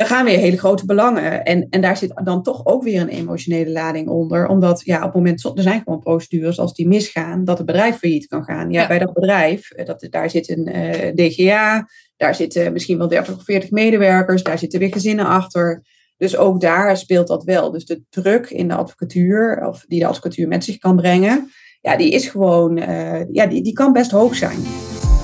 er 0.00 0.06
gaan 0.06 0.24
weer 0.24 0.38
hele 0.38 0.58
grote 0.58 0.86
belangen. 0.86 1.44
En, 1.44 1.66
en 1.70 1.80
daar 1.80 1.96
zit 1.96 2.20
dan 2.24 2.42
toch 2.42 2.66
ook 2.66 2.82
weer 2.82 3.00
een 3.00 3.08
emotionele 3.08 3.70
lading 3.70 4.08
onder. 4.08 4.46
Omdat 4.46 4.82
ja, 4.84 4.96
op 4.96 5.02
het 5.02 5.14
moment, 5.14 5.44
er 5.44 5.62
zijn 5.62 5.82
gewoon 5.84 6.00
procedures 6.00 6.58
als 6.58 6.74
die 6.74 6.88
misgaan, 6.88 7.44
dat 7.44 7.56
het 7.56 7.66
bedrijf 7.66 7.96
failliet 7.96 8.26
kan 8.26 8.44
gaan. 8.44 8.70
Ja, 8.70 8.86
bij 8.86 8.98
dat 8.98 9.12
bedrijf, 9.12 9.70
eh, 9.70 9.86
dat, 9.86 10.06
daar 10.10 10.30
zit 10.30 10.48
een 10.48 10.68
uh, 10.76 11.14
DGA, 11.14 11.88
daar 12.16 12.34
zitten 12.34 12.72
misschien 12.72 12.98
wel 12.98 13.08
30 13.08 13.36
of 13.36 13.44
40 13.44 13.70
medewerkers, 13.70 14.42
daar 14.42 14.58
zitten 14.58 14.78
weer 14.78 14.92
gezinnen 14.92 15.26
achter. 15.26 15.84
Dus 16.16 16.36
ook 16.36 16.60
daar 16.60 16.96
speelt 16.96 17.28
dat 17.28 17.44
wel. 17.44 17.70
Dus 17.70 17.84
de 17.84 18.02
druk 18.08 18.50
in 18.50 18.68
de 18.68 18.74
advocatuur, 18.74 19.66
of 19.66 19.84
die 19.88 20.00
de 20.00 20.06
advocatuur 20.06 20.48
met 20.48 20.64
zich 20.64 20.78
kan 20.78 20.96
brengen, 20.96 21.50
ja, 21.80 21.96
die 21.96 22.10
is 22.10 22.28
gewoon, 22.28 22.78
uh, 22.78 23.20
ja, 23.32 23.46
die, 23.46 23.62
die 23.62 23.72
kan 23.72 23.92
best 23.92 24.10
hoog 24.10 24.34
zijn. 24.34 24.58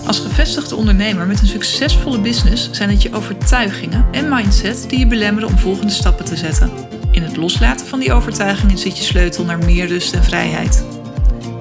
Als 0.06 0.18
gevestigde 0.20 0.76
ondernemer 0.76 1.26
met 1.26 1.40
een 1.40 1.46
succesvolle 1.46 2.20
business 2.20 2.70
zijn 2.70 2.90
het 2.90 3.02
je 3.02 3.14
overtuigingen 3.14 4.06
en 4.12 4.28
mindset 4.28 4.84
die 4.88 4.98
je 4.98 5.06
belemmeren 5.06 5.48
om 5.48 5.58
volgende 5.58 5.92
stappen 5.92 6.24
te 6.24 6.36
zetten. 6.36 6.70
In 7.10 7.22
het 7.22 7.36
loslaten 7.36 7.86
van 7.86 8.00
die 8.00 8.12
overtuigingen 8.12 8.78
zit 8.78 8.96
je 8.96 9.04
sleutel 9.04 9.44
naar 9.44 9.58
meer 9.58 9.86
rust 9.86 10.14
en 10.14 10.24
vrijheid. 10.24 10.84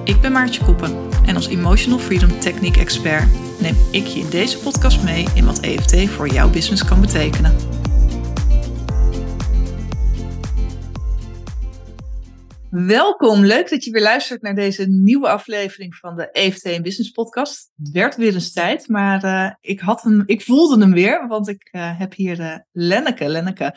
Ik 0.04 0.20
ben 0.20 0.32
Maartje 0.32 0.64
Koppen 0.64 0.96
en 1.24 1.36
als 1.36 1.48
Emotional 1.48 1.98
Freedom 1.98 2.40
Technique 2.40 2.80
Expert 2.80 3.28
neem 3.58 3.76
ik 3.90 4.06
je 4.06 4.20
in 4.20 4.30
deze 4.30 4.58
podcast 4.58 5.02
mee 5.02 5.26
in 5.34 5.44
wat 5.44 5.60
EFT 5.60 6.10
voor 6.10 6.28
jouw 6.28 6.50
business 6.50 6.84
kan 6.84 7.00
betekenen. 7.00 7.75
Welkom, 12.84 13.44
leuk 13.44 13.70
dat 13.70 13.84
je 13.84 13.90
weer 13.90 14.02
luistert 14.02 14.42
naar 14.42 14.54
deze 14.54 14.88
nieuwe 14.88 15.28
aflevering 15.28 15.94
van 15.94 16.16
de 16.16 16.30
EFT 16.30 16.82
Business 16.82 17.10
Podcast. 17.10 17.70
Het 17.76 17.90
werd 17.90 18.16
weer 18.16 18.34
eens 18.34 18.52
tijd, 18.52 18.88
maar 18.88 19.24
uh, 19.24 19.50
ik, 19.60 19.80
had 19.80 20.02
hem, 20.02 20.22
ik 20.26 20.42
voelde 20.42 20.78
hem 20.78 20.92
weer, 20.92 21.26
want 21.28 21.48
ik 21.48 21.68
uh, 21.72 21.98
heb 21.98 22.14
hier 22.14 22.40
uh, 22.40 22.56
Lenneke. 22.72 23.28
Lenneke. 23.28 23.74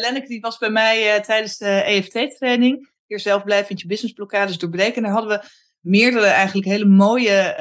Lenneke 0.00 0.26
die 0.26 0.40
was 0.40 0.58
bij 0.58 0.70
mij 0.70 1.20
tijdens 1.20 1.56
de 1.56 1.68
EFT-training. 1.68 2.90
Hier 3.06 3.20
zelfblijvend 3.20 3.80
je 3.80 3.86
businessblokkades 3.86 4.58
doorbreken. 4.58 5.02
daar 5.02 5.12
hadden 5.12 5.38
we 5.38 5.46
meerdere 5.80 6.26
eigenlijk 6.26 6.66
hele 6.66 6.86
mooie 6.86 7.54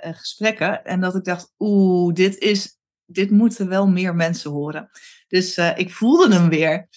gesprekken. 0.00 0.84
En 0.84 1.00
dat 1.00 1.14
ik 1.14 1.24
dacht, 1.24 1.52
oeh, 1.58 2.14
dit, 2.14 2.38
is, 2.38 2.76
dit 3.06 3.30
moeten 3.30 3.68
wel 3.68 3.86
meer 3.86 4.14
mensen 4.14 4.50
horen. 4.50 4.90
Dus 5.28 5.58
ik 5.58 5.90
voelde 5.90 6.34
hem 6.34 6.48
weer. 6.48 6.88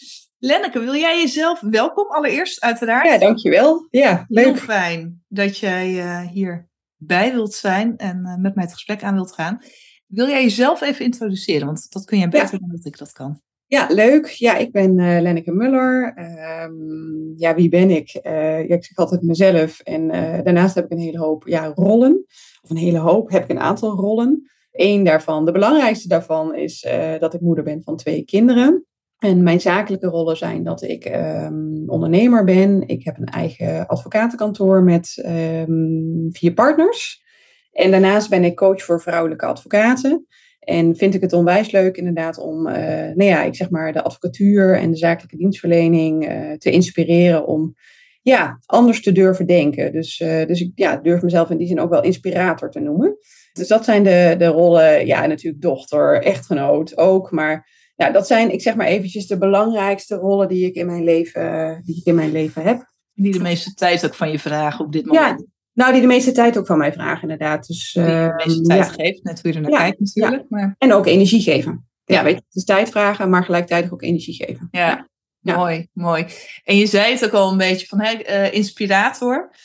Lenneke, 0.43 0.79
wil 0.79 0.95
jij 0.95 1.19
jezelf 1.21 1.59
welkom 1.59 2.07
allereerst 2.07 2.61
uiteraard? 2.61 3.05
Ja, 3.05 3.17
dankjewel. 3.17 3.87
Ja, 3.89 4.25
leuk. 4.27 4.45
Heel 4.45 4.55
fijn 4.55 5.23
dat 5.27 5.57
jij 5.57 5.91
uh, 5.91 6.27
hier 6.27 6.69
bij 6.95 7.31
wilt 7.31 7.53
zijn 7.53 7.97
en 7.97 8.17
uh, 8.25 8.35
met 8.35 8.55
mij 8.55 8.63
het 8.63 8.73
gesprek 8.73 9.03
aan 9.03 9.13
wilt 9.13 9.31
gaan. 9.31 9.61
Wil 10.07 10.27
jij 10.27 10.41
jezelf 10.41 10.81
even 10.81 11.05
introduceren? 11.05 11.65
Want 11.65 11.91
dat 11.91 12.05
kun 12.05 12.17
jij 12.17 12.29
beter 12.29 12.59
dan 12.59 12.69
dat 12.71 12.85
ik 12.85 12.97
dat 12.97 13.11
kan. 13.11 13.41
Ja, 13.65 13.87
leuk. 13.89 14.25
Ja, 14.27 14.57
ik 14.57 14.71
ben 14.71 14.97
uh, 14.97 15.21
Lenneke 15.21 15.51
Muller. 15.51 16.17
Um, 16.63 17.33
ja, 17.37 17.55
wie 17.55 17.69
ben 17.69 17.89
ik? 17.89 18.09
ja, 18.23 18.57
ik 18.57 18.85
zeg 18.85 18.97
altijd 18.97 19.21
mezelf. 19.21 19.79
En 19.79 20.07
daarnaast 20.43 20.75
heb 20.75 20.85
ik 20.85 20.91
een 20.91 20.99
hele 20.99 21.19
hoop 21.19 21.47
ja, 21.47 21.71
rollen. 21.75 22.25
Of 22.61 22.69
een 22.69 22.77
hele 22.77 22.97
hoop, 22.97 23.29
heb 23.31 23.43
ik 23.43 23.49
een 23.49 23.59
aantal 23.59 23.95
rollen. 23.95 24.51
Eén 24.71 25.03
daarvan, 25.03 25.45
de 25.45 25.51
belangrijkste 25.51 26.07
daarvan, 26.07 26.55
is 26.55 26.87
dat 27.19 27.33
ik 27.33 27.41
moeder 27.41 27.63
ben 27.63 27.83
van 27.83 27.97
twee 27.97 28.23
kinderen. 28.23 28.85
En 29.21 29.43
mijn 29.43 29.61
zakelijke 29.61 30.07
rollen 30.07 30.37
zijn 30.37 30.63
dat 30.63 30.81
ik 30.81 31.05
um, 31.05 31.83
ondernemer 31.87 32.43
ben. 32.43 32.87
Ik 32.87 33.03
heb 33.05 33.17
een 33.17 33.25
eigen 33.25 33.87
advocatenkantoor 33.87 34.83
met 34.83 35.23
um, 35.25 36.29
vier 36.31 36.53
partners. 36.53 37.23
En 37.71 37.91
daarnaast 37.91 38.29
ben 38.29 38.43
ik 38.43 38.55
coach 38.55 38.83
voor 38.83 39.01
vrouwelijke 39.01 39.45
advocaten. 39.45 40.25
En 40.59 40.95
vind 40.95 41.13
ik 41.13 41.21
het 41.21 41.33
onwijs 41.33 41.71
leuk 41.71 41.97
inderdaad 41.97 42.37
om, 42.37 42.67
uh, 42.67 42.73
nou 42.75 43.23
ja, 43.23 43.43
ik 43.43 43.55
zeg 43.55 43.69
maar 43.69 43.93
de 43.93 44.03
advocatuur 44.03 44.77
en 44.77 44.91
de 44.91 44.97
zakelijke 44.97 45.37
dienstverlening 45.37 46.29
uh, 46.29 46.51
te 46.51 46.71
inspireren 46.71 47.47
om 47.47 47.75
ja, 48.21 48.59
anders 48.65 49.01
te 49.01 49.11
durven 49.11 49.47
denken. 49.47 49.91
Dus, 49.91 50.19
uh, 50.19 50.45
dus 50.45 50.61
ik 50.61 50.71
ja, 50.75 50.97
durf 50.97 51.21
mezelf 51.21 51.49
in 51.49 51.57
die 51.57 51.67
zin 51.67 51.79
ook 51.79 51.89
wel 51.89 52.03
inspirator 52.03 52.71
te 52.71 52.79
noemen. 52.79 53.17
Dus 53.53 53.67
dat 53.67 53.85
zijn 53.85 54.03
de, 54.03 54.35
de 54.37 54.45
rollen, 54.45 55.05
ja, 55.05 55.25
natuurlijk 55.25 55.61
dochter, 55.61 56.21
echtgenoot 56.21 56.97
ook, 56.97 57.31
maar 57.31 57.79
ja, 58.01 58.11
dat 58.11 58.27
zijn, 58.27 58.51
ik 58.51 58.61
zeg 58.61 58.75
maar 58.75 58.87
eventjes, 58.87 59.27
de 59.27 59.37
belangrijkste 59.37 60.15
rollen 60.15 60.47
die 60.47 60.65
ik 60.65 60.75
in 60.75 60.85
mijn 60.85 61.03
leven, 61.03 61.81
die 61.85 61.97
ik 61.97 62.05
in 62.05 62.15
mijn 62.15 62.31
leven 62.31 62.63
heb. 62.63 62.89
Die 63.13 63.31
de 63.31 63.39
meeste 63.39 63.73
tijd 63.73 64.05
ook 64.05 64.15
van 64.15 64.31
je 64.31 64.39
vragen 64.39 64.85
op 64.85 64.91
dit 64.91 65.05
moment. 65.05 65.39
Ja, 65.39 65.45
nou, 65.73 65.91
die 65.91 66.01
de 66.01 66.07
meeste 66.07 66.31
tijd 66.31 66.57
ook 66.57 66.65
van 66.65 66.77
mij 66.77 66.93
vragen, 66.93 67.21
inderdaad. 67.21 67.67
Dus, 67.67 67.91
die 67.93 68.03
de 68.03 68.33
meeste 68.45 68.61
tijd 68.61 68.85
ja. 68.85 68.91
geeft, 68.91 69.23
net 69.23 69.41
hoe 69.41 69.51
je 69.51 69.57
er 69.57 69.69
naar 69.69 69.79
kijkt 69.79 69.99
natuurlijk. 69.99 70.45
Maar... 70.49 70.75
En 70.77 70.93
ook 70.93 71.05
energie 71.05 71.41
geven. 71.41 71.89
Ja, 72.05 72.23
weet 72.23 72.33
je, 72.33 72.43
het 72.45 72.55
is 72.55 72.63
tijd 72.63 72.89
vragen, 72.89 73.29
maar 73.29 73.43
gelijktijdig 73.43 73.91
ook 73.91 74.01
energie 74.01 74.33
geven. 74.33 74.67
Ja, 74.71 75.07
mooi, 75.39 75.87
mooi. 75.93 76.25
En 76.63 76.77
je 76.77 76.85
zei 76.85 77.13
het 77.13 77.25
ook 77.25 77.31
al 77.31 77.51
een 77.51 77.57
beetje 77.57 77.87
van 77.87 78.01
hè, 78.01 78.29
uh, 78.29 78.53
inspirator. 78.53 79.55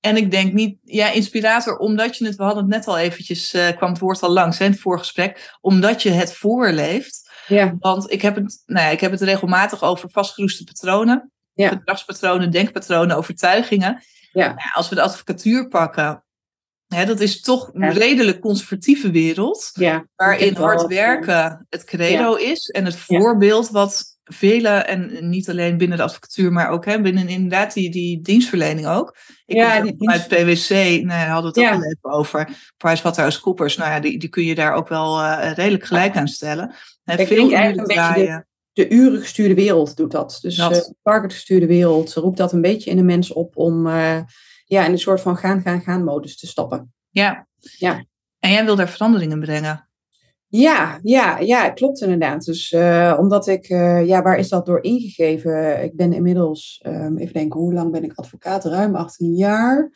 En 0.00 0.16
ik 0.16 0.30
denk 0.30 0.52
niet, 0.52 0.78
ja, 0.82 1.10
inspirator, 1.10 1.78
omdat 1.78 2.16
je 2.16 2.26
het, 2.26 2.36
we 2.36 2.42
hadden 2.42 2.62
het 2.62 2.72
net 2.72 2.86
al 2.86 2.98
eventjes, 2.98 3.54
uh, 3.54 3.68
kwam 3.68 3.90
het 3.90 3.98
woord 3.98 4.22
al 4.22 4.30
langs 4.30 4.58
hè, 4.58 4.64
in 4.64 4.70
het 4.70 4.80
voorgesprek, 4.80 5.56
omdat 5.60 6.02
je 6.02 6.10
het 6.10 6.34
voorleeft. 6.34 7.29
Ja. 7.50 7.76
Want 7.78 8.12
ik 8.12 8.22
heb, 8.22 8.34
het, 8.34 8.62
nou 8.66 8.86
ja, 8.86 8.92
ik 8.92 9.00
heb 9.00 9.10
het 9.10 9.20
regelmatig 9.20 9.82
over 9.82 10.10
vastgeroeste 10.10 10.64
patronen, 10.64 11.32
ja. 11.52 11.68
gedragspatronen, 11.68 12.50
denkpatronen, 12.50 13.16
overtuigingen. 13.16 14.02
Ja. 14.32 14.46
Nou, 14.46 14.70
als 14.72 14.88
we 14.88 14.94
de 14.94 15.02
advocatuur 15.02 15.68
pakken, 15.68 16.24
hè, 16.86 17.04
dat 17.04 17.20
is 17.20 17.40
toch 17.40 17.70
een 17.72 17.92
redelijk 17.92 18.40
conservatieve 18.40 19.10
wereld, 19.10 19.70
ja. 19.72 20.06
waarin 20.16 20.56
hard 20.56 20.86
werken 20.86 21.66
het 21.68 21.84
credo 21.84 22.34
is 22.34 22.68
en 22.68 22.84
het 22.84 22.96
voorbeeld 22.96 23.70
wat 23.70 24.18
velen, 24.24 24.86
en 24.86 25.28
niet 25.28 25.48
alleen 25.50 25.76
binnen 25.76 25.96
de 25.96 26.02
advocatuur, 26.02 26.52
maar 26.52 26.68
ook 26.68 26.84
hè, 26.84 27.00
binnen 27.00 27.28
inderdaad 27.28 27.72
die, 27.72 27.90
die 27.90 28.20
dienstverlening 28.20 28.86
ook. 28.86 29.16
Ik 29.46 29.56
ja, 29.56 29.80
die 29.80 29.96
dienst... 29.96 30.28
PwC, 30.28 30.70
nou, 30.70 31.06
daar 31.06 31.28
hadden 31.28 31.52
we 31.52 31.60
het 31.60 31.70
ook 31.70 31.82
al 31.82 31.84
even 31.84 32.10
over. 32.10 32.48
PricewaterhouseCoopers, 32.76 33.76
nou 33.76 33.90
ja, 33.90 34.00
die, 34.00 34.18
die 34.18 34.28
kun 34.28 34.44
je 34.44 34.54
daar 34.54 34.74
ook 34.74 34.88
wel 34.88 35.20
uh, 35.20 35.52
redelijk 35.54 35.84
gelijk 35.84 36.16
aan 36.16 36.28
stellen. 36.28 36.74
Ik 37.18 37.28
denk 37.28 37.52
eigenlijk 37.52 37.90
een 37.90 37.96
beetje 37.96 38.44
de, 38.72 38.86
de 38.86 38.94
uren 38.94 39.20
gestuurde 39.20 39.54
wereld 39.54 39.96
doet 39.96 40.10
dat. 40.10 40.38
Dus 40.42 40.56
de 40.56 40.62
uh, 40.62 40.80
target 41.02 41.32
gestuurde 41.32 41.66
wereld 41.66 42.14
roept 42.14 42.36
dat 42.36 42.52
een 42.52 42.60
beetje 42.60 42.90
in 42.90 42.96
de 42.96 43.02
mens 43.02 43.32
op 43.32 43.56
om 43.56 43.86
uh, 43.86 44.20
ja, 44.64 44.84
in 44.84 44.92
een 44.92 44.98
soort 44.98 45.20
van 45.20 45.36
gaan, 45.36 45.60
gaan, 45.60 45.80
gaan 45.80 46.04
modus 46.04 46.38
te 46.38 46.46
stappen. 46.46 46.92
Ja. 47.10 47.46
ja. 47.78 48.04
En 48.38 48.50
jij 48.50 48.64
wil 48.64 48.76
daar 48.76 48.88
veranderingen 48.88 49.40
brengen? 49.40 49.88
Ja, 50.46 50.98
ja, 51.02 51.38
ja, 51.38 51.70
klopt 51.70 52.00
inderdaad. 52.00 52.44
Dus 52.44 52.72
uh, 52.72 53.16
omdat 53.18 53.46
ik, 53.46 53.68
uh, 53.68 54.06
ja, 54.06 54.22
waar 54.22 54.38
is 54.38 54.48
dat 54.48 54.66
door 54.66 54.82
ingegeven? 54.82 55.82
Ik 55.82 55.96
ben 55.96 56.12
inmiddels, 56.12 56.84
um, 56.86 57.18
even 57.18 57.32
denken, 57.32 57.60
hoe 57.60 57.72
lang 57.72 57.92
ben 57.92 58.04
ik 58.04 58.12
advocaat? 58.14 58.64
Ruim 58.64 58.94
18 58.94 59.34
jaar. 59.34 59.90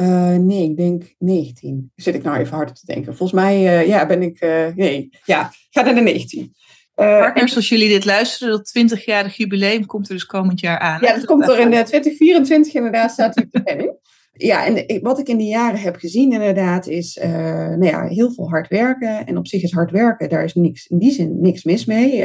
Uh, 0.00 0.36
nee, 0.36 0.70
ik 0.70 0.76
denk 0.76 1.14
19. 1.18 1.92
Zit 1.96 2.14
ik 2.14 2.22
nou 2.22 2.38
even 2.38 2.56
hard 2.56 2.80
te 2.80 2.86
denken. 2.86 3.16
Volgens 3.16 3.40
mij, 3.40 3.86
ja, 3.86 4.06
ben 4.06 4.22
ik, 4.22 4.40
nee, 4.74 5.08
ja, 5.24 5.52
ga 5.70 5.82
naar 5.82 5.94
de 5.94 6.00
19. 6.00 6.54
Partners, 6.94 7.56
als 7.56 7.68
jullie 7.68 7.88
dit 7.88 8.04
luisteren, 8.04 8.52
dat 8.52 8.98
20-jarig 8.98 9.36
jubileum 9.36 9.86
komt 9.86 10.08
er 10.08 10.14
dus 10.14 10.26
komend 10.26 10.60
jaar 10.60 10.78
aan. 10.78 11.00
Ja, 11.00 11.14
dat 11.14 11.24
komt 11.24 11.48
er 11.48 11.58
in 11.58 11.70
2024 11.70 12.74
inderdaad, 12.74 13.10
staat 13.10 13.36
op 13.36 13.46
de 13.50 13.60
planning 13.62 13.96
ja, 14.36 14.66
en 14.66 15.02
wat 15.02 15.18
ik 15.18 15.28
in 15.28 15.36
die 15.36 15.48
jaren 15.48 15.80
heb 15.80 15.96
gezien 15.96 16.32
inderdaad 16.32 16.86
is 16.86 17.18
nou 17.22 17.84
ja, 17.84 18.06
heel 18.06 18.32
veel 18.32 18.48
hard 18.48 18.68
werken. 18.68 19.26
En 19.26 19.36
op 19.36 19.46
zich 19.46 19.62
is 19.62 19.72
hard 19.72 19.90
werken, 19.90 20.28
daar 20.28 20.44
is 20.44 20.54
niks, 20.54 20.86
in 20.86 20.98
die 20.98 21.10
zin 21.10 21.40
niks 21.40 21.64
mis 21.64 21.84
mee. 21.84 22.20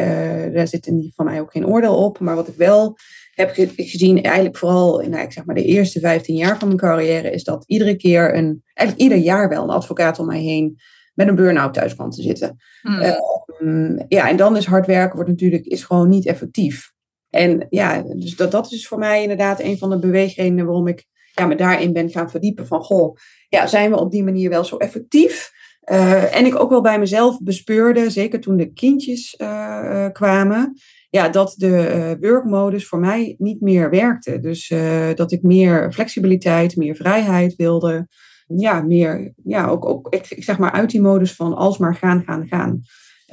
Daar 0.52 0.68
zit 0.68 0.88
in 0.88 1.12
van 1.16 1.26
mij 1.26 1.42
ook 1.42 1.52
geen 1.52 1.68
oordeel 1.68 1.96
op. 1.96 2.20
Maar 2.20 2.36
wat 2.36 2.48
ik 2.48 2.56
wel 2.56 2.98
heb 3.40 3.70
gezien, 3.76 4.24
eigenlijk 4.24 4.58
vooral 4.58 5.00
in 5.00 5.10
nou, 5.10 5.32
zeg 5.32 5.46
maar 5.46 5.56
de 5.56 5.64
eerste 5.64 6.00
15 6.00 6.36
jaar 6.36 6.60
van 6.60 6.68
mijn 6.68 6.80
carrière, 6.80 7.32
is 7.32 7.44
dat 7.44 7.64
iedere 7.68 7.96
keer 7.96 8.36
een, 8.36 8.64
eigenlijk 8.74 9.10
ieder 9.10 9.26
jaar 9.26 9.50
wel 9.50 9.64
een 9.64 9.70
advocaat 9.70 10.20
om 10.20 10.26
mij 10.26 10.42
heen 10.42 10.78
met 11.14 11.28
een 11.28 11.36
burn-out 11.36 11.74
thuis 11.74 11.96
kwam 11.96 12.10
te 12.10 12.22
zitten. 12.22 12.58
Hmm. 12.82 13.02
Uh, 13.02 14.06
ja, 14.08 14.30
en 14.30 14.38
dan 14.38 14.58
is 14.58 14.66
hard 14.66 14.86
werken 14.86 15.16
wordt 15.16 15.30
natuurlijk 15.30 15.66
is 15.66 15.84
gewoon 15.84 16.10
niet 16.10 16.26
effectief. 16.26 16.92
En 17.30 17.66
ja, 17.70 18.02
dus 18.02 18.36
dat, 18.36 18.52
dat 18.52 18.72
is 18.72 18.88
voor 18.88 18.98
mij 18.98 19.22
inderdaad 19.22 19.60
een 19.60 19.78
van 19.78 19.90
de 19.90 20.00
beweegredenen 20.00 20.66
waarom 20.66 20.88
ik 20.88 21.06
ja, 21.34 21.46
me 21.46 21.56
daarin 21.56 21.94
ben 21.94 22.10
gaan 22.10 22.30
verdiepen 22.30 22.68
van, 22.68 22.82
goh, 22.82 23.16
ja, 23.50 23.68
zijn 23.68 23.92
we 23.92 24.00
op 24.00 24.12
die 24.12 24.24
manier 24.24 24.50
wel 24.50 24.64
zo 24.64 24.78
effectief? 24.78 25.52
Uh, 25.92 26.36
en 26.36 26.46
ik 26.46 26.60
ook 26.60 26.70
wel 26.70 26.82
bij 26.82 27.00
mezelf 27.00 27.40
bespeurde, 27.42 28.10
zeker 28.10 28.40
toen 28.40 28.58
de 28.58 28.74
kindjes 28.74 29.36
uh, 29.38 30.08
kwamen, 30.12 30.78
ja, 31.10 31.30
dat 31.30 31.54
de 31.58 32.16
uh, 32.22 32.30
workmodus 32.30 32.88
voor 32.88 33.00
mij 33.00 33.36
niet 33.38 33.62
meer 33.62 33.90
werkte. 33.90 34.40
Dus 34.40 34.74
dat 35.16 35.32
ik 35.32 35.42
meer 35.42 35.94
flexibiliteit, 35.94 36.76
meer 36.76 36.96
vrijheid 36.96 37.56
wilde. 37.56 38.08
Ja, 38.56 38.82
meer, 38.82 39.34
ja, 39.44 39.68
ook, 39.68 39.86
ook 39.86 40.14
ik, 40.14 40.30
ik 40.30 40.44
zeg 40.44 40.58
maar 40.58 40.72
uit 40.72 40.90
die 40.90 41.02
modus 41.02 41.36
van 41.36 41.56
alsmaar 41.56 41.96
gaan, 41.96 42.24
gaan, 42.24 42.48
gaan. 42.48 42.82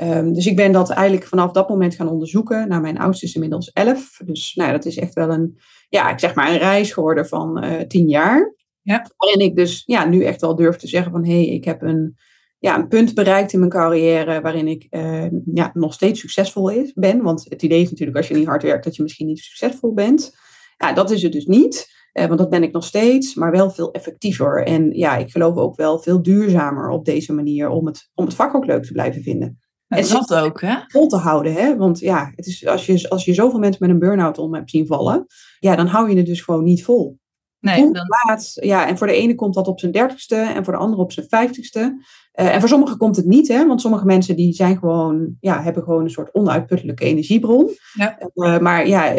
Um, 0.02 0.32
dus 0.32 0.46
ik 0.46 0.56
ben 0.56 0.72
dat 0.72 0.90
eigenlijk 0.90 1.26
vanaf 1.26 1.50
dat 1.50 1.68
moment 1.68 1.94
gaan 1.94 2.08
onderzoeken. 2.08 2.68
Nou, 2.68 2.82
mijn 2.82 2.98
oudste 2.98 3.26
is 3.26 3.34
inmiddels 3.34 3.70
elf. 3.72 4.20
Dus 4.24 4.54
nou, 4.54 4.72
dat 4.72 4.84
is 4.84 4.96
echt 4.96 5.14
wel 5.14 5.30
een 5.30 5.58
ja, 5.88 6.10
ik 6.10 6.18
zeg 6.18 6.34
maar 6.34 6.50
een 6.50 6.58
reis 6.58 6.92
geworden 6.92 7.26
van 7.26 7.64
uh, 7.64 7.80
tien 7.80 8.08
jaar. 8.08 8.54
Ja. 8.82 9.06
Waarin 9.16 9.40
ik 9.40 9.56
dus 9.56 9.82
ja, 9.86 10.04
nu 10.04 10.24
echt 10.24 10.40
wel 10.40 10.56
durf 10.56 10.76
te 10.76 10.88
zeggen 10.88 11.12
van 11.12 11.24
hé, 11.24 11.44
hey, 11.44 11.46
ik 11.46 11.64
heb 11.64 11.82
een, 11.82 12.16
ja, 12.58 12.78
een 12.78 12.88
punt 12.88 13.14
bereikt 13.14 13.52
in 13.52 13.58
mijn 13.58 13.70
carrière 13.70 14.40
waarin 14.40 14.68
ik 14.68 14.86
eh, 14.90 15.26
ja, 15.54 15.70
nog 15.74 15.92
steeds 15.92 16.20
succesvol 16.20 16.68
is, 16.68 16.92
ben. 16.92 17.22
Want 17.22 17.46
het 17.48 17.62
idee 17.62 17.82
is 17.82 17.90
natuurlijk 17.90 18.16
als 18.16 18.28
je 18.28 18.34
niet 18.34 18.46
hard 18.46 18.62
werkt 18.62 18.84
dat 18.84 18.96
je 18.96 19.02
misschien 19.02 19.26
niet 19.26 19.38
succesvol 19.38 19.94
bent. 19.94 20.36
Ja, 20.76 20.92
dat 20.92 21.10
is 21.10 21.22
het 21.22 21.32
dus 21.32 21.46
niet. 21.46 21.94
Uh, 22.12 22.26
want 22.26 22.38
dat 22.38 22.50
ben 22.50 22.62
ik 22.62 22.72
nog 22.72 22.84
steeds, 22.84 23.34
maar 23.34 23.50
wel 23.50 23.70
veel 23.70 23.92
effectiever. 23.92 24.64
En 24.64 24.90
ja, 24.90 25.16
ik 25.16 25.30
geloof 25.30 25.56
ook 25.56 25.76
wel 25.76 25.98
veel 25.98 26.22
duurzamer 26.22 26.88
op 26.88 27.04
deze 27.04 27.32
manier 27.32 27.68
om 27.68 27.86
het, 27.86 28.10
om 28.14 28.24
het 28.24 28.34
vak 28.34 28.54
ook 28.54 28.66
leuk 28.66 28.84
te 28.84 28.92
blijven 28.92 29.22
vinden. 29.22 29.60
En 29.88 30.08
dat 30.08 30.34
ook, 30.34 30.60
hè? 30.60 30.74
Vol 30.86 31.06
te 31.06 31.16
houden, 31.16 31.52
hè? 31.52 31.76
Want 31.76 31.98
ja, 31.98 32.32
het 32.34 32.46
is, 32.46 32.66
als, 32.66 32.86
je, 32.86 33.08
als 33.08 33.24
je 33.24 33.34
zoveel 33.34 33.58
mensen 33.58 33.86
met 33.86 33.90
een 33.90 34.08
burn-out 34.08 34.38
om 34.38 34.54
hebt 34.54 34.70
zien 34.70 34.86
vallen, 34.86 35.26
ja, 35.58 35.76
dan 35.76 35.86
hou 35.86 36.10
je 36.10 36.16
het 36.16 36.26
dus 36.26 36.40
gewoon 36.40 36.64
niet 36.64 36.84
vol. 36.84 37.18
Nee, 37.60 37.92
dan... 37.92 38.06
ja, 38.54 38.88
en 38.88 38.98
voor 38.98 39.06
de 39.06 39.12
ene 39.12 39.34
komt 39.34 39.54
dat 39.54 39.68
op 39.68 39.80
zijn 39.80 39.92
dertigste 39.92 40.34
en 40.34 40.64
voor 40.64 40.72
de 40.72 40.78
andere 40.78 41.02
op 41.02 41.12
zijn 41.12 41.26
vijftigste. 41.28 42.04
Uh, 42.40 42.54
en 42.54 42.60
voor 42.60 42.68
sommigen 42.68 42.96
komt 42.96 43.16
het 43.16 43.26
niet, 43.26 43.48
hè? 43.48 43.66
want 43.66 43.80
sommige 43.80 44.04
mensen 44.04 44.36
die 44.36 44.52
zijn 44.52 44.78
gewoon, 44.78 45.36
ja, 45.40 45.62
hebben 45.62 45.82
gewoon 45.82 46.02
een 46.02 46.10
soort 46.10 46.34
onuitputtelijke 46.34 47.04
energiebron. 47.04 47.70
Ja. 47.92 48.18
Uh, 48.34 48.58
maar 48.58 48.88
ja, 48.88 49.14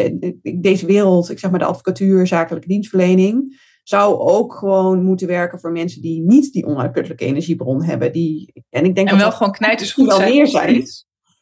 deze 0.60 0.86
wereld, 0.86 1.30
ik 1.30 1.38
zeg 1.38 1.50
maar 1.50 1.58
de 1.58 1.66
advocatuur, 1.66 2.26
zakelijke 2.26 2.68
dienstverlening, 2.68 3.60
zou 3.82 4.18
ook 4.18 4.54
gewoon 4.54 5.04
moeten 5.04 5.26
werken 5.26 5.60
voor 5.60 5.72
mensen 5.72 6.02
die 6.02 6.22
niet 6.22 6.52
die 6.52 6.66
onuitputtelijke 6.66 7.24
energiebron 7.24 7.82
hebben. 7.82 8.12
Die, 8.12 8.64
en 8.70 8.84
ik 8.84 8.94
denk 8.94 9.08
en 9.08 9.14
dat 9.14 9.22
wel 9.22 9.32
gewoon 9.32 9.52
knijters 9.52 9.92
goed 9.92 10.06
wel 10.06 10.16
zijn. 10.16 10.32
meer 10.32 10.46
zijn. 10.46 10.84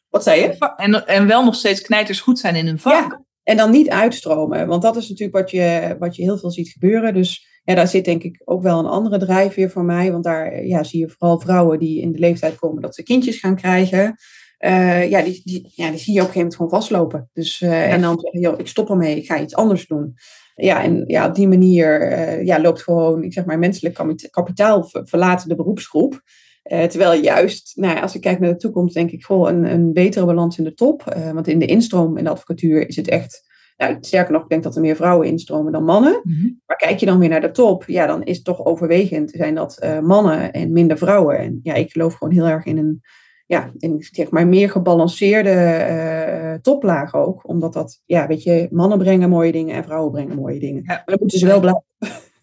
Wat 0.09 0.23
zei 0.23 0.41
je? 0.41 0.73
En, 0.77 1.07
en 1.07 1.27
wel 1.27 1.45
nog 1.45 1.55
steeds 1.55 1.81
knijters 1.81 2.21
goed 2.21 2.39
zijn 2.39 2.57
in 2.57 2.67
hun 2.67 2.79
vak. 2.79 3.11
Ja, 3.11 3.25
en 3.47 3.57
dan 3.57 3.71
niet 3.71 3.89
uitstromen. 3.89 4.67
Want 4.67 4.83
dat 4.83 4.97
is 4.97 5.09
natuurlijk 5.09 5.39
wat 5.39 5.51
je, 5.51 5.97
wat 5.99 6.17
je 6.17 6.23
heel 6.23 6.39
veel 6.39 6.51
ziet 6.51 6.69
gebeuren. 6.69 7.15
Dus 7.15 7.61
ja, 7.65 7.75
daar 7.75 7.89
zit 7.89 8.05
denk 8.05 8.23
ik 8.23 8.43
ook 8.45 8.63
wel 8.63 8.79
een 8.79 8.87
andere 8.87 9.19
drijfveer 9.19 9.71
voor 9.71 9.85
mij. 9.85 10.13
Want 10.13 10.25
daar 10.25 10.65
ja, 10.65 10.83
zie 10.83 11.01
je 11.01 11.09
vooral 11.09 11.41
vrouwen 11.41 11.79
die 11.79 12.01
in 12.01 12.13
de 12.13 12.19
leeftijd 12.19 12.57
komen 12.57 12.83
dat 12.83 12.95
ze 12.95 13.03
kindjes 13.03 13.39
gaan 13.39 13.57
krijgen. 13.57 14.17
Uh, 14.59 15.11
ja, 15.11 15.23
die, 15.23 15.41
die, 15.45 15.73
ja, 15.75 15.91
die 15.91 15.99
zie 15.99 16.15
je 16.15 16.21
op 16.21 16.27
een 16.27 16.33
gegeven 16.33 16.37
moment 16.37 16.57
gewoon 16.57 16.71
vastlopen. 16.71 17.31
Dus, 17.33 17.61
uh, 17.61 17.71
ja. 17.71 17.85
En 17.85 18.01
dan 18.01 18.19
zeggen, 18.19 18.41
joh, 18.41 18.59
ik 18.59 18.69
stop 18.69 18.91
ermee, 18.91 19.17
ik 19.17 19.27
ga 19.27 19.41
iets 19.41 19.55
anders 19.55 19.87
doen. 19.87 20.15
Ja, 20.55 20.83
en 20.83 21.05
ja, 21.07 21.27
op 21.27 21.35
die 21.35 21.49
manier 21.49 22.13
uh, 22.13 22.45
ja, 22.45 22.61
loopt 22.61 22.83
gewoon, 22.83 23.23
ik 23.23 23.33
zeg 23.33 23.45
maar, 23.45 23.59
menselijk 23.59 23.95
kapitaal 24.31 24.89
verlaten 24.91 25.49
de 25.49 25.55
beroepsgroep. 25.55 26.23
Terwijl 26.67 27.23
juist, 27.23 27.73
nou, 27.77 28.01
als 28.01 28.15
ik 28.15 28.21
kijk 28.21 28.41
naar 28.41 28.53
de 28.53 28.57
toekomst, 28.57 28.95
denk 28.95 29.11
ik 29.11 29.25
gewoon 29.25 29.55
een, 29.55 29.73
een 29.73 29.93
betere 29.93 30.27
balans 30.27 30.59
in 30.59 30.65
de 30.65 30.75
top. 30.75 31.03
want 31.33 31.49
in 31.49 31.59
de 31.59 31.67
instroom 31.67 32.17
in 32.17 32.25
de 32.25 32.31
advocatuur 32.31 32.89
is 32.89 32.97
het 32.97 33.09
echt 33.09 33.45
nou, 33.77 33.97
sterker 34.01 34.33
nog, 34.33 34.43
ik 34.43 34.49
denk 34.49 34.63
dat 34.63 34.75
er 34.75 34.81
meer 34.81 34.97
vrouwen 34.97 35.27
instromen 35.27 35.73
dan 35.73 35.85
mannen. 35.85 36.21
Mm 36.23 36.33
-hmm. 36.33 36.61
Maar 36.67 36.77
kijk 36.77 36.99
je 37.01 37.07
dan 37.07 37.19
weer 37.19 37.29
naar 37.29 37.41
de 37.41 37.51
top, 37.51 37.85
ja, 37.87 38.07
dan 38.07 38.23
is 38.23 38.37
het 38.37 38.45
toch 38.45 38.65
overwegend 38.65 39.31
zijn 39.31 39.55
dat 39.55 39.79
uh, 39.85 40.01
mannen 40.01 40.53
en 40.53 40.73
minder 40.73 40.99
vrouwen. 40.99 41.39
En 41.39 41.61
ja, 41.63 41.75
ik 41.75 41.91
geloof 41.91 42.15
gewoon 42.15 42.33
heel 42.33 42.47
erg 42.47 42.65
in 42.65 42.79
een, 42.79 43.01
ja, 43.47 43.71
in, 43.79 43.97
zeg 44.11 44.31
maar, 44.31 44.47
meer 44.47 44.71
gebalanceerde 44.71 46.59
toplaag 46.63 47.15
ook. 47.15 47.49
Omdat 47.49 47.73
dat, 47.73 48.03
ja, 48.05 48.27
weet 48.27 48.43
je, 48.43 48.69
mannen 48.71 48.99
brengen 48.99 49.29
mooie 49.29 49.53
dingen 49.53 49.75
en 49.75 49.85
vrouwen 49.85 50.13
brengen 50.13 50.37
mooie 50.37 50.59
dingen. 50.59 50.83
Ja. 50.83 50.93
Maar 50.95 51.05
dan 51.05 51.17
moeten 51.21 51.39
ze 51.39 51.47
wel 51.47 51.61
blijven. 51.61 51.85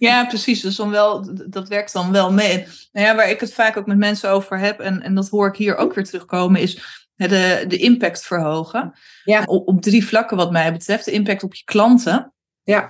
Ja, 0.08 0.26
precies. 0.26 0.62
Dus 0.62 0.76
dan 0.76 0.90
wel, 0.90 1.28
dat 1.50 1.68
werkt 1.68 1.94
dan 1.94 2.12
wel 2.12 2.32
mee. 2.32 2.68
Nou 2.92 3.08
ja, 3.08 3.16
waar 3.16 3.30
ik 3.30 3.40
het 3.40 3.54
vaak 3.54 3.78
ook 3.78 3.86
met 3.86 3.98
mensen 3.98 4.30
over 4.30 4.60
heb, 4.60 4.80
en, 4.80 5.02
en 5.02 5.16
dat 5.16 5.30
hoor 5.30 5.48
ik 5.48 5.56
hier 5.56 5.76
ook 5.76 5.94
weer 5.94 6.04
terugkomen, 6.04 6.62
is 6.62 6.82
de, 7.16 7.66
de 7.68 7.78
impact 7.78 8.26
verhogen. 8.26 8.94
Ja. 9.24 9.44
Op, 9.46 9.68
op, 9.68 9.82
drie 9.82 10.06
vlakken 10.06 10.38
wat 10.38 10.52
mij 10.52 10.72
betreft. 10.72 11.06
De 11.06 11.12
impact 11.12 11.44
op 11.44 11.54
je 11.54 11.64
klanten. 11.64 12.34
Ja. 12.64 12.90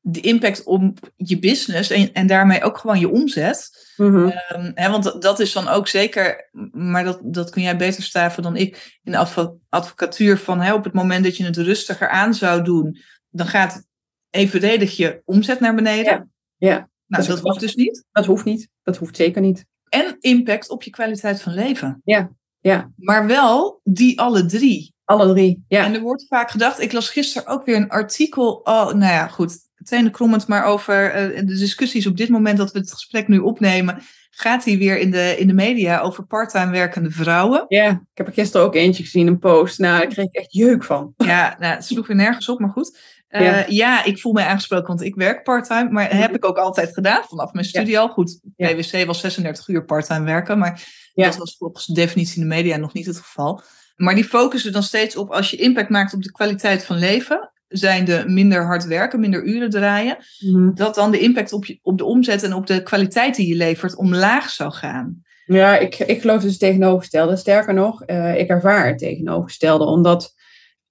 De 0.00 0.20
impact 0.20 0.64
op 0.64 1.10
je 1.16 1.38
business 1.38 1.90
en, 1.90 2.12
en 2.12 2.26
daarmee 2.26 2.62
ook 2.62 2.78
gewoon 2.78 2.98
je 2.98 3.10
omzet. 3.10 3.92
Mm 3.96 4.14
-hmm. 4.14 4.32
um, 4.56 4.72
hè, 4.74 4.90
want 4.90 5.04
dat, 5.04 5.22
dat 5.22 5.40
is 5.40 5.52
dan 5.52 5.68
ook 5.68 5.88
zeker, 5.88 6.48
maar 6.72 7.04
dat, 7.04 7.20
dat 7.22 7.50
kun 7.50 7.62
jij 7.62 7.76
beter 7.76 8.02
staven 8.02 8.42
dan 8.42 8.56
ik 8.56 8.98
in 9.02 9.12
de 9.12 9.18
advo 9.18 9.58
advocatuur. 9.68 10.38
Van 10.38 10.60
hè, 10.60 10.74
op 10.74 10.84
het 10.84 10.92
moment 10.92 11.24
dat 11.24 11.36
je 11.36 11.44
het 11.44 11.56
rustiger 11.56 12.08
aan 12.08 12.34
zou 12.34 12.62
doen, 12.62 12.98
dan 13.30 13.46
gaat 13.46 13.86
evenredig 14.30 14.96
je 14.96 15.22
omzet 15.24 15.60
naar 15.60 15.74
beneden. 15.74 16.12
Ja. 16.12 16.32
Ja. 16.56 16.88
Nou, 17.06 17.26
dat, 17.26 17.26
dat 17.26 17.40
hoeft 17.40 17.60
dus 17.60 17.74
niet. 17.74 18.04
Dat 18.12 18.26
hoeft 18.26 18.44
niet. 18.44 18.68
Dat 18.82 18.96
hoeft 18.96 19.16
zeker 19.16 19.40
niet. 19.40 19.64
En 19.88 20.16
impact 20.20 20.70
op 20.70 20.82
je 20.82 20.90
kwaliteit 20.90 21.42
van 21.42 21.54
leven. 21.54 22.00
Ja, 22.04 22.30
ja. 22.60 22.92
Maar 22.96 23.26
wel 23.26 23.80
die 23.82 24.20
alle 24.20 24.46
drie. 24.46 24.94
Alle 25.04 25.32
drie, 25.32 25.64
ja. 25.68 25.84
En 25.84 25.94
er 25.94 26.00
wordt 26.00 26.26
vaak 26.26 26.50
gedacht, 26.50 26.80
ik 26.80 26.92
las 26.92 27.10
gisteren 27.10 27.48
ook 27.48 27.64
weer 27.64 27.76
een 27.76 27.88
artikel, 27.88 28.54
oh, 28.54 28.86
nou 28.86 29.12
ja, 29.12 29.26
goed, 29.26 29.58
meteen 29.76 30.10
krommend, 30.10 30.46
maar 30.46 30.64
over 30.64 31.30
uh, 31.32 31.38
de 31.38 31.56
discussies 31.56 32.06
op 32.06 32.16
dit 32.16 32.28
moment 32.28 32.58
dat 32.58 32.72
we 32.72 32.78
het 32.78 32.92
gesprek 32.92 33.28
nu 33.28 33.38
opnemen, 33.38 34.02
gaat 34.30 34.64
hij 34.64 34.78
weer 34.78 34.98
in 34.98 35.10
de, 35.10 35.36
in 35.38 35.46
de 35.46 35.52
media 35.52 36.00
over 36.00 36.26
parttime 36.26 36.70
werkende 36.70 37.10
vrouwen. 37.10 37.64
Ja, 37.68 37.90
ik 37.90 38.00
heb 38.14 38.26
er 38.26 38.32
gisteren 38.32 38.66
ook 38.66 38.74
eentje 38.74 39.02
gezien, 39.02 39.26
een 39.26 39.38
post. 39.38 39.78
Nou, 39.78 39.98
daar 39.98 40.06
kreeg 40.06 40.26
ik 40.26 40.34
echt 40.34 40.52
jeuk 40.52 40.84
van. 40.84 41.14
Ja, 41.16 41.56
nou, 41.58 41.74
het 41.74 41.84
sloeg 41.84 42.06
weer 42.06 42.16
nergens 42.16 42.48
op, 42.48 42.58
maar 42.58 42.70
goed. 42.70 42.98
Uh, 43.34 43.42
ja. 43.42 43.64
ja. 43.68 44.04
ik 44.04 44.20
voel 44.20 44.32
mij 44.32 44.44
aangesproken, 44.44 44.86
want 44.86 45.02
ik 45.02 45.14
werk 45.14 45.42
parttime, 45.42 45.90
maar 45.90 46.16
heb 46.16 46.34
ik 46.34 46.44
ook 46.44 46.56
altijd 46.56 46.92
gedaan, 46.92 47.22
vanaf 47.28 47.52
mijn 47.52 47.64
studie 47.64 47.98
al. 47.98 48.08
Goed, 48.08 48.40
PwC 48.56 49.06
was 49.06 49.20
36 49.20 49.68
uur 49.68 49.84
parttime 49.84 50.24
werken, 50.24 50.58
maar 50.58 50.82
dat 51.14 51.36
was 51.36 51.56
volgens 51.58 51.86
de 51.86 51.94
definitie 51.94 52.42
in 52.42 52.48
de 52.48 52.54
media 52.54 52.76
nog 52.76 52.92
niet 52.92 53.06
het 53.06 53.18
geval. 53.18 53.60
Maar 53.96 54.14
die 54.14 54.24
focussen 54.24 54.72
dan 54.72 54.82
steeds 54.82 55.16
op, 55.16 55.30
als 55.30 55.50
je 55.50 55.56
impact 55.56 55.88
maakt 55.88 56.14
op 56.14 56.22
de 56.22 56.32
kwaliteit 56.32 56.84
van 56.84 56.96
leven, 56.96 57.52
zijn 57.68 58.04
de 58.04 58.24
minder 58.26 58.64
hard 58.64 58.84
werken, 58.84 59.20
minder 59.20 59.44
uren 59.44 59.70
draaien, 59.70 60.16
mm. 60.38 60.74
dat 60.74 60.94
dan 60.94 61.10
de 61.10 61.18
impact 61.18 61.52
op, 61.52 61.64
je, 61.64 61.78
op 61.82 61.98
de 61.98 62.04
omzet 62.04 62.42
en 62.42 62.54
op 62.54 62.66
de 62.66 62.82
kwaliteit 62.82 63.36
die 63.36 63.48
je 63.48 63.54
levert 63.54 63.96
omlaag 63.96 64.50
zou 64.50 64.72
gaan. 64.72 65.22
Ja, 65.46 65.78
ik, 65.78 65.98
ik 65.98 66.20
geloof 66.20 66.42
dus 66.42 66.50
het 66.50 66.60
tegenovergestelde. 66.60 67.36
Sterker 67.36 67.74
nog, 67.74 68.02
uh, 68.06 68.38
ik 68.38 68.48
ervaar 68.48 68.86
het 68.86 68.98
tegenovergestelde, 68.98 69.84
omdat 69.84 70.34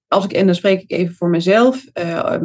als 0.08 0.24
ik, 0.24 0.32
en 0.32 0.46
dan 0.46 0.54
spreek 0.54 0.80
ik 0.80 0.90
even 0.90 1.14
voor 1.14 1.28
mezelf, 1.28 1.84
uh, 1.94 2.36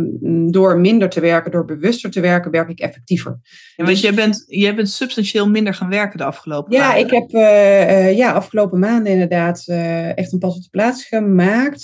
door 0.52 0.80
minder 0.80 1.10
te 1.10 1.20
werken, 1.20 1.52
door 1.52 1.66
bewuster 1.66 2.12
te 2.12 2.20
werken, 2.20 2.52
werk 2.52 2.70
ik 2.70 2.80
effectiever. 2.80 3.40
Ja, 3.76 3.86
want 3.86 4.00
jij 4.00 4.14
bent, 4.14 4.44
jij 4.48 4.76
bent 4.76 4.90
substantieel 4.90 5.50
minder 5.50 5.74
gaan 5.74 5.90
werken 5.90 6.18
de 6.18 6.24
afgelopen 6.24 6.74
ja, 6.74 6.88
maanden. 6.88 7.04
Ik 7.06 7.12
heb 7.12 7.34
uh, 7.34 8.18
ja, 8.18 8.32
afgelopen 8.32 8.80
maanden 8.80 9.12
inderdaad 9.12 9.66
uh, 9.68 10.18
echt 10.18 10.34
een 10.34 10.40
pas 10.40 10.56
op 10.56 10.62
de 10.62 10.70
plaats 10.70 11.06
gemaakt. 11.06 11.84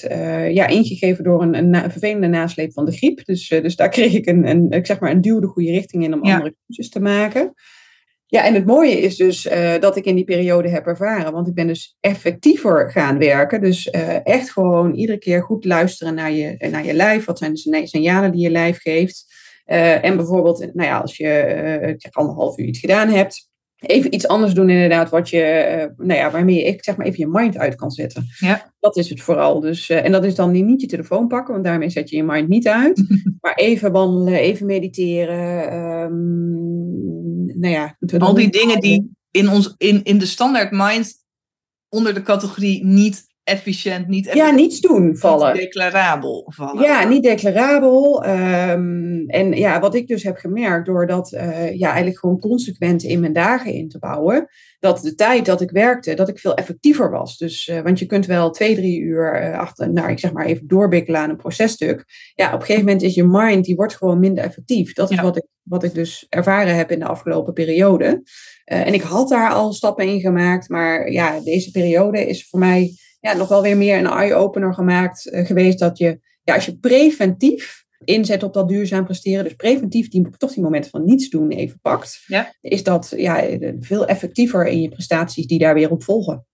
ja, 0.49 0.67
ingegeven 0.67 1.23
door 1.23 1.41
een, 1.41 1.55
een, 1.55 1.69
na, 1.69 1.83
een, 1.83 1.91
vervelende 1.91 2.27
nasleep 2.27 2.73
van 2.73 2.85
de 2.85 2.91
griep. 2.91 3.25
Dus, 3.25 3.47
dus 3.47 3.75
daar 3.75 3.89
kreeg 3.97 4.13
ik 4.13 4.25
een, 4.25 4.49
een, 4.49 4.69
ik 4.69 4.85
zeg 4.85 4.99
maar 4.99 5.11
een 5.11 5.21
duw 5.21 5.39
de 5.39 5.47
goede 5.47 5.71
richting 5.71 6.03
in 6.03 6.13
om 6.13 6.25
Ja. 6.25 6.33
andere 6.33 6.55
keuzes 6.65 6.89
te 6.89 6.99
maken. 6.99 7.53
Ja, 8.27 8.45
en 8.45 8.53
het 8.53 8.65
mooie 8.65 8.99
is 8.99 9.15
dus 9.15 9.47
eh, 9.47 9.79
dat 9.79 9.95
ik 9.95 10.05
in 10.05 10.15
die 10.15 10.23
periode 10.23 10.69
heb 10.69 10.85
ervaren, 10.85 11.31
want 11.31 11.47
ik 11.47 11.53
ben 11.53 11.67
dus 11.67 11.97
effectiever 11.99 12.91
gaan 12.91 13.17
werken. 13.17 13.61
Dus 13.61 13.89
eh, 13.89 14.25
echt 14.25 14.51
gewoon 14.51 14.93
iedere 14.93 15.17
keer 15.17 15.43
goed 15.43 15.65
luisteren 15.65 16.15
naar 16.15 16.31
je, 16.31 16.67
naar 16.71 16.85
je 16.85 16.93
lijf. 16.93 17.25
Wat 17.25 17.37
zijn 17.37 17.51
de 17.51 17.57
signa- 17.57 17.85
signalen 17.85 18.31
die 18.31 18.41
je 18.41 18.49
lijf 18.49 18.81
geeft? 18.81 19.25
Eh, 19.65 20.03
en 20.03 20.15
bijvoorbeeld, 20.15 20.59
nou 20.59 20.89
ja, 20.89 20.99
als 20.99 21.17
je 21.17 21.29
eh, 21.29 21.95
anderhalf 22.11 22.57
uur 22.57 22.65
iets 22.65 22.79
gedaan 22.79 23.09
hebt, 23.09 23.49
even 23.85 24.13
iets 24.13 24.27
anders 24.27 24.53
doen 24.53 24.69
inderdaad, 24.69 25.09
wat 25.09 25.29
je, 25.29 25.41
eh, 25.41 25.87
nou 25.97 26.19
ja, 26.19 26.31
waarmee 26.31 26.55
je 26.55 26.63
ik 26.63 26.83
zeg 26.83 26.97
maar 26.97 27.05
even 27.05 27.19
je 27.19 27.27
mind 27.27 27.57
uit 27.57 27.75
kan 27.75 27.91
zetten. 27.91 28.25
Ja. 28.39 28.73
Dat 28.79 28.97
is 28.97 29.09
het 29.09 29.21
vooral. 29.21 29.59
Dus, 29.59 29.89
eh, 29.89 30.05
en 30.05 30.11
dat 30.11 30.23
is 30.23 30.35
dan 30.35 30.51
niet, 30.51 30.81
je 30.81 30.87
telefoon 30.87 31.27
pakken, 31.27 31.53
want 31.53 31.65
daarmee 31.65 31.89
zet 31.89 32.09
je 32.09 32.15
je 32.15 32.23
mind 32.23 32.47
niet 32.47 32.67
uit. 32.67 33.03
maar 33.41 33.55
even 33.55 33.91
wandelen, 33.91 34.39
even 34.39 34.65
mediteren. 34.65 35.69
ehm, 35.69 37.59
nou 37.59 37.73
ja, 37.73 37.97
Al 38.17 38.33
die 38.33 38.49
dingen 38.49 38.79
die 38.79 39.11
in, 39.31 39.49
ons, 39.49 39.75
in, 39.77 40.03
in 40.03 40.17
de 40.17 40.25
standaard 40.25 40.71
mind 40.71 41.23
onder 41.89 42.13
de 42.13 42.21
categorie 42.21 42.85
niet 42.85 43.24
efficiënt, 43.45 44.07
niet 44.07 44.25
Ja, 44.25 44.31
effectief, 44.31 44.55
niets 44.55 44.79
doen 44.79 45.17
vallen. 45.17 45.53
niet 45.53 45.61
declarabel 45.61 46.51
vallen. 46.55 46.83
Ja, 46.83 47.07
niet 47.07 47.23
declarabel. 47.23 48.23
ehm, 48.23 49.23
en 49.27 49.51
ja, 49.51 49.79
wat 49.79 49.95
ik 49.95 50.07
dus 50.07 50.23
heb 50.23 50.37
gemerkt, 50.37 50.85
door 50.85 51.07
dat 51.07 51.31
eh, 51.31 51.75
ja, 51.77 51.87
eigenlijk 51.87 52.19
gewoon 52.19 52.39
consequent 52.39 53.03
in 53.03 53.19
mijn 53.19 53.33
dagen 53.33 53.73
in 53.73 53.89
te 53.89 53.99
bouwen, 53.99 54.47
dat 54.79 55.01
de 55.01 55.15
tijd 55.15 55.45
dat 55.45 55.61
ik 55.61 55.71
werkte, 55.71 56.13
dat 56.13 56.29
ik 56.29 56.39
veel 56.39 56.55
effectiever 56.55 57.11
was. 57.11 57.37
Dus, 57.37 57.67
eh, 57.67 57.81
want 57.81 57.99
je 57.99 58.05
kunt 58.05 58.25
wel 58.25 58.49
twee, 58.51 58.75
drie 58.75 58.99
uur 58.99 59.33
eh, 59.33 59.59
achter, 59.59 59.91
nou, 59.93 60.09
ik 60.09 60.19
zeg 60.19 60.31
maar 60.33 60.45
even 60.45 60.67
doorbikkelen 60.67 61.19
aan 61.21 61.29
een 61.29 61.35
processtuk. 61.37 62.03
Ja, 62.35 62.47
op 62.47 62.53
een 62.59 62.65
gegeven 62.65 62.83
moment 62.85 63.01
is 63.01 63.15
je 63.15 63.23
mind, 63.23 63.65
die 63.65 63.75
wordt 63.75 63.95
gewoon 63.95 64.19
minder 64.19 64.43
effectief. 64.43 64.93
Dat 64.93 65.09
is 65.11 65.15
Ja. 65.17 65.23
wat, 65.23 65.37
ik, 65.37 65.45
wat 65.63 65.83
ik 65.83 65.93
dus 65.93 66.25
ervaren 66.29 66.75
heb 66.75 66.91
in 66.91 66.99
de 66.99 67.05
afgelopen 67.05 67.53
periode. 67.53 68.23
En 68.65 68.93
ik 68.93 69.01
had 69.01 69.29
daar 69.29 69.51
al 69.51 69.73
stappen 69.73 70.07
in 70.07 70.19
gemaakt, 70.19 70.69
maar 70.69 71.11
ja, 71.11 71.39
deze 71.39 71.71
periode 71.71 72.27
is 72.27 72.47
voor 72.49 72.59
mij 72.59 72.93
ja, 73.25 73.33
nog 73.33 73.47
wel 73.47 73.61
weer 73.61 73.77
meer 73.77 73.97
een 73.97 74.07
eye-opener 74.07 74.73
gemaakt 74.73 75.29
eh, 75.29 75.45
geweest. 75.45 75.79
Dat 75.79 75.97
je, 75.97 76.19
ja, 76.43 76.53
als 76.53 76.65
je 76.65 76.77
preventief 76.77 77.83
inzet 78.03 78.43
op 78.43 78.53
dat 78.53 78.67
duurzaam 78.67 79.05
presteren, 79.05 79.43
dus 79.43 79.53
preventief 79.55 80.07
die, 80.09 80.29
toch 80.37 80.53
die 80.53 80.63
momenten 80.63 80.91
van 80.91 81.05
niets 81.05 81.29
doen 81.29 81.51
even 81.51 81.79
pakt, 81.81 82.23
Ja. 82.27 82.53
is 82.61 82.83
dat 82.83 83.13
ja, 83.17 83.57
veel 83.79 84.05
effectiever 84.05 84.67
in 84.67 84.81
je 84.81 84.89
prestaties 84.89 85.47
die 85.47 85.59
daar 85.59 85.73
weer 85.73 85.91
op 85.91 86.03
volgen. 86.03 86.45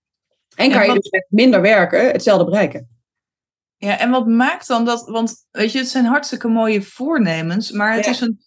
En 0.56 0.70
kan 0.70 0.80
En 0.80 0.86
je 0.86 0.94
dus 0.94 1.10
met 1.10 1.26
minder 1.28 1.60
werken 1.60 2.06
hetzelfde 2.06 2.44
bereiken. 2.44 2.88
Ja, 3.76 3.98
en 3.98 4.10
wat 4.10 4.26
maakt 4.26 4.66
dan 4.66 4.84
dat? 4.84 5.08
Want 5.08 5.34
weet 5.50 5.72
je, 5.72 5.78
het 5.78 5.88
zijn 5.88 6.04
hartstikke 6.04 6.48
mooie 6.48 6.82
voornemens, 6.82 7.70
maar 7.70 7.94
het 7.94 8.04
Ja. 8.04 8.10
is 8.10 8.20
een 8.20 8.40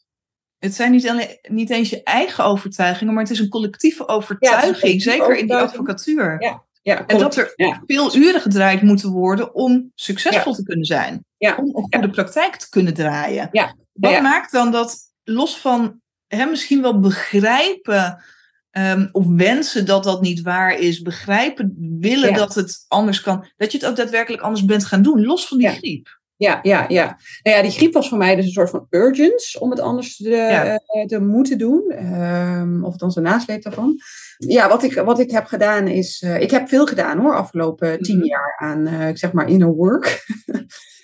het 0.60 0.74
zijn 0.74 0.92
niet, 0.92 1.10
alleen, 1.10 1.38
niet 1.50 1.70
eens 1.70 1.90
je 1.90 2.04
eigen 2.04 2.44
overtuigingen, 2.44 3.14
maar 3.14 3.24
het 3.24 3.32
is 3.32 3.40
een 3.40 3.50
collectieve 3.50 4.08
overtuiging, 4.08 5.02
zeker 5.02 5.38
in 5.38 5.48
die 5.48 5.56
advocatuur. 5.56 6.42
Ja. 6.42 6.65
Ja, 6.86 7.06
en 7.06 7.18
dat 7.18 7.38
er 7.38 7.54
veel 7.86 8.16
uren 8.16 8.42
gedraaid 8.42 8.82
moeten 8.82 9.10
worden 9.10 9.56
om 9.56 9.92
succesvol 9.96 10.54
te 10.54 10.64
kunnen 10.64 10.86
zijn. 10.86 11.26
Om 11.38 11.66
een 11.66 11.88
goede 11.90 12.10
praktijk 12.10 12.56
te 12.56 12.70
kunnen 12.70 12.94
draaien. 12.94 13.50
Wat 13.94 14.22
maakt 14.22 14.52
dan 14.52 14.72
dat, 14.72 14.98
los 15.24 15.58
van 15.58 16.02
hè, 16.28 16.46
misschien 16.46 16.82
wel 16.82 17.00
begrijpen 17.00 18.24
um, 18.72 19.10
of 19.12 19.26
wensen 19.28 19.86
dat 19.86 20.04
dat 20.04 20.22
niet 20.22 20.42
waar 20.42 20.80
is, 20.80 21.02
begrijpen, 21.02 21.76
willen 22.00 22.34
dat 22.34 22.56
het 22.56 22.86
anders 22.88 23.22
kan, 23.22 23.46
dat 23.58 23.72
je 23.72 23.78
het 23.78 23.88
ook 23.88 23.96
daadwerkelijk 23.96 24.44
anders 24.44 24.66
bent 24.66 24.86
gaan 24.86 25.02
doen, 25.02 25.26
los 25.26 25.48
van 25.48 25.58
die 25.58 25.70
griep. 25.70 26.20
Ja, 26.38 26.60
ja, 26.62 26.86
ja. 26.88 27.18
Nou 27.44 27.56
ja, 27.58 27.62
die 27.62 27.72
griep 27.72 27.94
was 27.94 28.10
voor 28.10 28.18
mij 28.18 28.36
dus 28.36 28.46
een 28.46 28.52
soort 28.52 28.70
van 28.70 28.88
urgence 28.90 29.60
om 29.60 29.70
het 29.70 29.80
anders 29.80 30.16
te, 30.16 30.80
uh, 30.96 31.06
te 31.06 31.20
moeten 31.20 31.58
doen. 31.58 32.14
Um, 32.14 32.84
of 32.84 32.98
dan 32.98 33.10
de 33.10 33.22
nasleep 33.22 33.64
daarvan. 33.64 33.96
Ja, 34.38 34.70
wat 34.70 34.84
ik, 34.84 34.94
wat 34.94 35.20
ik 35.20 35.32
heb 35.32 35.46
gedaan 35.46 35.88
is... 35.88 36.22
Uh, 36.22 36.42
ik 36.42 36.52
heb 36.52 36.68
veel 36.70 36.86
gedaan 36.86 37.20
hoor, 37.20 37.36
afgelopen 37.36 38.00
tien 38.00 38.18
mhm. 38.18 38.26
jaar 38.26 38.56
aan, 38.58 38.88
uh, 38.88 39.08
ik 39.08 39.18
zeg 39.18 39.32
maar, 39.32 39.50
inner 39.50 39.74
work. 39.74 40.26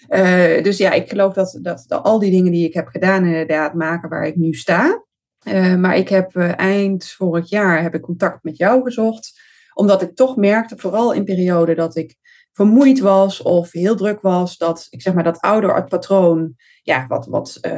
dus 0.64 0.78
ja, 0.78 0.92
ik 0.92 1.10
geloof 1.10 1.34
dat, 1.34 1.60
dat, 1.62 1.84
dat, 1.88 2.04
al 2.04 2.20
die 2.20 2.32
dingen 2.32 2.52
die 2.52 2.68
ik 2.68 2.74
heb 2.74 2.88
gedaan 2.88 3.26
inderdaad 3.26 3.74
maken 3.74 4.10
waar 4.10 4.28
ik 4.28 4.36
nu 4.36 4.54
sta. 4.54 5.04
maar 5.78 5.98
ik 5.98 6.10
heb 6.10 6.36
eind 6.56 7.06
vorig 7.06 7.50
jaar 7.50 7.82
heb 7.82 7.96
ik 7.96 8.02
contact 8.02 8.44
met 8.44 8.58
jou 8.58 8.84
gezocht. 8.84 9.40
Omdat 9.74 10.02
ik 10.02 10.16
toch 10.16 10.36
merkte, 10.36 10.78
vooral 10.78 11.14
in 11.14 11.24
periode 11.24 11.76
dat 11.76 11.96
ik 11.96 12.16
vermoeid 12.52 13.00
was 13.00 13.42
of 13.42 13.72
heel 13.72 13.96
druk 13.96 14.22
was, 14.22 14.58
dat 14.58 14.88
ik 14.90 15.02
zeg 15.02 15.14
maar 15.14 15.24
dat 15.24 15.40
patroon, 15.90 16.56
ja, 16.84 17.06
wat, 17.08 17.26
wat, 17.26 17.58
uh, 17.62 17.72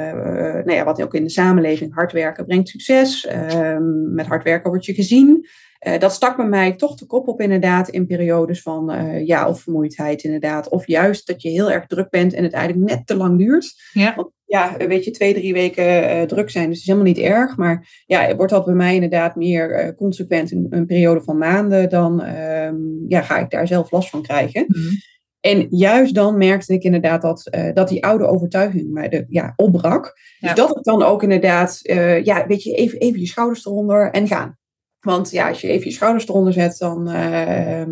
nou 0.53 0.71
ja, 0.71 0.83
wat 0.83 1.01
ook 1.01 1.13
in 1.13 1.23
de 1.23 1.29
samenleving 1.29 1.93
hard 1.93 2.11
werken 2.11 2.45
brengt 2.45 2.69
succes. 2.69 3.25
Uh, 3.25 3.77
met 4.13 4.27
hard 4.27 4.43
werken 4.43 4.69
word 4.69 4.85
je 4.85 4.93
gezien. 4.93 5.47
Uh, 5.87 5.99
dat 5.99 6.13
stak 6.13 6.35
bij 6.35 6.45
mij 6.45 6.75
toch 6.75 6.95
de 6.95 7.05
kop 7.05 7.27
op 7.27 7.41
inderdaad 7.41 7.89
in 7.89 8.07
periodes 8.07 8.61
van 8.61 8.93
uh, 8.93 9.25
ja, 9.25 9.47
of 9.47 9.61
vermoeidheid 9.61 10.23
inderdaad. 10.23 10.69
Of 10.69 10.87
juist 10.87 11.27
dat 11.27 11.41
je 11.41 11.49
heel 11.49 11.71
erg 11.71 11.85
druk 11.85 12.09
bent 12.09 12.33
en 12.33 12.43
het 12.43 12.53
eigenlijk 12.53 12.89
net 12.89 13.07
te 13.07 13.15
lang 13.15 13.37
duurt. 13.37 13.73
Ja. 13.91 14.15
Want 14.15 14.29
ja, 14.53 14.77
weet 14.77 15.03
je, 15.03 15.12
twee, 15.12 15.33
drie 15.33 15.53
weken 15.53 15.86
uh, 15.86 16.22
druk 16.22 16.50
zijn, 16.50 16.69
dus 16.69 16.74
het 16.74 16.88
is 16.88 16.93
helemaal 16.93 17.13
niet 17.13 17.17
erg. 17.17 17.57
Maar 17.57 18.03
ja, 18.05 18.36
wordt 18.36 18.51
dat 18.51 18.65
bij 18.65 18.74
mij 18.74 18.93
inderdaad 18.93 19.36
meer 19.36 19.86
uh, 19.86 19.95
consequent 19.95 20.51
in 20.51 20.67
een 20.69 20.86
periode 20.86 21.24
van 21.24 21.38
maanden, 21.38 21.89
dan 21.89 22.22
uh, 22.24 22.72
ja, 23.07 23.22
ga 23.22 23.38
ik 23.38 23.50
daar 23.50 23.67
zelf 23.67 23.91
last 23.91 24.10
van 24.10 24.22
krijgen. 24.22 24.65
Mm 24.67 24.81
-hmm. 24.81 24.98
En 25.39 25.67
juist 25.69 26.15
dan 26.15 26.38
merkte 26.38 26.74
ik 26.74 26.83
inderdaad 26.83 27.22
dat, 27.22 27.48
uh, 27.55 27.74
dat 27.74 27.88
die 27.88 28.05
oude 28.05 28.25
overtuiging 28.25 28.91
mij 28.91 29.10
de, 29.10 29.25
ja, 29.29 29.53
opbrak. 29.55 30.03
Dus 30.03 30.13
ja. 30.39 30.48
Dus 30.48 30.65
dat 30.65 30.77
ik 30.77 30.83
dan 30.83 31.03
ook 31.03 31.24
inderdaad, 31.24 31.79
ja, 32.24 32.48
weet 32.48 32.63
je, 32.63 32.74
even, 32.74 33.00
even 33.00 33.19
je 33.19 33.27
schouders 33.27 33.65
eronder 33.65 34.12
en 34.12 34.27
gaan. 34.27 34.57
Want 35.03 35.31
ja, 35.31 35.48
als 35.50 35.62
je 35.62 35.67
even 35.67 35.86
je 35.86 35.93
schouders 35.93 36.27
eronder 36.27 36.53
zet, 36.53 36.77
dan 36.77 37.10
uh, 37.10 37.86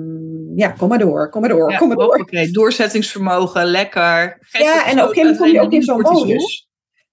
ja, 0.56 0.68
kom 0.78 0.90
maar 0.90 1.00
door, 1.00 1.30
kom 1.30 1.42
maar 1.42 1.50
door, 1.50 1.72
ja, 1.72 1.78
kom 1.78 1.88
maar 1.88 1.98
door. 1.98 2.16
Oké, 2.16 2.52
doorzettingsvermogen, 2.52 3.66
lekker. 3.66 4.38
ja, 4.52 4.86
en 4.86 5.02
op 5.02 5.10
een 5.10 5.14
gegeven 5.14 5.22
moment 5.22 5.38
kom 5.38 5.48
je 5.48 5.62
ook 5.62 5.72
in 5.72 5.84
zo'n 5.84 6.02
modus. 6.02 6.70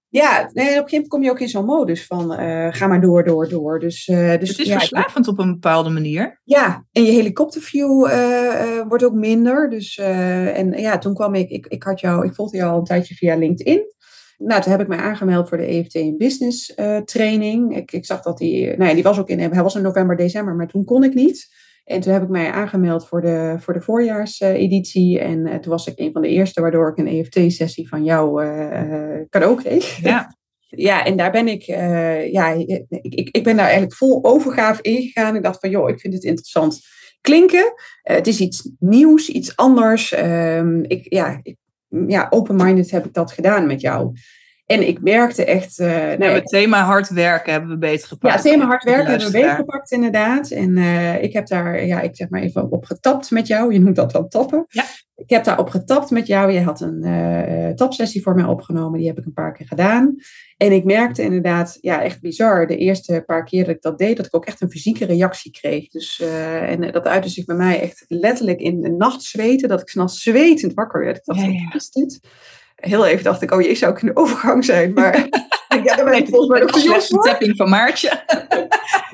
Ja, 0.09 0.31
nee, 0.31 0.47
op 0.47 0.53
een 0.53 0.65
gegeven 0.65 0.89
moment 0.91 1.07
kom 1.07 1.23
je 1.23 1.29
ook 1.29 1.39
in 1.39 1.49
zo'n 1.49 1.65
modus 1.65 2.05
van 2.05 2.41
uh, 2.41 2.67
ga 2.71 2.87
maar 2.87 3.01
door, 3.01 3.23
door, 3.23 3.49
door. 3.49 3.79
Dus, 3.79 4.07
uh, 4.07 4.37
dus, 4.39 4.49
het 4.49 4.59
is 4.59 4.67
ja, 4.67 4.77
verslavend 4.77 5.27
op 5.27 5.39
een 5.39 5.51
bepaalde 5.51 5.89
manier. 5.89 6.41
Ja, 6.43 6.85
en 6.91 7.03
je 7.03 7.11
helikopterview 7.11 8.07
uh, 8.07 8.81
wordt 8.87 9.03
ook 9.03 9.13
minder. 9.13 9.69
Dus, 9.69 9.97
en 9.97 10.71
ja, 10.71 10.97
toen 10.97 11.13
kwam 11.13 11.35
ik, 11.35 11.49
ik, 11.49 11.67
ik 11.67 11.83
had 11.83 11.99
jou, 11.99 12.25
ik 12.25 12.33
volgde 12.33 12.57
jou 12.57 12.71
al 12.71 12.77
een 12.77 12.83
tijdje 12.83 13.15
via 13.15 13.35
LinkedIn. 13.35 13.83
Nou, 14.39 14.61
toen 14.61 14.71
heb 14.71 14.81
ik 14.81 14.87
mij 14.87 14.97
aangemeld 14.97 15.49
voor 15.49 15.57
de 15.57 15.65
EFT 15.65 15.93
in 15.93 16.17
Business 16.17 16.73
uh, 16.75 16.97
training. 16.97 17.77
Ik, 17.77 17.91
ik 17.91 18.05
zag 18.05 18.21
dat 18.21 18.37
die, 18.37 18.67
nou 18.67 18.89
ja, 18.89 18.93
die 18.93 19.03
was 19.03 19.19
ook 19.19 19.29
in, 19.29 19.39
hij 19.39 19.63
was 19.63 19.75
in 19.75 19.81
november, 19.81 20.15
december, 20.15 20.55
maar 20.55 20.67
toen 20.67 20.85
kon 20.85 21.03
ik 21.03 21.13
niet. 21.13 21.47
En 21.83 21.99
toen 21.99 22.13
heb 22.13 22.21
ik 22.21 22.29
mij 22.29 22.51
aangemeld 22.51 23.07
voor 23.07 23.21
de, 23.21 23.55
voor 23.59 23.73
de 23.73 23.81
voorjaarseditie. 23.81 25.19
en 25.19 25.47
uh, 25.47 25.55
toen 25.55 25.71
was 25.71 25.87
ik 25.87 25.99
een 25.99 26.11
van 26.11 26.21
de 26.21 26.27
eerste, 26.27 26.61
waardoor 26.61 26.89
ik 26.89 26.97
een 26.97 27.07
EFT-sessie 27.07 27.87
van 27.87 28.03
jou 28.03 28.45
uh, 28.45 29.21
cadeau 29.29 29.61
kreeg. 29.61 30.01
Ja. 30.01 30.35
ja, 30.89 31.05
en 31.05 31.17
daar 31.17 31.31
ben 31.31 31.47
ik, 31.47 31.63
ja, 32.31 32.49
ik, 32.49 32.85
ik, 32.89 33.29
ik 33.31 33.43
ben 33.43 33.55
daar 33.55 33.65
eigenlijk 33.65 33.95
vol 33.95 34.23
overgave 34.23 34.81
in 34.81 35.01
gegaan. 35.01 35.35
Ik 35.35 35.43
dacht 35.43 35.59
van, 35.59 35.69
joh, 35.69 35.89
ik 35.89 35.99
vind 35.99 36.13
het 36.13 36.23
interessant 36.23 36.79
klinken. 37.21 37.73
het 38.01 38.27
is 38.27 38.39
iets 38.39 38.71
nieuws, 38.79 39.29
iets 39.29 39.55
anders. 39.55 40.11
Ehm, 40.11 40.83
ik, 40.87 41.13
ja, 41.13 41.39
ik, 41.43 41.55
ja, 42.07 42.27
open-minded 42.29 42.91
heb 42.91 43.05
ik 43.05 43.13
dat 43.13 43.31
gedaan 43.31 43.67
met 43.67 43.81
jou. 43.81 44.13
En 44.69 44.87
ik 44.87 44.99
werkte 45.01 45.45
echt. 45.45 45.79
Uh, 45.79 45.87
nou, 45.87 46.23
het 46.23 46.47
thema 46.47 46.83
hard 46.83 47.09
werken 47.09 47.51
hebben 47.51 47.69
we 47.69 47.77
beter 47.77 48.07
gepakt. 48.07 48.33
Ja, 48.33 48.39
het 48.39 48.51
thema 48.51 48.65
hard 48.65 48.83
werken 48.83 49.09
hebben 49.09 49.27
we 49.27 49.33
beter 49.33 49.55
gepakt, 49.55 49.91
inderdaad. 49.91 50.51
En 50.51 50.77
uh, 50.77 51.23
ik 51.23 51.33
heb 51.33 51.47
daar, 51.47 51.85
ja, 51.85 52.01
ik 52.01 52.15
zeg 52.15 52.29
maar 52.29 52.41
even 52.41 52.71
op 52.71 52.85
getapt 52.85 53.31
met 53.31 53.47
jou. 53.47 53.73
Je 53.73 53.79
noemt 53.79 53.95
dat 53.95 54.11
dan 54.11 54.27
tappen. 54.27 54.65
Ja. 54.67 54.83
Ik 55.15 55.29
heb 55.29 55.43
daar 55.43 55.59
op 55.59 55.69
getapt 55.69 56.09
met 56.09 56.27
jou. 56.27 56.51
Je 56.51 56.61
had 56.61 56.81
een 56.81 57.05
uh, 57.05 57.69
tapsessie 57.69 58.21
voor 58.21 58.35
mij 58.35 58.43
opgenomen. 58.43 58.99
Die 58.99 59.07
heb 59.07 59.17
ik 59.17 59.25
een 59.25 59.33
paar 59.33 59.53
keer 59.53 59.67
gedaan. 59.67 60.15
En 60.57 60.71
ik 60.71 60.83
merkte 60.83 61.23
inderdaad, 61.23 61.77
ja, 61.81 62.01
echt 62.01 62.21
bizar. 62.21 62.67
De 62.67 62.77
eerste 62.77 63.23
paar 63.25 63.43
keer 63.43 63.65
dat 63.65 63.75
ik 63.75 63.81
dat 63.81 63.97
deed, 63.97 64.17
dat 64.17 64.25
ik 64.25 64.35
ook 64.35 64.45
echt 64.45 64.61
een 64.61 64.71
fysieke 64.71 65.05
reactie 65.05 65.51
kreeg. 65.51 65.89
Dus, 65.89 66.21
en 66.65 66.91
dat 66.91 67.07
uitte 67.07 67.29
zich 67.29 67.45
bij 67.45 67.55
mij 67.55 67.81
echt 67.81 68.05
letterlijk 68.07 68.59
in 68.59 68.81
de 68.81 68.91
nacht 68.91 69.23
zweten. 69.23 69.69
Dat 69.69 69.81
ik 69.81 69.89
s'nachts 69.89 70.21
zwetend 70.21 70.73
wakker 70.73 71.03
werd. 71.05 71.17
Ik 71.17 71.25
dacht, 71.25 71.39
ja, 71.39 71.47
ja. 71.47 71.63
wat 71.63 71.81
is 71.81 71.89
dit? 71.89 72.19
Heel 72.79 73.05
even 73.05 73.23
dacht 73.23 73.41
ik, 73.41 73.51
oh 73.51 73.61
je 73.61 73.75
zou 73.75 73.91
ik 73.91 74.01
in 74.01 74.07
de 74.07 74.15
overgang 74.15 74.65
zijn. 74.65 74.93
Maar 74.93 75.27
ja, 75.83 75.95
dan 75.95 76.05
ben 76.05 76.17
ik 76.17 76.27
volgens 76.27 76.49
mij 76.49 76.89
nog 77.09 77.25
tapping 77.25 77.55
van 77.55 77.69
Maartje. 77.69 78.07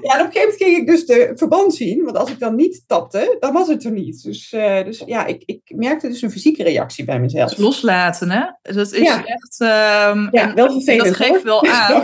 ja, 0.02 0.14
en 0.14 0.22
op 0.22 0.26
een 0.26 0.32
gegeven 0.32 0.40
moment 0.40 0.56
ging 0.58 0.78
ik 0.78 0.88
dus 0.88 1.06
de 1.06 1.32
verband 1.36 1.76
zien. 1.76 2.04
Want 2.04 2.18
als 2.18 2.32
ik 2.32 2.40
dan 2.40 2.56
niet 2.56 2.84
tapte, 2.88 3.38
dan 3.40 3.54
was 3.54 3.68
het 3.68 3.84
er 3.84 3.92
niet. 3.92 4.24
Dus, 4.24 4.54
uh, 4.54 4.84
dus 4.84 5.04
ja, 5.06 5.26
ik, 5.26 5.44
ik 5.46 5.62
merkte 5.66 6.08
dus 6.08 6.22
een 6.22 6.32
fysieke 6.32 6.64
reactie 6.64 7.06
bij 7.06 7.20
mezelf. 7.20 7.50
Dus 7.50 7.60
loslaten, 7.60 8.32
hè? 8.32 8.46
Dat 8.62 8.92
is 8.92 9.00
ja. 9.00 9.26
echt... 9.26 9.60
Um, 9.60 10.28
ja, 10.32 10.54
wel 10.54 10.72
vervelend, 10.72 11.06
Dat 11.06 11.16
geeft 11.16 11.44
wel 11.44 11.66
aan 11.68 12.04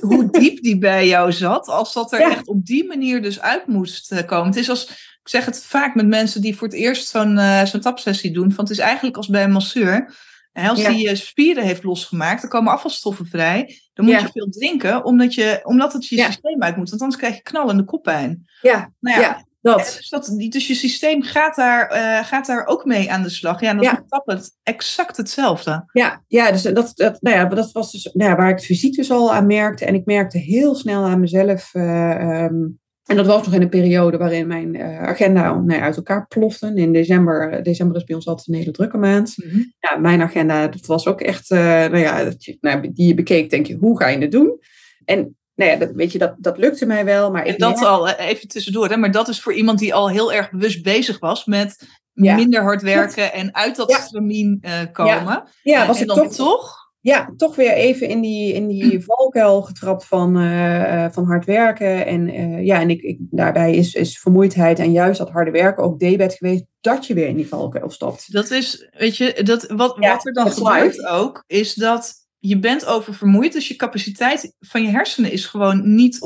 hoe 0.00 0.30
diep 0.30 0.62
die 0.62 0.78
bij 0.78 1.06
jou 1.06 1.32
zat. 1.32 1.68
Als 1.68 1.92
dat 1.92 2.12
er 2.12 2.20
echt 2.20 2.48
op 2.48 2.66
die 2.66 2.86
manier 2.86 3.22
dus 3.22 3.40
uit 3.40 3.66
moest 3.66 4.12
eh, 4.12 4.26
komen. 4.26 4.46
Het 4.46 4.56
is 4.56 4.70
als... 4.70 5.06
Ik 5.22 5.34
zeg 5.34 5.44
het 5.44 5.64
vaak 5.64 5.94
met 5.94 6.06
mensen 6.06 6.40
die 6.40 6.56
voor 6.56 6.66
het 6.66 6.76
eerst 6.76 7.08
zo'n 7.08 7.36
uh, 7.36 7.64
zo'n 7.64 7.80
tapsessie 7.80 8.30
doen. 8.30 8.52
Van 8.52 8.64
het 8.64 8.72
is 8.72 8.78
eigenlijk 8.78 9.16
als 9.16 9.28
bij 9.28 9.44
een 9.44 9.50
masseur 9.50 10.14
en 10.58 10.68
als 10.68 10.84
die 10.84 11.08
je 11.08 11.16
spieren 11.16 11.64
heeft 11.64 11.84
losgemaakt, 11.84 12.40
dan 12.40 12.50
komen 12.50 12.72
afvalstoffen 12.72 13.26
vrij. 13.26 13.80
Dan 13.94 14.04
moet 14.04 14.20
je 14.20 14.28
veel 14.32 14.48
drinken, 14.50 15.04
omdat, 15.04 15.34
je, 15.34 15.60
omdat 15.62 15.92
het 15.92 16.06
je 16.06 16.22
systeem 16.22 16.62
uit 16.62 16.76
moet. 16.76 16.90
Want 16.90 17.02
anders 17.02 17.20
krijg 17.20 17.34
je 17.34 17.42
knallende 17.42 17.84
koppijn. 17.84 18.48
Ja, 18.62 18.92
nou 19.00 19.20
ja. 19.20 19.46
Dat. 19.60 19.78
Dus, 19.96 20.08
dat, 20.08 20.34
dus 20.48 20.66
je 20.66 20.74
systeem 20.74 21.22
gaat 21.22 21.54
daar, 21.54 21.96
uh, 21.96 22.26
gaat 22.26 22.46
daar 22.46 22.66
ook 22.66 22.84
mee 22.84 23.12
aan 23.12 23.22
de 23.22 23.28
slag. 23.28 23.60
Ja, 23.60 23.68
en 23.68 23.76
dat 23.76 23.84
ja. 23.84 24.04
tappen 24.08 24.40
exact 24.62 25.16
hetzelfde. 25.16 25.88
Ja, 25.92 26.24
ja 26.26 26.52
dus 26.52 26.62
dat, 26.62 26.92
dat, 26.94 27.22
nou 27.22 27.36
ja, 27.36 27.44
dat 27.44 27.72
was 27.72 27.92
dus 27.92 28.10
nou 28.12 28.30
ja, 28.30 28.36
waar 28.36 28.48
ik 28.48 28.56
het 28.56 28.64
fysiek 28.64 28.94
dus 28.94 29.10
al 29.10 29.34
aan 29.34 29.46
merkte. 29.46 29.84
En 29.84 29.94
ik 29.94 30.04
merkte 30.04 30.38
heel 30.38 30.74
snel 30.74 31.04
aan 31.04 31.20
mezelf... 31.20 31.74
Uh, 31.74 32.42
um, 32.44 32.80
en 33.08 33.16
dat 33.16 33.26
was 33.26 33.44
nog 33.44 33.54
in 33.54 33.62
een 33.62 33.68
periode 33.68 34.16
waarin 34.16 34.46
mijn 34.46 34.74
uh, 34.74 35.02
agenda 35.02 35.54
nee, 35.54 35.80
uit 35.80 35.96
elkaar 35.96 36.26
plofte. 36.26 36.72
In 36.74 36.92
december, 36.92 37.50
eh, 37.50 37.62
december 37.62 37.96
is 37.96 38.04
bij 38.04 38.14
ons 38.14 38.26
altijd 38.26 38.48
een 38.48 38.54
hele 38.54 38.70
drukke 38.70 38.96
maand. 38.96 39.34
Mm 39.36 39.50
-hmm. 39.50 39.72
ja, 39.78 39.96
mijn 39.96 40.20
agenda, 40.22 40.68
dat 40.68 40.86
was 40.86 41.06
ook 41.06 41.20
echt, 41.20 41.50
uh, 41.50 41.58
nou 41.58 41.98
ja, 41.98 42.24
dat 42.24 42.44
je, 42.44 42.56
nou, 42.60 42.92
die 42.92 43.08
je 43.08 43.14
bekeek, 43.14 43.50
denk 43.50 43.66
je, 43.66 43.76
hoe 43.76 43.98
ga 43.98 44.08
je 44.08 44.18
het 44.18 44.32
doen? 44.32 44.60
En 45.04 45.36
nou 45.54 45.70
ja, 45.70 45.76
dat, 45.76 45.90
weet 45.92 46.12
je, 46.12 46.18
dat, 46.18 46.34
dat 46.38 46.58
lukte 46.58 46.86
mij 46.86 47.04
wel. 47.04 47.30
Maar 47.30 47.44
en 47.44 47.58
dat 47.58 47.74
merk... 47.74 47.86
al, 47.86 48.08
even 48.08 48.48
tussendoor, 48.48 48.88
hè, 48.88 48.96
maar 48.96 49.10
dat 49.10 49.28
is 49.28 49.40
voor 49.40 49.52
iemand 49.52 49.78
die 49.78 49.94
al 49.94 50.10
heel 50.10 50.32
erg 50.32 50.50
bewust 50.50 50.82
bezig 50.82 51.18
was 51.18 51.44
met 51.44 51.86
ja. 52.12 52.34
minder 52.34 52.62
hard 52.62 52.82
werken 52.82 53.32
en 53.32 53.54
uit 53.54 53.76
dat 53.76 53.90
ja. 53.90 53.98
stramien 54.00 54.58
uh, 54.60 54.72
komen. 54.92 55.12
Ja, 55.12 55.46
ja 55.62 55.86
was 55.86 55.96
en 55.96 56.02
ik 56.02 56.08
dan 56.08 56.16
toch, 56.16 56.34
toch 56.34 56.87
ja, 57.08 57.32
toch 57.36 57.56
weer 57.56 57.72
even 57.72 58.08
in 58.08 58.20
die, 58.20 58.54
in 58.54 58.68
die 58.68 59.04
valkuil 59.06 59.62
getrapt 59.62 60.04
van, 60.04 60.36
uh, 60.36 61.06
van 61.10 61.24
hard 61.24 61.44
werken. 61.44 62.06
En, 62.06 62.28
uh, 62.28 62.64
ja, 62.64 62.80
en 62.80 62.90
ik, 62.90 63.02
ik, 63.02 63.18
daarbij 63.20 63.74
is, 63.74 63.94
is 63.94 64.18
vermoeidheid 64.18 64.78
en 64.78 64.92
juist 64.92 65.18
dat 65.18 65.30
harde 65.30 65.50
werken 65.50 65.84
ook 65.84 65.98
debet 65.98 66.34
geweest 66.34 66.64
dat 66.80 67.06
je 67.06 67.14
weer 67.14 67.28
in 67.28 67.36
die 67.36 67.48
valkuil 67.48 67.90
stapt. 67.90 68.32
Dat 68.32 68.50
is, 68.50 68.88
weet 68.98 69.16
je, 69.16 69.40
dat, 69.42 69.66
wat, 69.66 69.96
ja, 70.00 70.12
wat 70.12 70.26
er 70.26 70.32
dan 70.32 70.52
gebeurt 70.52 71.06
ook, 71.06 71.44
is 71.46 71.74
dat 71.74 72.26
je 72.38 72.58
bent 72.58 72.86
oververmoeid, 72.86 73.52
dus 73.52 73.68
je 73.68 73.76
capaciteit 73.76 74.54
van 74.60 74.82
je 74.82 74.88
hersenen 74.88 75.32
is 75.32 75.46
gewoon 75.46 75.94
niet 75.94 76.18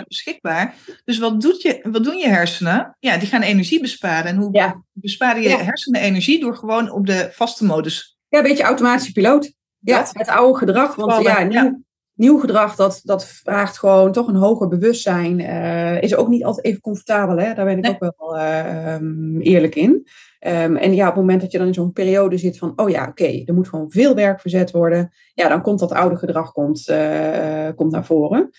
100% 0.00 0.02
beschikbaar. 0.08 0.74
Dus 1.04 1.18
wat, 1.18 1.40
doet 1.40 1.62
je, 1.62 1.80
wat 1.82 2.04
doen 2.04 2.18
je 2.18 2.28
hersenen? 2.28 2.96
Ja, 2.98 3.16
die 3.16 3.28
gaan 3.28 3.42
energie 3.42 3.80
besparen. 3.80 4.30
En 4.30 4.36
hoe 4.36 4.48
ja. 4.52 4.84
besparen 4.92 5.42
je 5.42 5.48
Ja. 5.48 5.64
hersenen 5.64 6.00
energie? 6.00 6.40
Door 6.40 6.56
gewoon 6.56 6.90
op 6.90 7.06
de 7.06 7.28
vaste 7.32 7.64
modus. 7.64 8.18
Ja, 8.28 8.38
een 8.38 8.44
beetje 8.44 8.62
automatische 8.62 9.12
piloot. 9.12 9.52
Ja, 9.80 9.98
Dat. 9.98 10.10
het 10.12 10.28
oude 10.28 10.58
gedrag. 10.58 10.94
Want 10.94 11.12
Vallen, 11.12 11.32
ja, 11.32 11.42
nieuw, 11.42 11.52
ja. 11.62 11.78
nieuw 12.14 12.38
gedrag, 12.38 12.76
dat, 12.76 13.00
dat 13.04 13.24
vraagt 13.26 13.78
gewoon 13.78 14.12
toch 14.12 14.28
een 14.28 14.34
hoger 14.34 14.68
bewustzijn. 14.68 15.40
eh, 15.40 16.02
is 16.02 16.14
ook 16.14 16.28
niet 16.28 16.44
altijd 16.44 16.66
even 16.66 16.80
comfortabel, 16.80 17.36
hè? 17.38 17.54
daar 17.54 17.64
ben 17.64 17.76
ik 17.78 17.82
Nee. 17.82 17.92
ook 17.92 18.14
wel 18.18 18.36
eh, 18.38 18.94
ehm, 18.94 19.40
eerlijk 19.40 19.74
in. 19.74 20.06
Ehm, 20.38 20.76
en 20.76 20.94
ja, 20.94 21.08
op 21.08 21.14
het 21.14 21.20
moment 21.22 21.40
dat 21.40 21.52
je 21.52 21.58
dan 21.58 21.66
in 21.66 21.74
zo'n 21.74 21.92
periode 21.92 22.38
zit 22.38 22.58
van, 22.58 22.72
oh 22.76 22.90
ja, 22.90 23.06
oké, 23.08 23.42
er 23.44 23.54
moet 23.54 23.68
gewoon 23.68 23.90
veel 23.90 24.14
werk 24.14 24.40
verzet 24.40 24.70
worden. 24.70 25.12
Ja, 25.34 25.48
dan 25.48 25.62
komt 25.62 25.78
dat 25.78 25.92
oude 25.92 26.16
gedrag 26.16 26.52
komt, 26.52 26.88
uh, 26.90 27.68
komt 27.74 27.92
naar 27.92 28.04
voren. 28.04 28.50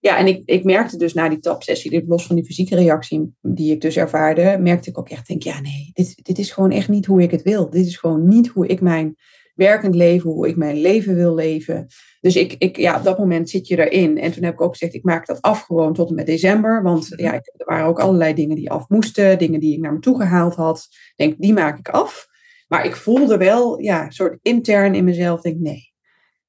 Ja, 0.00 0.18
en 0.18 0.26
ik, 0.26 0.42
ik 0.44 0.64
merkte 0.64 0.96
dus 0.96 1.14
na 1.14 1.28
die 1.28 1.38
tapsessie, 1.38 2.04
los 2.06 2.26
van 2.26 2.36
die 2.36 2.44
fysieke 2.44 2.74
reactie 2.74 3.34
die 3.40 3.72
ik 3.72 3.80
dus 3.80 3.96
ervaarde, 3.96 4.56
merkte 4.60 4.90
ik 4.90 4.98
ook 4.98 5.08
echt, 5.08 5.26
denk, 5.28 5.42
ja 5.42 5.60
nee, 5.60 5.90
dit, 5.92 6.14
dit 6.22 6.38
is 6.38 6.50
gewoon 6.52 6.70
echt 6.70 6.88
niet 6.88 7.06
hoe 7.06 7.22
ik 7.22 7.30
het 7.30 7.42
wil. 7.42 7.70
Dit 7.70 7.86
is 7.86 7.96
gewoon 7.96 8.28
niet 8.28 8.48
hoe 8.48 8.66
ik 8.66 8.80
mijn 8.80 9.16
werkend 9.60 9.94
leven, 9.94 10.30
hoe 10.30 10.48
ik 10.48 10.56
mijn 10.56 10.76
leven 10.76 11.14
wil 11.14 11.34
leven. 11.34 11.86
Dus 12.20 12.36
ik, 12.36 12.54
ik, 12.58 12.76
ja, 12.76 12.96
op 12.96 13.04
dat 13.04 13.18
moment 13.18 13.50
zit 13.50 13.68
je 13.68 13.88
erin. 13.88 14.18
En 14.18 14.32
toen 14.32 14.44
heb 14.44 14.52
ik 14.52 14.60
ook 14.60 14.72
gezegd, 14.72 14.94
ik 14.94 15.04
maak 15.04 15.26
dat 15.26 15.42
af 15.42 15.62
gewoon 15.62 15.94
tot 15.94 16.08
en 16.08 16.14
met 16.14 16.26
december. 16.26 16.82
Want 16.82 17.12
ja, 17.16 17.32
er 17.32 17.42
waren 17.56 17.86
ook 17.86 18.00
allerlei 18.00 18.34
dingen 18.34 18.56
die 18.56 18.70
af 18.70 18.88
moesten, 18.88 19.38
dingen 19.38 19.60
die 19.60 19.74
ik 19.74 19.80
naar 19.80 19.92
me 19.92 19.98
toe 19.98 20.16
gehaald 20.16 20.54
had. 20.54 20.88
Ik 20.90 21.12
denk, 21.16 21.40
die 21.40 21.52
maak 21.52 21.78
ik 21.78 21.88
af. 21.88 22.28
Maar 22.68 22.84
ik 22.84 22.96
voelde 22.96 23.36
wel, 23.36 23.80
ja, 23.80 24.04
een 24.04 24.12
soort 24.12 24.38
intern 24.42 24.94
in 24.94 25.04
mezelf, 25.04 25.40
denk, 25.40 25.58
nee, 25.58 25.92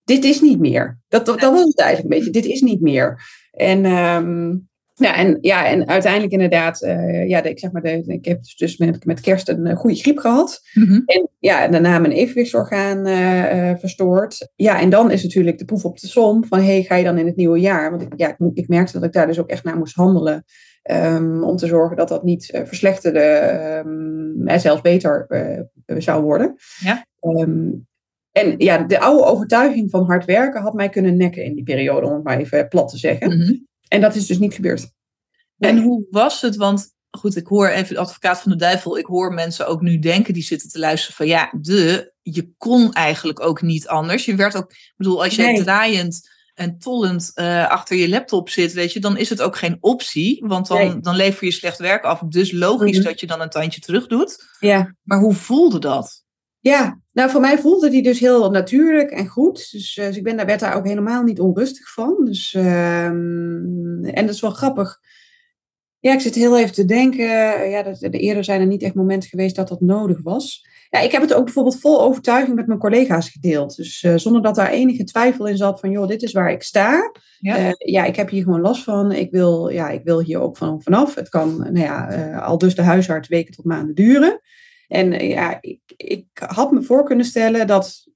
dit 0.03 0.24
is 0.24 0.41
niet 0.41 0.60
meer. 0.60 1.00
Dat, 1.08 1.25
dat, 1.25 1.39
dat 1.39 1.53
was 1.53 1.63
het 1.63 1.80
eigenlijk 1.80 2.13
een 2.13 2.20
beetje, 2.20 2.41
dit 2.41 2.51
is 2.51 2.62
niet 2.62 2.82
meer. 2.82 3.22
En 3.51 3.86
um, 3.86 4.70
ja, 5.01 5.15
en, 5.15 5.38
ja, 5.41 5.67
en 5.67 5.88
uiteindelijk 5.88 6.31
inderdaad, 6.31 6.81
uh, 6.81 7.27
ja, 7.27 7.43
ik 7.43 7.60
zeg 7.60 7.72
maar, 7.72 7.81
de, 7.81 8.03
ik 8.05 8.25
heb 8.25 8.39
dus 8.58 8.77
met, 8.77 9.05
met 9.05 9.20
kerst 9.20 9.50
een 9.50 9.67
uh, 9.67 9.75
goede 9.75 9.96
griep 9.96 10.17
gehad. 10.17 10.62
Mhm. 10.74 11.01
En 11.05 11.29
ja, 11.39 11.67
daarna 11.67 12.00
mijn 12.00 12.13
evenwichtsorgaan 12.13 13.08
uh, 13.08 13.75
verstoord. 13.79 14.51
Ja, 14.55 14.79
en 14.79 14.89
dan 14.89 15.12
is 15.12 15.24
natuurlijk 15.24 15.58
de 15.58 15.65
proef 15.65 15.86
op 15.86 16.00
de 16.00 16.08
som 16.08 16.46
van, 16.46 16.62
hey, 16.62 16.84
ga 16.84 16.96
je 16.96 17.03
dan 17.03 17.17
in 17.17 17.25
het 17.25 17.36
nieuwe 17.36 17.60
jaar? 17.60 17.89
Want 17.89 18.01
ik, 18.01 18.13
ja, 18.15 18.29
ik, 18.29 18.38
ik 18.53 18.67
merkte 18.67 18.93
dat 18.93 19.03
ik 19.03 19.13
daar 19.13 19.27
dus 19.27 19.39
ook 19.39 19.50
echt 19.50 19.63
naar 19.63 19.77
moest 19.77 19.96
handelen. 19.96 20.43
Um, 20.91 21.43
om 21.43 21.55
te 21.55 21.67
zorgen 21.67 21.98
dat 21.98 22.08
dat 22.08 22.24
niet 22.24 22.62
verslechterde 22.65 23.84
um, 23.86 24.48
en 24.48 24.60
zelfs 24.60 24.81
beter 24.81 25.27
zou 25.86 26.24
worden. 26.24 26.55
Ja. 26.79 27.05
Um, 27.22 27.88
en 28.31 28.55
ja, 28.58 28.77
de 28.77 29.00
oude 29.00 29.24
overtuiging 29.24 29.89
van 29.89 30.05
hard 30.05 30.25
werken 30.25 30.62
had 30.62 30.74
mij 30.74 30.89
kunnen 30.89 31.17
nekken 31.17 31.43
in 31.43 31.55
die 31.55 31.63
periode, 31.63 32.08
om 32.08 32.13
het 32.13 32.24
maar 32.24 32.39
even 32.39 32.67
plat 32.67 32.89
te 32.89 32.98
zeggen. 32.98 33.38
Mhm. 33.38 33.53
En 33.91 34.01
dat 34.01 34.15
is 34.15 34.25
dus 34.25 34.38
niet 34.38 34.53
gebeurd. 34.53 34.91
En 35.57 35.81
hoe 35.81 36.05
was 36.10 36.41
het? 36.41 36.55
Want 36.55 36.93
goed, 37.10 37.36
ik 37.36 37.48
hoor 37.48 37.67
even 37.67 37.93
de 37.95 38.00
advocaat 38.01 38.41
van 38.41 38.51
de 38.51 38.57
duivel. 38.57 38.98
Ik 38.98 39.05
hoor 39.05 39.33
mensen 39.33 39.67
ook 39.67 39.81
nu 39.81 40.00
denken, 40.00 40.33
die 40.33 40.43
zitten 40.43 40.69
te 40.69 40.79
luisteren 40.79 41.15
van 41.15 41.27
ja, 41.27 41.53
de, 41.62 42.13
je 42.21 42.53
kon 42.57 42.93
eigenlijk 42.93 43.39
ook 43.39 43.62
niet 43.62 43.88
anders. 43.88 44.25
Je 44.25 44.36
werd 44.36 44.55
ook, 44.57 44.71
ik 44.71 44.93
bedoel, 44.98 45.24
als 45.24 45.36
je 45.36 45.41
Nee. 45.41 45.63
draaiend 45.63 46.29
en 46.53 46.77
tollend 46.77 47.31
eh, 47.33 47.69
achter 47.69 47.98
je 47.98 48.10
laptop 48.10 48.50
zit, 48.50 48.74
weet 48.74 48.93
je, 48.93 49.00
dan 49.00 49.17
is 49.17 49.29
het 49.29 49.41
ook 49.41 49.57
geen 49.57 49.77
optie. 49.79 50.43
Want 50.48 50.67
dan, 50.67 50.77
Nee. 50.77 51.00
dan 51.00 51.15
lever 51.15 51.45
je 51.45 51.51
slecht 51.51 51.77
werk 51.77 52.03
af. 52.03 52.19
Dus 52.19 52.51
logisch 52.51 52.98
Mhm. 52.98 53.05
dat 53.05 53.19
je 53.19 53.27
dan 53.27 53.41
een 53.41 53.50
tandje 53.50 53.81
terug 53.81 54.07
doet. 54.07 54.55
Ja. 54.60 54.95
Maar 55.03 55.19
hoe 55.19 55.33
voelde 55.33 55.79
dat? 55.79 56.24
Ja, 56.60 57.00
nou 57.12 57.30
voor 57.30 57.41
mij 57.41 57.58
voelde 57.58 57.89
die 57.89 58.03
dus 58.03 58.20
heel 58.20 58.51
natuurlijk 58.51 59.12
en 59.12 59.27
goed. 59.27 59.72
Dus, 59.72 59.98
eh, 59.98 60.06
dus 60.06 60.18
ik 60.18 60.24
ben 60.24 60.38
daar, 60.38 60.46
werd 60.46 60.60
daar 60.60 60.75
ook 60.75 60.88
helemaal 60.88 61.24
niet 61.24 61.39
onrustig 61.39 61.94
van. 61.94 62.25
Dus, 62.25 62.53
ehm, 62.53 64.03
en 64.03 64.25
dat 64.25 64.36
is 64.36 64.41
wel 64.41 64.51
grappig. 64.51 65.00
Ja, 66.00 66.13
ik 66.13 66.20
zit 66.20 66.36
heel 66.36 66.58
even 66.58 66.74
te 66.74 66.86
denken. 66.86 67.25
Ja, 67.70 67.84
dat, 67.84 68.00
de, 68.00 68.10
eerder 68.10 68.44
zijn 68.44 68.62
er 68.62 68.68
niet 68.68 68.84
echt 68.84 68.94
momenten 68.94 69.30
geweest 69.30 69.56
dat 69.56 69.68
dat 69.68 69.82
nodig 69.82 70.22
was. 70.22 70.70
Ja, 70.89 71.00
ik 71.00 71.12
heb 71.12 71.22
het 71.22 71.34
ook 71.34 71.46
bijvoorbeeld 71.46 71.80
vol 71.80 72.01
overtuiging 72.01 72.56
met 72.56 72.68
mijn 72.68 72.80
collega's 72.80 73.30
gedeeld. 73.30 73.75
Dus 73.75 74.03
eh, 74.03 74.15
zonder 74.15 74.41
dat 74.41 74.56
daar 74.56 74.70
enige 74.70 75.03
twijfel 75.03 75.48
in 75.48 75.58
zat 75.58 75.80
van, 75.80 75.91
joh, 75.91 76.08
dit 76.08 76.22
is 76.22 76.32
waar 76.32 76.51
ik 76.51 76.63
sta. 76.63 77.12
Ja. 77.39 77.58
Eh, 77.58 77.72
ja, 77.77 78.06
ik 78.06 78.15
heb 78.15 78.30
hier 78.30 78.44
gewoon 78.44 78.62
last 78.62 78.84
van. 78.84 79.12
Ik 79.12 79.32
wil, 79.32 79.70
ja, 79.70 79.89
ik 79.89 80.03
wil 80.03 80.22
hier 80.22 80.39
ook 80.39 80.58
van, 80.58 80.82
vanaf. 80.82 81.15
Het 81.15 81.30
kan, 81.30 81.58
nou 81.58 81.80
ja, 81.80 82.36
al 82.38 82.58
dus 82.58 82.75
de 82.75 82.82
huisarts 82.82 83.27
weken 83.27 83.53
tot 83.53 83.65
maanden 83.65 83.96
duren. 83.96 84.41
En 84.91 85.13
eh, 85.13 85.29
ja, 85.29 85.57
ik, 85.62 85.79
ik 85.98 86.25
had 86.33 86.71
me 86.71 86.81
voor 86.81 87.03
kunnen 87.03 87.25
stellen 87.25 87.67
dat, 87.67 88.07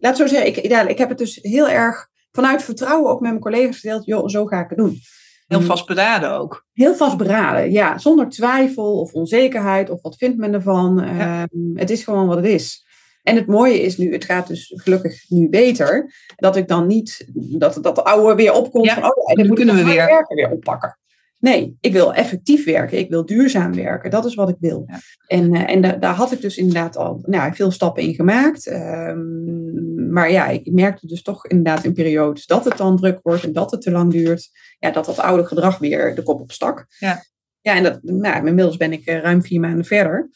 laat 0.00 0.16
zo 0.16 0.26
zeggen, 0.26 0.46
ik, 0.46 0.66
ja, 0.70 0.88
ik 0.88 0.98
heb 0.98 1.08
het 1.08 1.18
dus 1.18 1.38
heel 1.42 1.68
erg 1.68 2.08
vanuit 2.32 2.62
vertrouwen 2.62 3.10
ook 3.10 3.20
met 3.20 3.30
mijn 3.30 3.42
collega's 3.42 3.78
gedeeld. 3.80 4.04
Joh, 4.04 4.28
zo 4.28 4.46
ga 4.46 4.60
ik 4.60 4.68
het 4.68 4.78
doen. 4.78 4.98
Heel 5.46 5.60
Mm. 5.60 5.66
vastberaden 5.66 6.30
ook. 6.38 6.66
Heel 6.72 6.94
vastberaden, 6.94 7.72
ja. 7.72 7.98
Zonder 7.98 8.28
twijfel 8.28 9.00
of 9.00 9.12
onzekerheid 9.12 9.90
of 9.90 10.02
wat 10.02 10.16
vindt 10.16 10.36
men 10.36 10.52
ervan. 10.54 11.02
Ja. 11.04 11.42
Ehm, 11.42 11.76
het 11.76 11.90
is 11.90 12.04
gewoon 12.04 12.26
wat 12.26 12.36
het 12.36 12.46
is. 12.46 12.86
En 13.22 13.36
het 13.36 13.46
mooie 13.46 13.80
is 13.82 13.96
nu, 13.96 14.12
het 14.12 14.24
gaat 14.24 14.46
dus 14.46 14.72
gelukkig 14.76 15.24
nu 15.28 15.48
beter, 15.48 16.14
dat 16.36 16.56
ik 16.56 16.68
dan 16.68 16.86
niet, 16.86 17.26
dat, 17.34 17.78
dat 17.82 17.94
de 17.94 18.04
oude 18.04 18.34
weer 18.34 18.52
opkomt 18.52 18.84
Ja, 18.86 18.94
van, 18.94 19.02
oh 19.04 19.10
ja, 19.36 19.42
dan 19.44 19.54
kunnen 19.54 19.74
we 19.74 19.84
weer. 19.84 19.94
werken 20.06 20.36
weer 20.36 20.50
oppakken. 20.50 20.98
Nee, 21.44 21.76
ik 21.80 21.92
wil 21.92 22.14
effectief 22.14 22.64
werken. 22.64 22.98
Ik 22.98 23.10
wil 23.10 23.26
duurzaam 23.26 23.74
werken. 23.74 24.10
Dat 24.10 24.24
is 24.24 24.34
wat 24.34 24.48
ik 24.48 24.56
wil. 24.60 24.84
Ja. 24.86 24.98
En, 25.26 25.54
eh, 25.54 25.74
en 25.74 25.80
da- 25.80 25.96
daar 25.96 26.14
had 26.14 26.32
ik 26.32 26.40
dus 26.40 26.56
inderdaad 26.56 26.96
al 26.96 27.22
nou, 27.26 27.54
veel 27.54 27.70
stappen 27.70 28.02
in 28.02 28.14
gemaakt. 28.14 28.66
Ehm, 28.66 30.12
maar 30.12 30.30
ja, 30.30 30.46
ik 30.46 30.72
merkte 30.72 31.06
dus 31.06 31.22
toch 31.22 31.46
inderdaad 31.46 31.84
in 31.84 31.92
periodes 31.92 32.46
dat 32.46 32.64
het 32.64 32.76
dan 32.76 32.96
druk 32.96 33.18
wordt 33.22 33.44
en 33.44 33.52
dat 33.52 33.70
het 33.70 33.80
te 33.80 33.90
lang 33.90 34.10
duurt. 34.10 34.50
Ja, 34.78 34.90
dat 34.90 35.04
dat 35.04 35.18
oude 35.18 35.46
gedrag 35.46 35.78
weer 35.78 36.14
de 36.14 36.22
kop 36.22 36.40
op 36.40 36.52
stak. 36.52 36.86
Ja. 36.98 37.24
Ja, 37.60 37.74
en 37.74 37.82
dat, 37.82 38.02
nou, 38.02 38.46
inmiddels 38.46 38.76
ben 38.76 38.92
ik 38.92 39.06
eh, 39.06 39.20
ruim 39.20 39.42
vier 39.42 39.60
maanden 39.60 39.84
verder. 39.84 40.30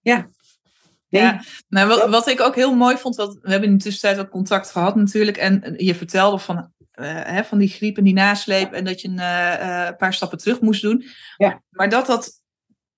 Ja. 0.00 0.28
Nee. 1.08 1.22
Ja, 1.22 1.42
nou, 1.68 2.10
wat, 2.10 2.28
ik 2.28 2.40
ook 2.40 2.54
heel 2.54 2.74
mooi 2.74 2.96
vond, 2.96 3.16
wat, 3.16 3.38
we 3.40 3.50
hebben 3.50 3.68
in 3.68 3.76
de 3.76 3.82
tussentijd 3.82 4.26
ook 4.26 4.30
contact 4.30 4.70
gehad 4.70 4.96
natuurlijk. 4.96 5.36
En 5.36 5.74
je 5.76 5.94
vertelde 5.94 6.38
van, 6.38 6.71
hè, 7.00 7.44
van 7.44 7.58
die 7.58 7.68
griep 7.68 7.96
en 7.96 8.04
die 8.04 8.12
nasleep 8.14 8.72
en 8.72 8.84
dat 8.84 9.00
je 9.00 9.08
een 9.08 9.18
eh, 9.18 9.86
eh, 9.88 9.96
paar 9.96 10.14
stappen 10.14 10.38
terug 10.38 10.60
moest 10.60 10.82
doen. 10.82 11.04
Ja. 11.36 11.62
Maar 11.70 11.88
dat 11.88 12.06
dat, 12.06 12.40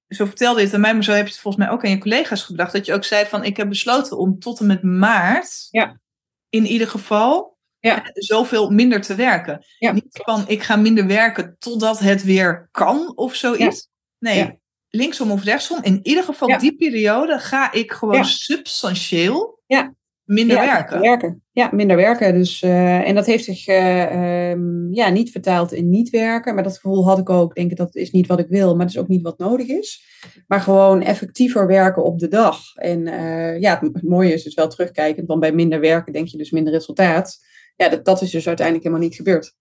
zo 0.09 0.24
vertelde 0.24 0.59
je 0.61 0.64
het 0.66 0.74
aan 0.74 0.80
mij, 0.80 0.94
maar 0.94 1.04
zo 1.04 1.12
heb 1.12 1.26
je 1.26 1.33
het 1.33 1.40
volgens 1.40 1.64
mij 1.64 1.72
ook 1.72 1.85
aan 1.85 1.90
je 1.90 1.98
collega's 1.98 2.42
gebracht. 2.42 2.72
Dat 2.72 2.87
je 2.87 2.92
ook 2.94 3.04
zei 3.04 3.26
van, 3.26 3.44
ik 3.44 3.57
heb 3.57 3.68
besloten 3.68 4.18
om 4.18 4.38
tot 4.38 4.61
en 4.61 4.66
met 4.66 4.83
maart 4.83 5.68
Ja. 5.70 6.00
in 6.48 6.66
ieder 6.66 6.88
geval 6.88 7.59
Ja. 7.78 8.02
eh, 8.02 8.11
zoveel 8.14 8.70
minder 8.70 9.00
te 9.00 9.14
werken. 9.14 9.64
Ja. 9.78 9.92
Niet 9.92 10.04
van, 10.11 10.44
ik 10.46 10.62
ga 10.62 10.76
minder 10.76 11.07
werken 11.07 11.57
totdat 11.59 11.98
het 11.98 12.22
weer 12.22 12.68
kan 12.70 13.12
of 13.16 13.35
zoiets. 13.35 13.88
Nee, 14.18 14.61
linksom 14.88 15.30
of 15.30 15.44
rechtsom. 15.44 15.78
In 15.83 16.00
ieder 16.02 16.24
geval 16.24 16.59
die 16.59 16.76
periode 16.76 17.38
ga 17.38 17.72
ik 17.72 17.92
gewoon 17.92 18.24
substantieel 18.24 19.62
Ja. 19.66 19.94
Minder 20.24 20.56
ja, 20.56 20.64
werken. 20.64 21.00
werken. 21.00 21.42
Ja, 21.52 21.70
minder 21.72 21.96
werken. 21.96 22.34
Dus, 22.34 22.62
eh, 22.62 23.08
en 23.08 23.14
dat 23.14 23.26
heeft 23.26 23.44
zich 23.44 23.66
eh, 23.66 24.50
ehm, 24.50 24.92
ja, 24.92 25.08
niet 25.08 25.30
vertaald 25.30 25.72
in 25.72 25.88
niet 25.88 26.10
werken. 26.10 26.54
Maar 26.54 26.64
dat 26.64 26.74
gevoel 26.74 27.06
had 27.06 27.18
ik 27.18 27.30
ook. 27.30 27.48
Ik 27.48 27.68
denk 27.68 27.76
dat 27.76 27.94
is 27.94 28.10
niet 28.10 28.26
wat 28.26 28.38
ik 28.38 28.48
wil, 28.48 28.76
maar 28.76 28.87
dat 28.87 28.94
is 28.94 29.00
ook 29.00 29.08
niet 29.08 29.22
wat 29.22 29.38
nodig 29.38 29.66
is. 29.66 30.04
Maar 30.46 30.60
gewoon 30.60 31.02
effectiever 31.02 31.66
werken 31.66 32.04
op 32.04 32.18
de 32.18 32.28
dag. 32.28 32.74
En 32.74 33.06
eh, 33.06 33.60
ja, 33.60 33.78
het, 33.80 34.02
mooie 34.02 34.32
is 34.32 34.42
dus 34.42 34.54
wel 34.54 34.68
terugkijkend. 34.68 35.26
Want 35.26 35.40
bij 35.40 35.52
minder 35.52 35.80
werken 35.80 36.12
denk 36.12 36.26
je 36.28 36.38
dus 36.38 36.50
minder 36.50 36.72
resultaat. 36.72 37.38
Ja, 37.76 37.88
dat, 37.88 38.04
dat 38.04 38.22
is 38.22 38.30
dus 38.30 38.46
uiteindelijk 38.46 38.87
helemaal 38.87 39.06
niet 39.06 39.16
gebeurd. 39.16 39.54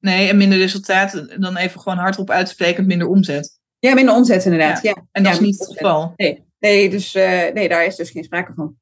Nee, 0.00 0.28
en 0.28 0.36
minder 0.36 0.58
resultaat, 0.58 1.26
dan 1.38 1.56
even 1.56 1.80
gewoon 1.80 1.98
hardop 1.98 2.30
uitsprekend 2.30 2.86
minder 2.86 3.08
omzet. 3.08 3.60
Ja, 3.78 3.94
minder 3.94 4.14
omzet 4.14 4.44
inderdaad. 4.44 4.82
Ja. 4.82 5.06
En 5.12 5.22
dat 5.22 5.32
Ja, 5.32 5.38
is 5.38 5.44
niet 5.44 5.58
het 5.58 5.72
geval. 5.72 6.12
Nee, 6.58 6.90
dus, 6.90 7.14
eh, 7.14 7.52
nee, 7.52 7.68
daar 7.68 7.86
is 7.86 7.96
dus 7.96 8.10
geen 8.10 8.24
sprake 8.24 8.52
van. 8.54 8.76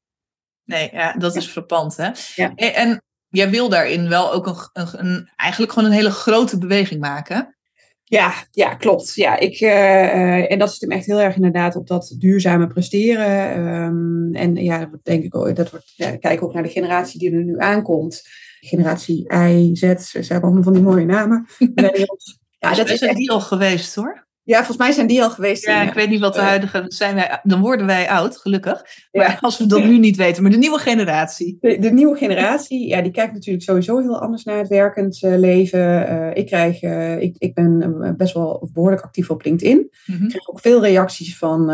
Nee, 0.65 0.89
ja, 0.93 1.13
dat 1.13 1.35
is 1.35 1.47
frappant, 1.47 1.97
hè? 1.97 2.09
Ja. 2.35 2.51
En, 2.55 2.73
en 2.75 3.01
jij 3.29 3.49
wil 3.49 3.69
daarin 3.69 4.09
wel 4.09 4.33
ook 4.33 4.47
een, 4.47 4.55
een, 4.73 4.87
een- 5.05 5.29
eigenlijk 5.35 5.71
gewoon 5.71 5.89
een 5.89 5.95
hele 5.95 6.11
grote 6.11 6.57
beweging 6.57 6.99
maken. 7.01 7.55
Ja, 8.03 8.33
ja, 8.51 8.75
klopt. 8.75 9.13
Ja, 9.15 9.37
ik, 9.39 9.59
eh, 9.59 10.03
eh, 10.03 10.51
en 10.51 10.59
dat 10.59 10.71
zit 10.71 10.81
hem 10.81 10.91
echt 10.91 11.05
heel 11.05 11.21
erg 11.21 11.35
inderdaad 11.35 11.75
op 11.75 11.87
dat 11.87 12.15
duurzame 12.19 12.67
presteren. 12.67 13.49
Ehm, 13.53 14.35
en 14.35 14.55
ja, 14.55 14.85
dat 14.85 14.99
denk 15.03 15.23
ik 15.23 15.35
ook, 15.35 15.55
dat 15.55 15.69
wordt, 15.71 15.93
ja, 15.95 16.17
kijk 16.17 16.43
ook 16.43 16.53
naar 16.53 16.63
de 16.63 16.69
generatie 16.69 17.19
die 17.19 17.31
er 17.31 17.43
nu 17.43 17.59
aankomt. 17.59 18.21
Generatie 18.59 19.33
I, 19.33 19.75
Z, 19.75 19.79
ze 19.81 20.17
hebben 20.19 20.41
allemaal 20.41 20.63
van 20.63 20.73
die 20.73 20.81
mooie 20.81 21.05
namen. 21.05 21.45
Ja, 22.59 22.73
dat 22.73 22.89
is 22.89 22.97
zijn 22.99 23.09
echt, 23.09 23.19
die 23.19 23.31
al 23.31 23.41
geweest, 23.41 23.95
hoor. 23.95 24.24
Ja, 24.45 24.57
volgens 24.57 24.77
mij 24.77 24.91
zijn 24.91 25.07
die 25.07 25.23
al 25.23 25.29
geweest. 25.29 25.65
Ja, 25.65 25.81
ik 25.81 25.93
weet 25.93 26.09
niet 26.09 26.19
wat 26.19 26.33
de 26.33 26.39
eh, 26.39 26.45
huidige... 26.45 26.83
Zijn 26.87 27.15
wij, 27.15 27.39
dan 27.43 27.61
worden 27.61 27.85
wij 27.85 28.09
oud, 28.09 28.37
gelukkig. 28.37 28.85
Maar 29.11 29.29
Ja. 29.29 29.37
als 29.41 29.57
we 29.57 29.65
dat 29.65 29.83
nu 29.83 29.97
niet 29.97 30.15
weten. 30.15 30.43
Maar 30.43 30.51
de 30.51 30.57
nieuwe 30.57 30.79
generatie. 30.79 31.57
De, 31.59 31.79
de 31.79 31.91
nieuwe 31.91 32.17
generatie, 32.17 32.87
ja, 32.87 33.01
die 33.01 33.11
kijkt 33.11 33.33
natuurlijk 33.33 33.63
sowieso 33.63 33.99
heel 33.99 34.21
anders 34.21 34.43
naar 34.43 34.57
het 34.57 34.67
werkend 34.67 35.23
eh, 35.23 35.37
leven. 35.37 36.07
Eh, 36.07 36.37
ik, 36.37 36.45
krijg, 36.45 36.81
ik, 37.21 37.35
ik 37.37 37.53
ben 37.53 38.13
best 38.17 38.33
wel 38.33 38.69
behoorlijk 38.73 39.01
actief 39.01 39.29
op 39.29 39.43
LinkedIn. 39.43 39.89
Mhm. 40.05 40.23
Ik 40.23 40.29
krijg 40.29 40.49
ook 40.49 40.59
veel 40.59 40.81
reacties 40.81 41.37
van 41.37 41.71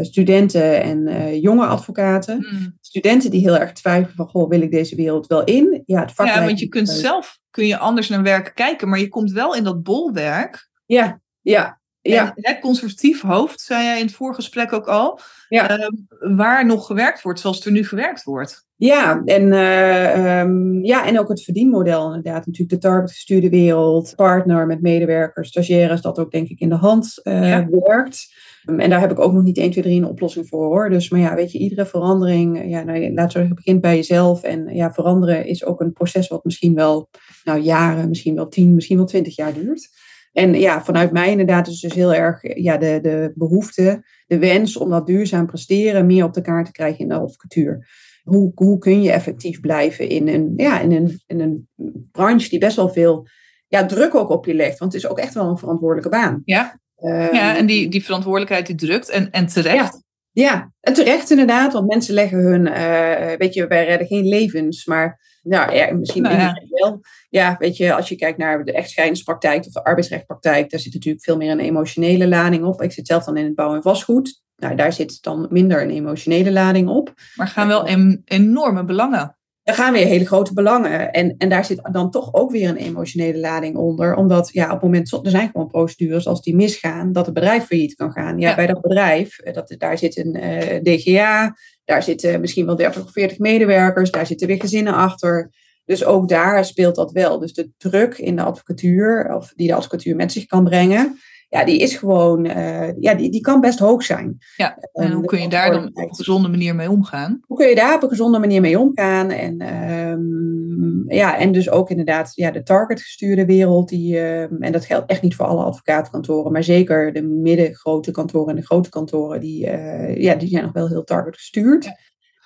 studenten 0.00 0.82
en 0.82 1.40
jonge 1.40 1.66
advocaten. 1.66 2.36
Mm. 2.36 2.76
Studenten 2.80 3.30
die 3.30 3.40
heel 3.40 3.58
erg 3.58 3.72
twijfelen 3.72 4.16
van, 4.16 4.28
goh, 4.28 4.48
wil 4.48 4.62
ik 4.62 4.70
deze 4.70 4.96
wereld 4.96 5.26
wel 5.26 5.44
in? 5.44 5.82
Ja, 5.86 6.00
het 6.00 6.12
vak 6.12 6.26
Ja, 6.26 6.44
want 6.44 6.58
je 6.58 6.68
kunt 6.68 6.88
zelf 6.88 7.38
kun 7.50 7.66
je 7.66 7.78
anders 7.78 8.08
naar 8.08 8.22
werken 8.22 8.54
kijken. 8.54 8.88
Maar 8.88 8.98
je 8.98 9.08
komt 9.08 9.32
wel 9.32 9.54
in 9.54 9.64
dat 9.64 9.82
bolwerk. 9.82 10.68
Ja, 10.86 11.20
ja, 11.40 11.79
ja, 12.02 12.32
En 12.34 12.52
het 12.52 12.60
conservatief 12.60 13.22
hoofd, 13.22 13.60
zei 13.60 13.84
jij 13.84 13.98
in 13.98 14.04
het 14.04 14.14
voorgesprek 14.14 14.72
ook 14.72 14.86
al. 14.86 15.20
Ja. 15.48 15.68
ehm, 15.68 16.36
waar 16.36 16.66
nog 16.66 16.86
gewerkt 16.86 17.22
wordt 17.22 17.40
zoals 17.40 17.64
er 17.64 17.72
nu 17.72 17.84
gewerkt 17.84 18.24
wordt. 18.24 18.68
Ja, 18.76 19.22
en, 19.24 19.52
uh, 19.52 20.40
um, 20.40 20.84
ja, 20.84 21.06
en 21.06 21.18
ook 21.18 21.28
het 21.28 21.42
verdienmodel 21.42 22.06
inderdaad. 22.06 22.46
Natuurlijk 22.46 22.82
de 22.82 22.88
targetgestuurde 22.88 23.48
wereld, 23.48 24.12
partner 24.16 24.66
met 24.66 24.80
medewerkers, 24.80 25.48
stagiaires, 25.48 26.00
dat 26.00 26.18
ook 26.18 26.30
denk 26.30 26.48
ik 26.48 26.60
in 26.60 26.68
de 26.68 26.74
hand 26.74 27.20
uh, 27.22 27.48
ja. 27.48 27.66
werkt. 27.70 28.34
Um, 28.68 28.80
en 28.80 28.90
daar 28.90 29.00
heb 29.00 29.10
ik 29.10 29.18
ook 29.18 29.32
nog 29.32 29.42
niet 29.42 29.58
1, 29.58 29.70
2, 29.70 29.82
3 29.82 29.96
een 29.96 30.08
oplossing 30.08 30.48
voor 30.48 30.64
hoor. 30.64 30.90
Dus, 30.90 31.08
maar 31.08 31.20
ja, 31.20 31.34
weet 31.34 31.52
je, 31.52 31.58
iedere 31.58 31.86
verandering, 31.86 32.70
ja, 32.70 32.82
nou, 32.82 33.12
laat 33.12 33.32
zeggen, 33.32 33.54
begint 33.54 33.80
bij 33.80 33.96
jezelf. 33.96 34.42
En 34.42 34.74
ja, 34.74 34.92
veranderen 34.92 35.46
is 35.46 35.64
ook 35.64 35.80
een 35.80 35.92
proces 35.92 36.28
wat 36.28 36.44
misschien 36.44 36.74
wel 36.74 37.08
nou, 37.44 37.60
jaren, 37.60 38.08
misschien 38.08 38.34
wel 38.34 38.48
10, 38.48 38.74
misschien 38.74 38.96
wel 38.96 39.06
20 39.06 39.36
jaar 39.36 39.54
duurt. 39.54 39.88
En 40.32 40.54
ja, 40.54 40.84
vanuit 40.84 41.12
mij 41.12 41.30
inderdaad 41.30 41.66
is 41.66 41.80
dus 41.80 41.94
heel 41.94 42.14
erg 42.14 42.56
ja, 42.62 42.76
de, 42.76 42.98
de 43.02 43.32
behoefte, 43.34 44.04
de 44.26 44.38
wens 44.38 44.76
om 44.76 44.90
dat 44.90 45.06
duurzaam 45.06 45.46
presteren 45.46 46.06
meer 46.06 46.24
op 46.24 46.32
de 46.32 46.40
kaart 46.40 46.66
te 46.66 46.72
krijgen 46.72 46.98
in 46.98 47.08
de 47.08 47.14
advocatuur 47.14 47.88
hoe, 48.22 48.52
hoe 48.54 48.78
kun 48.78 49.02
je 49.02 49.10
effectief 49.10 49.60
blijven 49.60 50.08
in 50.08 50.28
een, 50.28 50.52
ja, 50.56 50.80
in, 50.80 50.92
een, 50.92 51.20
in 51.26 51.40
een 51.40 51.68
branche 52.12 52.48
die 52.48 52.58
best 52.58 52.76
wel 52.76 52.88
veel 52.88 53.26
ja, 53.68 53.86
druk 53.86 54.14
ook 54.14 54.30
op 54.30 54.46
je 54.46 54.54
legt. 54.54 54.78
Want 54.78 54.92
het 54.92 55.02
is 55.02 55.08
ook 55.08 55.18
echt 55.18 55.34
wel 55.34 55.48
een 55.48 55.58
verantwoordelijke 55.58 56.10
baan. 56.10 56.42
Ja, 56.44 56.80
um, 56.96 57.34
ja 57.34 57.56
en 57.56 57.66
die, 57.66 57.88
die 57.88 58.04
verantwoordelijkheid 58.04 58.66
die 58.66 58.76
drukt 58.76 59.08
en, 59.08 59.30
en 59.30 59.46
terecht. 59.46 59.92
Ja. 59.92 60.02
Ja, 60.32 60.72
en 60.80 60.92
terecht 60.92 61.30
inderdaad, 61.30 61.72
want 61.72 61.88
mensen 61.88 62.14
leggen 62.14 62.38
hun, 62.38 62.66
uh, 62.66 63.38
weet 63.38 63.54
je, 63.54 63.66
wij 63.66 63.86
redden 63.86 64.06
geen 64.06 64.28
levens, 64.28 64.86
maar 64.86 65.20
nou, 65.42 65.74
ja, 65.74 65.92
misschien 65.94 66.22
nou, 66.22 66.36
ja. 66.36 66.62
wel. 66.68 67.00
Ja, 67.28 67.56
weet 67.58 67.76
je, 67.76 67.94
als 67.94 68.08
je 68.08 68.16
kijkt 68.16 68.38
naar 68.38 68.64
de 68.64 68.72
echtscheidingspraktijk 68.72 69.66
of 69.66 69.72
de 69.72 69.84
arbeidsrechtpraktijk, 69.84 70.70
daar 70.70 70.80
zit 70.80 70.94
natuurlijk 70.94 71.24
veel 71.24 71.36
meer 71.36 71.50
een 71.50 71.60
emotionele 71.60 72.28
lading 72.28 72.64
op. 72.64 72.82
Ik 72.82 72.92
zit 72.92 73.06
zelf 73.06 73.24
dan 73.24 73.36
in 73.36 73.44
het 73.44 73.54
bouw 73.54 73.74
en 73.74 73.82
vastgoed. 73.82 74.42
Nou, 74.56 74.74
daar 74.74 74.92
zit 74.92 75.22
dan 75.22 75.46
minder 75.50 75.82
een 75.82 75.90
emotionele 75.90 76.52
lading 76.52 76.88
op. 76.88 77.14
Maar 77.34 77.46
gaan 77.46 77.68
wel 77.68 77.86
enorme 78.24 78.84
belangen. 78.84 79.38
Er 79.70 79.76
gaan 79.76 79.92
weer 79.92 80.06
hele 80.06 80.26
grote 80.26 80.54
belangen. 80.54 81.12
En, 81.12 81.34
en 81.38 81.48
daar 81.48 81.64
zit 81.64 81.88
dan 81.92 82.10
toch 82.10 82.34
ook 82.34 82.50
weer 82.50 82.68
een 82.68 82.76
emotionele 82.76 83.38
lading 83.38 83.76
onder. 83.76 84.14
Omdat 84.14 84.50
ja, 84.52 84.64
op 84.64 84.70
het 84.70 84.82
moment, 84.82 85.12
er 85.12 85.30
zijn 85.30 85.50
gewoon 85.50 85.66
procedures 85.66 86.26
als 86.26 86.42
die 86.42 86.56
misgaan, 86.56 87.12
dat 87.12 87.24
het 87.24 87.34
bedrijf 87.34 87.64
failliet 87.64 87.94
kan 87.94 88.12
gaan. 88.12 88.38
Ja, 88.38 88.48
ja. 88.48 88.54
bij 88.54 88.66
dat 88.66 88.80
bedrijf, 88.80 89.38
eh, 89.38 89.54
dat, 89.54 89.74
daar 89.78 89.98
zit 89.98 90.16
een 90.16 90.36
uh, 90.36 90.76
eh, 90.76 90.82
DGA, 90.82 91.56
daar 91.84 92.02
zitten 92.02 92.40
misschien 92.40 92.66
wel 92.66 92.76
30 92.76 93.04
of 93.04 93.12
40 93.12 93.38
medewerkers, 93.38 94.10
daar 94.10 94.26
zitten 94.26 94.46
weer 94.46 94.60
gezinnen 94.60 94.94
achter. 94.94 95.50
Dus 95.84 96.04
ook 96.04 96.28
daar 96.28 96.64
speelt 96.64 96.94
dat 96.94 97.12
wel. 97.12 97.38
Dus 97.38 97.52
de 97.52 97.70
druk 97.76 98.18
in 98.18 98.36
de 98.36 98.42
advocatuur, 98.42 99.34
of 99.34 99.52
die 99.56 99.66
de 99.66 99.74
advocatuur 99.74 100.16
met 100.16 100.32
zich 100.32 100.46
kan 100.46 100.64
brengen, 100.64 101.18
ja, 101.50 101.64
die 101.64 101.78
is 101.78 101.96
gewoon, 101.96 102.46
uh, 102.46 103.00
ja, 103.00 103.14
die, 103.14 103.30
die 103.30 103.40
kan 103.40 103.60
best 103.60 103.78
hoog 103.78 104.02
zijn. 104.02 104.38
Ja, 104.56 104.78
en 104.92 105.12
hoe 105.12 105.24
kun 105.24 105.40
je 105.40 105.48
daar 105.48 105.70
dan 105.70 105.86
op 105.86 105.96
een 105.96 106.14
gezonde 106.14 106.48
manier 106.48 106.74
mee 106.74 106.90
omgaan? 106.90 107.40
Hoe 107.46 107.56
kun 107.56 107.68
je 107.68 107.74
daar 107.74 107.94
op 107.94 108.02
een 108.02 108.08
gezonde 108.08 108.38
manier 108.38 108.60
mee 108.60 108.78
omgaan? 108.78 109.30
En, 109.30 109.74
um, 110.08 111.04
ja, 111.06 111.38
en 111.38 111.52
dus 111.52 111.70
ook 111.70 111.90
inderdaad 111.90 112.32
ja, 112.34 112.50
de 112.50 112.62
targetgestuurde 112.62 113.46
wereld. 113.46 113.88
Die, 113.88 114.14
uh, 114.14 114.42
en 114.42 114.72
dat 114.72 114.84
geldt 114.84 115.10
echt 115.10 115.22
niet 115.22 115.34
voor 115.34 115.46
alle 115.46 115.64
advocatenkantoren, 115.64 116.52
maar 116.52 116.64
zeker 116.64 117.12
de 117.12 117.22
middengrote 117.22 118.10
kantoren 118.10 118.50
en 118.50 118.60
de 118.60 118.66
grote 118.66 118.88
kantoren, 118.88 119.40
die, 119.40 119.66
uh, 119.66 120.16
ja, 120.16 120.34
die 120.34 120.48
zijn 120.48 120.62
nog 120.62 120.72
wel 120.72 120.88
heel 120.88 121.04
targetgestuurd. 121.04 121.84
Ja, 121.84 121.94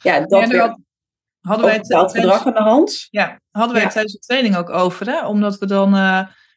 ja 0.02 0.26
dat 0.26 0.50
ja, 0.50 0.78
hadden 1.40 1.66
wij 1.66 1.74
het 1.74 2.12
gedrag 2.12 2.46
aan 2.46 2.52
de 2.52 2.62
hand. 2.62 3.06
Ja, 3.10 3.40
hadden 3.50 3.74
wij 3.74 3.82
het 3.82 3.92
tijdens 3.92 4.14
de 4.14 4.18
training 4.18 4.56
ook 4.56 4.70
over, 4.70 5.06
hè? 5.06 5.26
omdat 5.26 5.58
we 5.58 5.66
dan 5.66 5.94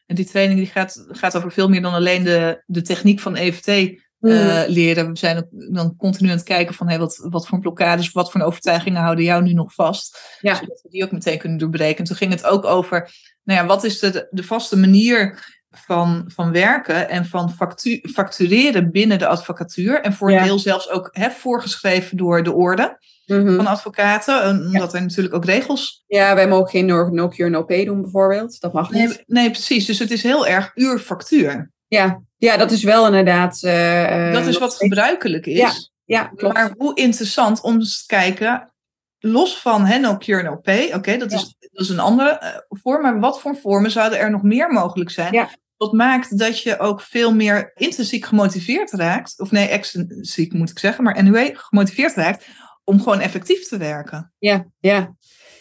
en 0.07 0.15
die 0.15 0.25
training 0.25 0.59
die 0.59 0.69
gaat, 0.69 1.05
gaat 1.07 1.35
over 1.35 1.51
veel 1.51 1.69
meer 1.69 1.81
dan 1.81 1.93
alleen 1.93 2.23
de, 2.23 2.63
de 2.65 2.81
techniek 2.81 3.19
van 3.19 3.35
EFT 3.35 3.67
uh, 3.67 3.95
mm. 4.19 4.63
leren. 4.67 5.09
We 5.09 5.17
zijn 5.17 5.37
ook 5.37 5.73
dan 5.73 5.95
continu 5.95 6.29
aan 6.29 6.35
het 6.35 6.45
kijken 6.45 6.75
van 6.75 6.87
hey, 6.87 6.99
wat, 6.99 7.27
wat 7.29 7.47
voor 7.47 7.59
blokkades, 7.59 8.11
wat 8.11 8.31
voor 8.31 8.41
overtuigingen 8.41 9.01
houden 9.01 9.25
jou 9.25 9.43
nu 9.43 9.53
nog 9.53 9.73
vast. 9.73 10.37
Ja. 10.41 10.55
Zodat 10.55 10.81
we 10.81 10.89
die 10.89 11.03
ook 11.03 11.11
meteen 11.11 11.37
kunnen 11.37 11.57
doorbreken. 11.57 11.97
En 11.97 12.03
toen 12.03 12.15
ging 12.15 12.31
het 12.31 12.43
ook 12.43 12.65
over, 12.65 13.11
nou 13.43 13.59
ja, 13.59 13.65
wat 13.65 13.83
is 13.83 13.99
de, 13.99 14.27
de 14.29 14.43
vaste 14.43 14.77
manier 14.77 15.39
van, 15.71 16.23
van 16.27 16.51
werken 16.51 17.09
en 17.09 17.25
van 17.25 17.51
factu 17.51 18.01
factureren 18.13 18.91
binnen 18.91 19.19
de 19.19 19.27
advocatuur. 19.27 20.01
En 20.01 20.13
voor 20.13 20.31
een 20.31 20.43
deel 20.43 20.59
zelfs 20.59 20.89
ook 20.89 21.09
hè, 21.11 21.29
voorgeschreven 21.29 22.17
door 22.17 22.43
de 22.43 22.53
orde. 22.53 22.97
Mhm. 23.27 23.55
van 23.55 23.67
advocaten, 23.67 24.49
omdat 24.49 24.93
er 24.93 25.01
natuurlijk 25.01 25.35
ook 25.35 25.45
regels... 25.45 26.03
Ja, 26.07 26.35
wij 26.35 26.47
mogen 26.47 26.69
geen 26.69 26.85
no 26.85 27.27
cure, 27.27 27.49
no 27.49 27.63
pay 27.63 27.85
doen 27.85 28.01
bijvoorbeeld. 28.01 28.59
Dat 28.59 28.73
mag 28.73 28.91
niet. 28.91 29.07
Nee, 29.07 29.23
nee, 29.25 29.51
precies. 29.51 29.85
Dus 29.85 29.99
het 29.99 30.11
is 30.11 30.23
heel 30.23 30.47
erg 30.47 30.71
uurfactuur. 30.75 31.71
Ja, 31.87 32.21
ja 32.37 32.57
dat 32.57 32.71
is 32.71 32.83
wel 32.83 33.05
inderdaad... 33.05 33.61
Uh, 33.63 34.33
dat 34.33 34.45
is 34.45 34.57
wat 34.57 34.75
gebruikelijk 34.75 35.45
is. 35.45 35.57
Ja, 35.57 35.71
ja 36.05 36.23
klopt. 36.23 36.53
Maar 36.53 36.73
hoe 36.77 36.95
interessant 36.95 37.61
om 37.61 37.73
eens 37.73 37.99
te 37.99 38.05
kijken, 38.05 38.73
los 39.19 39.57
van 39.61 39.85
hè, 39.85 39.97
no 39.97 40.17
cure, 40.17 40.43
no 40.43 40.55
pay, 40.55 40.93
oké, 40.93 41.17
dat, 41.17 41.31
is, 41.31 41.55
dat 41.59 41.81
is 41.81 41.89
een 41.89 41.99
andere 41.99 42.39
uh, 42.43 42.79
vorm, 42.81 43.01
maar 43.01 43.19
wat 43.19 43.41
voor 43.41 43.55
vormen 43.55 43.91
zouden 43.91 44.19
er 44.19 44.31
nog 44.31 44.43
meer 44.43 44.71
mogelijk 44.71 45.09
zijn? 45.09 45.33
Ja. 45.33 45.49
Wat 45.77 45.91
maakt 45.91 46.37
dat 46.37 46.61
je 46.61 46.79
ook 46.79 47.01
veel 47.01 47.33
meer 47.33 47.71
intrinsiek 47.75 48.25
gemotiveerd 48.25 48.91
raakt, 48.91 49.39
of 49.39 49.51
nee, 49.51 49.67
extrinsiek 49.67 50.53
moet 50.53 50.69
ik 50.69 50.79
zeggen, 50.79 51.03
maar 51.03 51.15
anyway, 51.15 51.51
gemotiveerd 51.55 52.15
raakt 52.15 52.45
om 52.87 53.01
gewoon 53.01 53.19
effectief 53.19 53.67
te 53.67 53.77
werken. 53.77 54.33
Ja, 54.37 54.67
ja. 54.79 55.15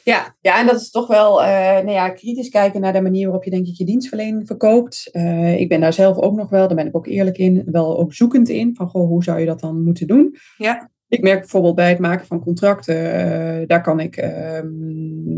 Ja, 0.05 0.37
ja, 0.41 0.61
en 0.61 0.67
dat 0.67 0.81
is 0.81 0.91
toch 0.91 1.07
wel 1.07 1.43
uh, 1.43 1.49
nou 1.49 1.91
ja, 1.91 2.11
kritisch 2.11 2.49
kijken 2.49 2.81
naar 2.81 2.93
de 2.93 3.01
manier 3.01 3.25
waarop 3.25 3.45
je 3.45 3.51
denk 3.51 3.67
ik 3.67 3.75
je 3.75 3.85
dienstverlening 3.85 4.47
verkoopt. 4.47 5.09
Uh, 5.13 5.61
ik 5.61 5.69
ben 5.69 5.81
daar 5.81 5.93
zelf 5.93 6.17
ook 6.17 6.37
nog 6.37 6.51
wel, 6.51 6.67
daar 6.67 6.77
ben 6.77 6.87
ik 6.87 6.97
ook 6.97 7.07
eerlijk 7.07 7.39
in, 7.39 7.63
wel 7.67 7.99
ook 7.99 8.15
zoekend 8.15 8.49
in. 8.49 8.75
Van 8.75 8.89
goh, 8.89 9.09
hoe 9.09 9.25
zou 9.25 9.41
je 9.41 9.47
dat 9.47 9.61
dan 9.61 9.85
moeten 9.85 10.07
doen? 10.07 10.37
Ja. 10.57 10.91
Ik 11.09 11.23
merk 11.23 11.41
bijvoorbeeld 11.41 11.75
bij 11.75 11.89
het 11.89 11.99
maken 11.99 12.27
van 12.27 12.41
contracten, 12.41 12.97
uh, 12.97 13.67
daar 13.67 13.83
kan 13.83 14.01
ik 14.01 14.17
ehm, 14.17 14.67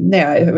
nou 0.08 0.38
ja, 0.38 0.52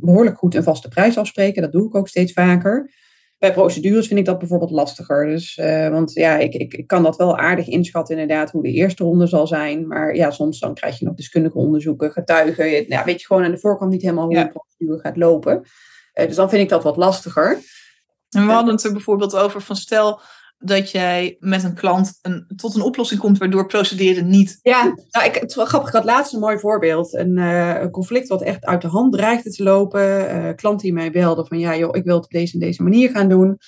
behoorlijk 0.00 0.38
goed 0.38 0.54
een 0.54 0.62
vaste 0.62 0.88
prijs 0.88 1.18
afspreken. 1.18 1.62
Dat 1.62 1.72
doe 1.72 1.86
ik 1.86 1.94
ook 1.94 2.08
steeds 2.08 2.32
vaker. 2.32 2.90
Bij 3.38 3.52
procedures 3.52 4.06
vind 4.06 4.18
ik 4.18 4.24
dat 4.24 4.38
bijvoorbeeld 4.38 4.70
lastiger. 4.70 5.26
Dus, 5.26 5.56
uh, 5.56 5.88
want 5.88 6.12
ja, 6.12 6.36
ik, 6.36 6.54
ik, 6.54 6.74
ik, 6.74 6.86
kan 6.86 7.02
dat 7.02 7.16
wel 7.16 7.38
aardig 7.38 7.66
inschatten 7.66 8.18
inderdaad 8.18 8.50
hoe 8.50 8.62
de 8.62 8.72
eerste 8.72 9.04
ronde 9.04 9.26
zal 9.26 9.46
zijn. 9.46 9.86
Maar 9.86 10.14
ja, 10.14 10.30
soms 10.30 10.58
dan 10.58 10.74
krijg 10.74 10.98
je 10.98 11.04
nog 11.04 11.14
deskundige 11.14 11.58
onderzoeken, 11.58 12.12
getuigen. 12.12 12.88
Ja, 12.88 13.04
weet 13.04 13.20
je 13.20 13.26
gewoon 13.26 13.44
aan 13.44 13.50
de 13.50 13.58
voorkant 13.58 13.90
niet 13.90 14.02
helemaal 14.02 14.24
hoe 14.24 14.34
ja. 14.34 14.42
een 14.42 14.52
procedure 14.52 15.00
gaat 15.00 15.16
lopen. 15.16 15.62
Uh, 16.14 16.26
dus 16.26 16.36
dan 16.36 16.48
vind 16.48 16.62
ik 16.62 16.68
dat 16.68 16.82
wat 16.82 16.96
lastiger. 16.96 17.58
En 18.30 18.46
we 18.46 18.52
hadden 18.52 18.74
het 18.74 18.84
er 18.84 18.92
bijvoorbeeld 18.92 19.36
over 19.36 19.60
van 19.60 19.76
stel 19.76 20.20
dat 20.58 20.90
jij 20.90 21.36
met 21.40 21.64
een 21.64 21.74
klant 21.74 22.18
een, 22.22 22.46
tot 22.56 22.74
een 22.74 22.82
oplossing 22.82 23.20
komt 23.20 23.38
waardoor 23.38 23.66
procederen 23.66 24.28
niet. 24.28 24.58
Ja, 24.62 24.94
nou, 25.10 25.26
ik, 25.26 25.34
het 25.34 25.54
wel 25.54 25.66
grappig. 25.66 25.88
Ik 25.88 25.94
had 25.94 26.04
laatst 26.04 26.32
een 26.32 26.40
mooi 26.40 26.58
voorbeeld. 26.58 27.14
Een, 27.14 27.36
uh, 27.36 27.80
een 27.80 27.90
conflict 27.90 28.28
wat 28.28 28.42
echt 28.42 28.64
uit 28.64 28.82
de 28.82 28.88
hand 28.88 29.12
dreigde 29.12 29.50
te 29.50 29.62
lopen. 29.62 30.36
Uh, 30.36 30.54
klant 30.54 30.80
die 30.80 30.92
mij 30.92 31.10
belde 31.10 31.46
van 31.46 31.58
ja, 31.58 31.76
joh, 31.76 31.96
ik 31.96 32.04
wil 32.04 32.14
het 32.14 32.24
op 32.24 32.30
deze 32.30 32.52
en 32.52 32.58
deze 32.60 32.82
manier 32.82 33.10
gaan 33.10 33.28
doen. 33.28 33.58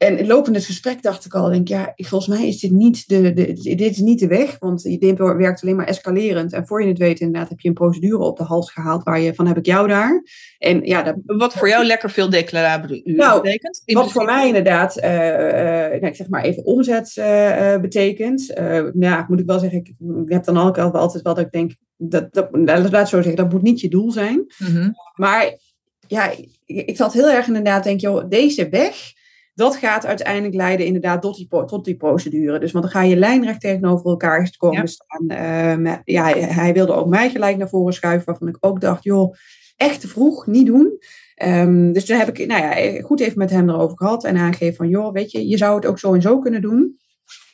En 0.00 0.18
in 0.18 0.26
lopende 0.26 0.58
het 0.58 0.66
gesprek 0.66 1.02
dacht 1.02 1.24
ik 1.24 1.34
al, 1.34 1.48
denk 1.48 1.68
ja, 1.68 1.92
volgens 1.96 2.38
mij 2.38 2.48
is 2.48 2.60
dit 2.60 2.70
niet 2.70 3.08
de, 3.08 3.32
de, 3.32 3.52
dit 3.74 3.90
is 3.90 3.98
niet 3.98 4.18
de 4.18 4.26
weg, 4.26 4.56
want 4.58 4.82
je 4.82 5.14
werkt 5.36 5.62
alleen 5.62 5.76
maar 5.76 5.86
escalerend. 5.86 6.52
En 6.52 6.66
voor 6.66 6.82
je 6.82 6.88
het 6.88 6.98
weet, 6.98 7.20
inderdaad, 7.20 7.48
heb 7.48 7.60
je 7.60 7.68
een 7.68 7.74
procedure 7.74 8.18
op 8.18 8.36
de 8.36 8.44
hals 8.44 8.72
gehaald 8.72 9.02
waar 9.02 9.20
je 9.20 9.34
van 9.34 9.46
heb 9.46 9.56
ik 9.56 9.66
jou 9.66 9.88
daar. 9.88 10.22
En 10.58 10.84
ja, 10.84 11.02
dat, 11.02 11.14
wat 11.24 11.52
voor 11.52 11.68
jou 11.68 11.84
lekker 11.84 12.10
veel 12.10 12.30
declarabele 12.30 13.00
uren 13.04 13.16
nou, 13.16 13.42
betekent? 13.42 13.82
Wat 13.84 14.12
voor 14.12 14.24
mij 14.24 14.46
inderdaad, 14.46 14.98
uh, 14.98 15.04
uh, 15.04 16.00
nou, 16.00 16.06
ik 16.06 16.16
zeg 16.16 16.28
maar 16.28 16.44
even 16.44 16.64
omzet 16.64 17.16
uh, 17.16 17.76
betekent. 17.76 18.46
ja, 18.98 19.26
moet 19.28 19.40
ik 19.40 19.46
wel 19.46 19.58
zeggen, 19.58 19.78
ik, 19.78 19.94
heb 20.26 20.44
dan 20.44 20.58
ook 20.58 20.78
altijd 20.78 21.22
wel 21.22 21.34
dat 21.34 21.44
ik 21.44 21.52
denk, 21.52 21.72
dat, 21.96 22.34
dat, 22.34 22.48
laat 22.90 23.08
zo 23.08 23.16
zeggen, 23.16 23.36
dat 23.36 23.52
moet 23.52 23.62
niet 23.62 23.80
je 23.80 23.88
doel 23.88 24.10
zijn. 24.10 24.52
Mm 24.58 24.66
-hmm. 24.66 24.94
Maar 25.14 25.58
ja, 26.06 26.30
ik, 26.30 26.48
ik 26.64 26.96
zat 26.96 27.12
heel 27.12 27.30
erg 27.30 27.46
inderdaad, 27.46 27.84
denk 27.84 28.00
joh, 28.00 28.28
deze 28.28 28.68
weg 28.68 29.18
dat 29.60 29.76
gaat 29.76 30.06
uiteindelijk 30.06 30.54
leiden 30.54 30.86
inderdaad 30.86 31.22
tot 31.22 31.36
die, 31.36 31.48
tot 31.48 31.84
die 31.84 31.96
procedure. 31.96 32.58
Dus 32.58 32.72
want 32.72 32.84
dan 32.84 32.92
ga 32.92 33.02
je 33.02 33.16
lijnrecht 33.16 33.60
tegenover 33.60 34.10
elkaar 34.10 34.54
komen 34.56 34.80
ja. 34.80 34.86
staan. 34.86 35.24
Uh, 35.84 35.96
ja, 36.04 36.26
hij 36.36 36.72
wilde 36.72 36.92
ook 36.92 37.08
mij 37.08 37.30
gelijk 37.30 37.56
naar 37.56 37.68
voren 37.68 37.94
schuiven, 37.94 38.26
waarvan 38.26 38.48
ik 38.48 38.56
ook 38.60 38.80
dacht, 38.80 39.04
joh, 39.04 39.34
echt 39.76 40.00
te 40.00 40.08
vroeg, 40.08 40.46
niet 40.46 40.66
doen. 40.66 40.98
Um, 41.42 41.92
dus 41.92 42.04
toen 42.04 42.18
heb 42.18 42.28
ik 42.28 42.46
nou 42.46 42.62
ja, 42.62 43.02
goed 43.02 43.20
even 43.20 43.38
met 43.38 43.50
hem 43.50 43.68
erover 43.68 43.96
gehad 43.96 44.24
en 44.24 44.36
aangegeven 44.36 44.76
van, 44.76 44.88
joh, 44.88 45.12
weet 45.12 45.30
je, 45.30 45.48
je 45.48 45.56
zou 45.56 45.74
het 45.76 45.86
ook 45.86 45.98
zo 45.98 46.14
en 46.14 46.22
zo 46.22 46.38
kunnen 46.38 46.62
doen. 46.62 46.98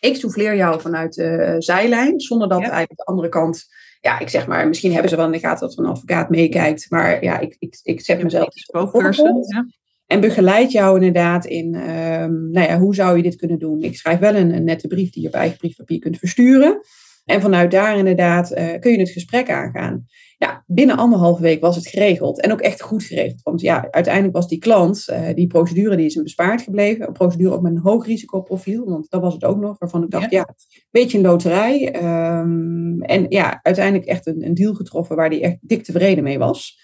Ik 0.00 0.16
souffleer 0.16 0.56
jou 0.56 0.80
vanuit 0.80 1.14
de 1.14 1.56
zijlijn, 1.58 2.20
zonder 2.20 2.48
dat 2.48 2.60
ja. 2.60 2.64
eigenlijk 2.64 2.98
de 2.98 3.04
andere 3.04 3.28
kant 3.28 3.66
ja, 4.00 4.18
ik 4.18 4.28
zeg 4.28 4.46
maar, 4.46 4.68
misschien 4.68 4.92
hebben 4.92 5.10
ze 5.10 5.16
wel 5.16 5.26
in 5.26 5.32
de 5.32 5.38
gaten 5.38 5.66
dat 5.66 5.78
er 5.78 5.84
een 5.84 5.90
advocaat 5.90 6.30
meekijkt. 6.30 6.90
Maar 6.90 7.24
ja, 7.24 7.38
ik, 7.38 7.56
ik, 7.58 7.78
ik 7.82 8.00
zet 8.00 8.22
mezelf. 8.22 8.48
Spokesperson, 8.50 9.44
ja. 9.48 9.66
En 10.06 10.20
begeleid 10.20 10.72
jou 10.72 10.94
inderdaad 10.94 11.46
in, 11.46 11.74
um, 11.74 12.50
nou 12.50 12.68
ja, 12.68 12.78
hoe 12.78 12.94
zou 12.94 13.16
je 13.16 13.22
dit 13.22 13.36
kunnen 13.36 13.58
doen? 13.58 13.82
Ik 13.82 13.96
schrijf 13.96 14.18
wel 14.18 14.34
een, 14.34 14.54
een, 14.54 14.64
nette 14.64 14.86
brief 14.86 15.10
die 15.10 15.22
je 15.22 15.28
op 15.28 15.34
eigen 15.34 15.58
briefpapier 15.58 15.98
kunt 15.98 16.18
versturen. 16.18 16.80
En 17.24 17.40
vanuit 17.40 17.70
daar 17.70 17.98
inderdaad 17.98 18.52
uh, 18.52 18.78
kun 18.80 18.92
je 18.92 18.98
het 18.98 19.10
gesprek 19.10 19.50
aangaan. 19.50 20.04
Ja, 20.38 20.64
binnen 20.66 20.96
anderhalve 20.96 21.42
week 21.42 21.60
was 21.60 21.76
het 21.76 21.86
geregeld. 21.86 22.40
En 22.40 22.52
ook 22.52 22.60
echt 22.60 22.82
goed 22.82 23.04
geregeld. 23.04 23.42
Want 23.42 23.60
ja, 23.60 23.88
uiteindelijk 23.90 24.34
was 24.34 24.48
die 24.48 24.58
klant, 24.58 25.06
uh, 25.10 25.34
die 25.34 25.46
procedure, 25.46 25.96
die 25.96 26.06
is 26.06 26.14
hem 26.14 26.22
bespaard 26.22 26.62
gebleven. 26.62 27.06
Een 27.06 27.12
procedure 27.12 27.54
ook 27.54 27.62
met 27.62 27.72
een 27.72 27.78
hoog 27.78 28.06
risicoprofiel. 28.06 28.84
Want 28.84 29.10
dat 29.10 29.20
was 29.20 29.34
het 29.34 29.44
ook 29.44 29.58
nog. 29.58 29.78
Waarvan 29.78 30.02
ik 30.02 30.10
dacht, 30.10 30.30
ja, 30.30 30.38
ja 30.38 30.48
een 30.48 30.84
beetje 30.90 31.18
een 31.18 31.24
loterij. 31.24 31.94
Um, 31.94 33.02
en 33.02 33.26
ja, 33.28 33.60
uiteindelijk 33.62 34.08
echt 34.08 34.26
een, 34.26 34.44
een 34.44 34.54
deal 34.54 34.74
getroffen 34.74 35.16
waar 35.16 35.28
hij 35.28 35.42
echt 35.42 35.56
dik 35.60 35.84
tevreden 35.84 36.24
mee 36.24 36.38
was. 36.38 36.78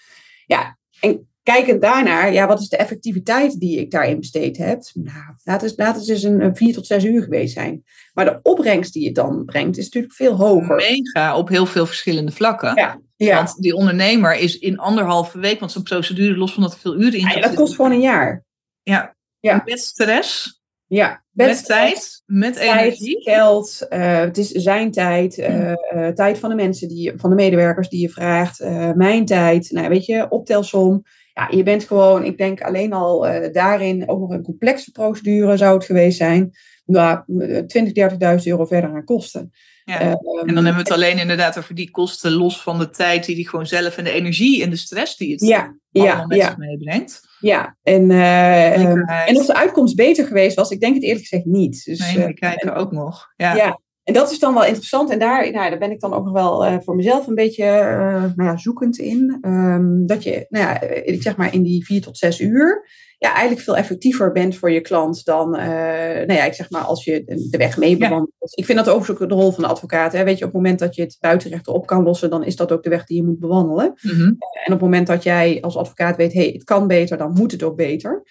Ja, 0.45 0.77
en 0.99 1.27
kijkend 1.43 1.81
daarnaar, 1.81 2.33
ja, 2.33 2.47
wat 2.47 2.59
is 2.59 2.69
de 2.69 2.77
effectiviteit 2.77 3.59
die 3.59 3.79
ik 3.79 3.91
daarin 3.91 4.19
besteed 4.19 4.57
heb? 4.57 4.83
Nou, 4.93 5.35
laat 5.43 5.61
het, 5.61 5.73
laat 5.75 5.95
het 5.95 6.05
dus 6.05 6.23
een, 6.23 6.55
vier 6.55 6.73
tot 6.73 6.87
zes 6.87 7.03
uur 7.03 7.23
geweest 7.23 7.53
zijn. 7.53 7.83
Maar 8.13 8.25
de 8.25 8.39
opbrengst 8.41 8.93
die 8.93 9.05
het 9.05 9.15
dan 9.15 9.45
brengt, 9.45 9.77
is 9.77 9.83
natuurlijk 9.83 10.13
veel 10.13 10.35
hoger. 10.35 10.75
Mega, 10.75 11.37
op 11.37 11.49
heel 11.49 11.65
veel 11.65 11.85
verschillende 11.85 12.31
vlakken. 12.31 12.75
Ja, 12.75 13.01
ja. 13.15 13.35
Want 13.35 13.55
die 13.61 13.75
ondernemer 13.75 14.37
is 14.37 14.57
in 14.59 14.79
anderhalve 14.79 15.39
week, 15.39 15.59
want 15.59 15.71
zo'n 15.71 15.83
procedure, 15.83 16.37
los 16.37 16.53
van 16.53 16.63
dat 16.63 16.73
er 16.73 16.79
veel 16.79 16.99
uren 16.99 17.19
in 17.19 17.27
ja, 17.27 17.41
dat 17.41 17.53
kost 17.53 17.75
gewoon 17.75 17.91
een 17.91 18.01
jaar. 18.01 18.43
Ja, 18.83 19.15
ja. 19.39 19.61
met 19.65 19.79
stress. 19.79 20.61
Ja, 20.87 21.23
met, 21.31 21.47
met 21.47 21.65
tijd, 21.65 22.23
met 22.25 22.53
tijd, 22.53 22.81
energie. 22.81 23.21
geld. 23.21 23.85
Uh, 23.89 24.19
het 24.19 24.37
is 24.37 24.49
zijn 24.49 24.91
tijd, 24.91 25.37
uh, 25.37 25.73
uh, 25.95 26.07
tijd 26.07 26.39
van 26.39 26.49
de 26.49 26.55
mensen, 26.55 26.87
die, 26.87 27.13
van 27.15 27.29
de 27.29 27.35
medewerkers 27.35 27.89
die 27.89 28.01
je 28.01 28.09
vraagt, 28.09 28.59
mijn 28.95 29.25
tijd. 29.25 29.71
Nou, 29.71 29.89
weet 29.89 30.05
je, 30.05 30.29
optelsom 30.29 31.03
ja, 31.33 31.47
je 31.51 31.63
bent 31.63 31.83
gewoon, 31.83 32.23
ik 32.23 32.37
denk 32.37 32.61
alleen 32.61 32.93
al 32.93 33.27
uh, 33.27 33.51
daarin 33.51 34.09
ook 34.09 34.19
nog 34.19 34.29
een 34.29 34.43
complexe 34.43 34.91
procedure 34.91 35.57
zou 35.57 35.75
het 35.75 35.85
geweest 35.85 36.17
zijn. 36.17 36.51
Nou, 36.85 37.23
20, 37.67 38.11
30.000 38.39 38.43
euro 38.43 38.65
verder 38.65 38.89
aan 38.89 39.03
kosten. 39.03 39.51
Ja. 39.85 40.11
Um, 40.11 40.17
en 40.47 40.55
dan 40.55 40.65
hebben 40.65 40.73
we 40.73 40.89
het 40.89 40.91
alleen 40.91 41.19
inderdaad 41.19 41.57
over 41.57 41.75
die 41.75 41.91
kosten, 41.91 42.31
los 42.31 42.61
van 42.61 42.79
de 42.79 42.89
tijd 42.89 43.25
die 43.25 43.35
die 43.35 43.49
gewoon 43.49 43.67
zelf 43.67 43.97
en 43.97 44.03
de 44.03 44.11
energie 44.11 44.63
en 44.63 44.69
de 44.69 44.75
stress 44.75 45.17
die 45.17 45.31
het 45.31 45.41
ja, 45.41 45.75
allemaal 45.91 46.19
ja, 46.19 46.25
met 46.25 46.37
ja. 46.37 46.45
zich 46.45 46.57
meebrengt. 46.57 47.21
Ja, 47.39 47.77
en, 47.83 48.09
uh, 48.09 49.27
en 49.27 49.37
of 49.37 49.45
de 49.45 49.55
uitkomst 49.55 49.95
beter 49.95 50.27
geweest 50.27 50.55
was, 50.55 50.69
ik 50.69 50.79
denk 50.79 50.93
het 50.93 51.03
eerlijk 51.03 51.21
gezegd 51.21 51.45
niet. 51.45 51.85
Dus, 51.85 51.99
nee, 51.99 52.25
we 52.25 52.33
kijken 52.33 52.69
uh, 52.69 52.77
ook 52.77 52.91
nog. 52.91 53.33
Ja. 53.35 53.55
ja. 53.55 53.79
En 54.03 54.13
dat 54.13 54.31
is 54.31 54.39
dan 54.39 54.53
wel 54.53 54.65
interessant. 54.65 55.09
En 55.09 55.19
daar, 55.19 55.51
nou, 55.51 55.69
daar 55.69 55.79
ben 55.79 55.91
ik 55.91 55.99
dan 55.99 56.13
ook 56.13 56.23
nog 56.23 56.33
wel 56.33 56.65
uh, 56.65 56.75
voor 56.79 56.95
mezelf 56.95 57.27
een 57.27 57.35
beetje 57.35 57.63
uh, 57.63 58.23
nou 58.35 58.49
ja, 58.49 58.57
zoekend 58.57 58.97
in. 58.97 59.37
Um, 59.41 60.07
dat 60.07 60.23
je, 60.23 60.45
nou 60.49 60.65
ja, 60.65 60.81
ik 60.81 61.21
zeg 61.21 61.35
maar 61.35 61.53
in 61.53 61.63
die 61.63 61.85
vier 61.85 62.01
tot 62.01 62.17
zes 62.17 62.39
uur, 62.39 62.87
ja, 63.17 63.31
eigenlijk 63.31 63.61
veel 63.61 63.77
effectiever 63.77 64.31
bent 64.31 64.55
voor 64.55 64.71
je 64.71 64.81
klant 64.81 65.25
dan, 65.25 65.55
uh, 65.55 65.65
nou 66.15 66.33
ja, 66.33 66.43
ik 66.43 66.53
zeg 66.53 66.69
maar 66.69 66.81
als 66.81 67.03
je 67.03 67.23
de 67.49 67.57
weg 67.57 67.77
mee 67.77 67.97
bewandelt. 67.97 68.31
Ja. 68.39 68.47
Ik 68.49 68.65
vind 68.65 68.77
dat 68.77 68.89
overigens 68.89 69.21
ook 69.21 69.29
de 69.29 69.35
rol 69.35 69.51
van 69.51 69.63
de 69.63 69.69
advocaat. 69.69 70.13
Hè. 70.13 70.23
Weet 70.23 70.37
je, 70.37 70.45
op 70.45 70.51
het 70.51 70.61
moment 70.61 70.79
dat 70.79 70.95
je 70.95 71.01
het 71.01 71.17
buitenrechten 71.19 71.73
op 71.73 71.85
kan 71.85 72.03
lossen, 72.03 72.29
dan 72.29 72.43
is 72.43 72.55
dat 72.55 72.71
ook 72.71 72.83
de 72.83 72.89
weg 72.89 73.05
die 73.05 73.17
je 73.17 73.23
moet 73.23 73.39
bewandelen. 73.39 73.93
Mm 74.01 74.11
-hmm. 74.11 74.35
en 74.63 74.65
op 74.65 74.71
het 74.71 74.81
moment 74.81 75.07
dat 75.07 75.23
jij 75.23 75.57
als 75.61 75.77
advocaat 75.77 76.15
weet, 76.15 76.33
hé, 76.33 76.41
hey, 76.41 76.51
het 76.51 76.63
kan 76.63 76.87
beter, 76.87 77.17
dan 77.17 77.33
moet 77.33 77.51
het 77.51 77.63
ook 77.63 77.75
beter. 77.75 78.23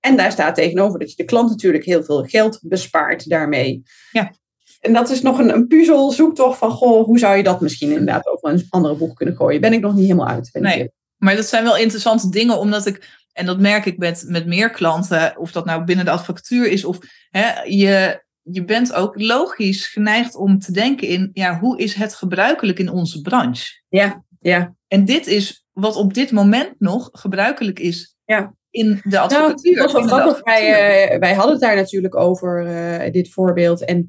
En 0.00 0.16
daar 0.16 0.32
staat 0.32 0.54
tegenover 0.54 0.98
dat 0.98 1.10
je 1.10 1.16
de 1.16 1.24
klant 1.24 1.50
natuurlijk 1.50 1.84
heel 1.84 2.02
veel 2.02 2.24
geld 2.24 2.60
bespaart 2.62 3.28
daarmee. 3.28 3.82
Ja. 4.12 4.32
En 4.80 4.92
dat 4.92 5.10
is 5.10 5.22
nog 5.22 5.38
een, 5.38 5.54
een 5.54 5.66
puzzel 5.66 6.10
zoektocht 6.10 6.58
van, 6.58 6.70
goh, 6.70 7.04
hoe 7.04 7.18
zou 7.18 7.36
je 7.36 7.42
dat 7.42 7.60
misschien 7.60 7.90
inderdaad 7.90 8.26
over 8.26 8.50
een 8.50 8.66
andere 8.70 8.94
boek 8.94 9.16
kunnen 9.16 9.36
gooien? 9.36 9.60
Ben 9.60 9.72
ik 9.72 9.80
nog 9.80 9.94
niet 9.94 10.06
helemaal 10.06 10.28
uit. 10.28 10.50
Nee, 10.52 10.90
maar 11.16 11.36
dat 11.36 11.46
zijn 11.46 11.64
wel 11.64 11.76
interessante 11.76 12.30
dingen, 12.30 12.58
omdat 12.58 12.86
ik, 12.86 13.08
en 13.32 13.46
dat 13.46 13.60
merk 13.60 13.86
ik 13.86 13.98
met, 13.98 14.24
met 14.26 14.46
meer 14.46 14.70
klanten, 14.70 15.38
of 15.38 15.52
dat 15.52 15.64
nou 15.64 15.84
binnen 15.84 16.04
de 16.04 16.10
advocatuur 16.10 16.66
is, 16.66 16.84
of 16.84 16.98
hè, 17.30 17.62
je, 17.62 18.22
je 18.42 18.64
bent 18.64 18.92
ook 18.92 19.20
logisch 19.20 19.86
geneigd 19.86 20.36
om 20.36 20.58
te 20.58 20.72
denken 20.72 21.08
in, 21.08 21.30
ja, 21.32 21.58
hoe 21.58 21.78
is 21.78 21.94
het 21.94 22.14
gebruikelijk 22.14 22.78
in 22.78 22.90
onze 22.90 23.20
branche? 23.20 23.82
Ja, 23.88 24.24
ja. 24.40 24.74
En 24.88 25.04
dit 25.04 25.26
is 25.26 25.66
wat 25.72 25.96
op 25.96 26.14
dit 26.14 26.30
moment 26.30 26.74
nog 26.78 27.08
gebruikelijk 27.12 27.78
is 27.78 28.16
ja 28.24 28.54
in 28.70 29.00
de 29.04 29.18
advocatuur. 29.18 29.74
Nou, 29.74 30.08
dat 30.08 30.24
was. 30.24 30.40
Wij, 30.40 31.12
uh, 31.12 31.18
wij 31.18 31.34
hadden 31.34 31.52
het 31.52 31.60
daar 31.60 31.76
natuurlijk 31.76 32.16
over, 32.16 32.66
uh, 32.66 33.12
dit 33.12 33.30
voorbeeld. 33.32 33.84
En 33.84 34.08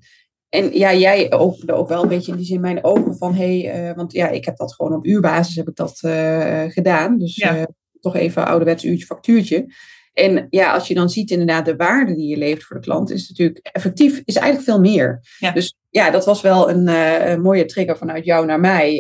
en 0.52 0.78
ja, 0.78 0.94
jij 0.94 1.32
opende 1.32 1.74
ook 1.74 1.88
wel 1.88 2.02
een 2.02 2.08
beetje 2.08 2.32
in 2.32 2.38
die 2.38 2.46
zin 2.46 2.62
mijn 2.62 2.84
ogen 2.84 3.18
van, 3.18 3.34
hé, 3.34 3.62
hey, 3.62 3.90
uh, 3.90 3.96
want 3.96 4.14
ja, 4.14 4.28
ik 4.30 4.46
heb 4.46 4.58
dat 4.58 4.74
gewoon 4.74 4.94
op 4.94 5.06
uurbasis 5.06 5.56
heb 5.56 5.68
ik 5.68 5.76
dat 5.76 6.02
uh, 6.06 6.64
gedaan. 6.68 7.18
Dus 7.18 7.36
ja. 7.36 7.58
uh, 7.58 7.64
toch 8.00 8.16
even 8.16 8.48
ouderwets 8.48 8.84
uurtje 8.84 9.06
factuurtje. 9.06 9.74
En 10.14 10.48
ja, 10.50 10.74
als 10.74 10.88
je 10.88 10.94
dan 10.94 11.10
ziet 11.10 11.32
inderdaad 11.32 11.66
de 11.66 11.76
waarde 11.76 12.16
die 12.16 12.28
je 12.28 12.38
levert 12.38 12.64
voor 12.64 12.76
de 12.76 12.82
klant, 12.82 13.12
is 13.12 13.30
natuurlijk 13.30 13.60
effectief, 13.72 14.22
is 14.26 14.36
eigenlijk 14.36 14.66
veel 14.66 14.80
meer. 14.80 15.20
Ja. 15.40 15.52
Dus 15.52 15.76
ja, 15.90 16.10
dat 16.10 16.26
was 16.26 16.42
wel 16.42 16.70
een, 16.70 16.88
een, 16.88 17.42
mooie 17.42 17.66
trigger 17.66 17.98
vanuit 17.98 18.26
jou 18.26 18.46
naar 18.46 18.60
mij. 18.60 18.92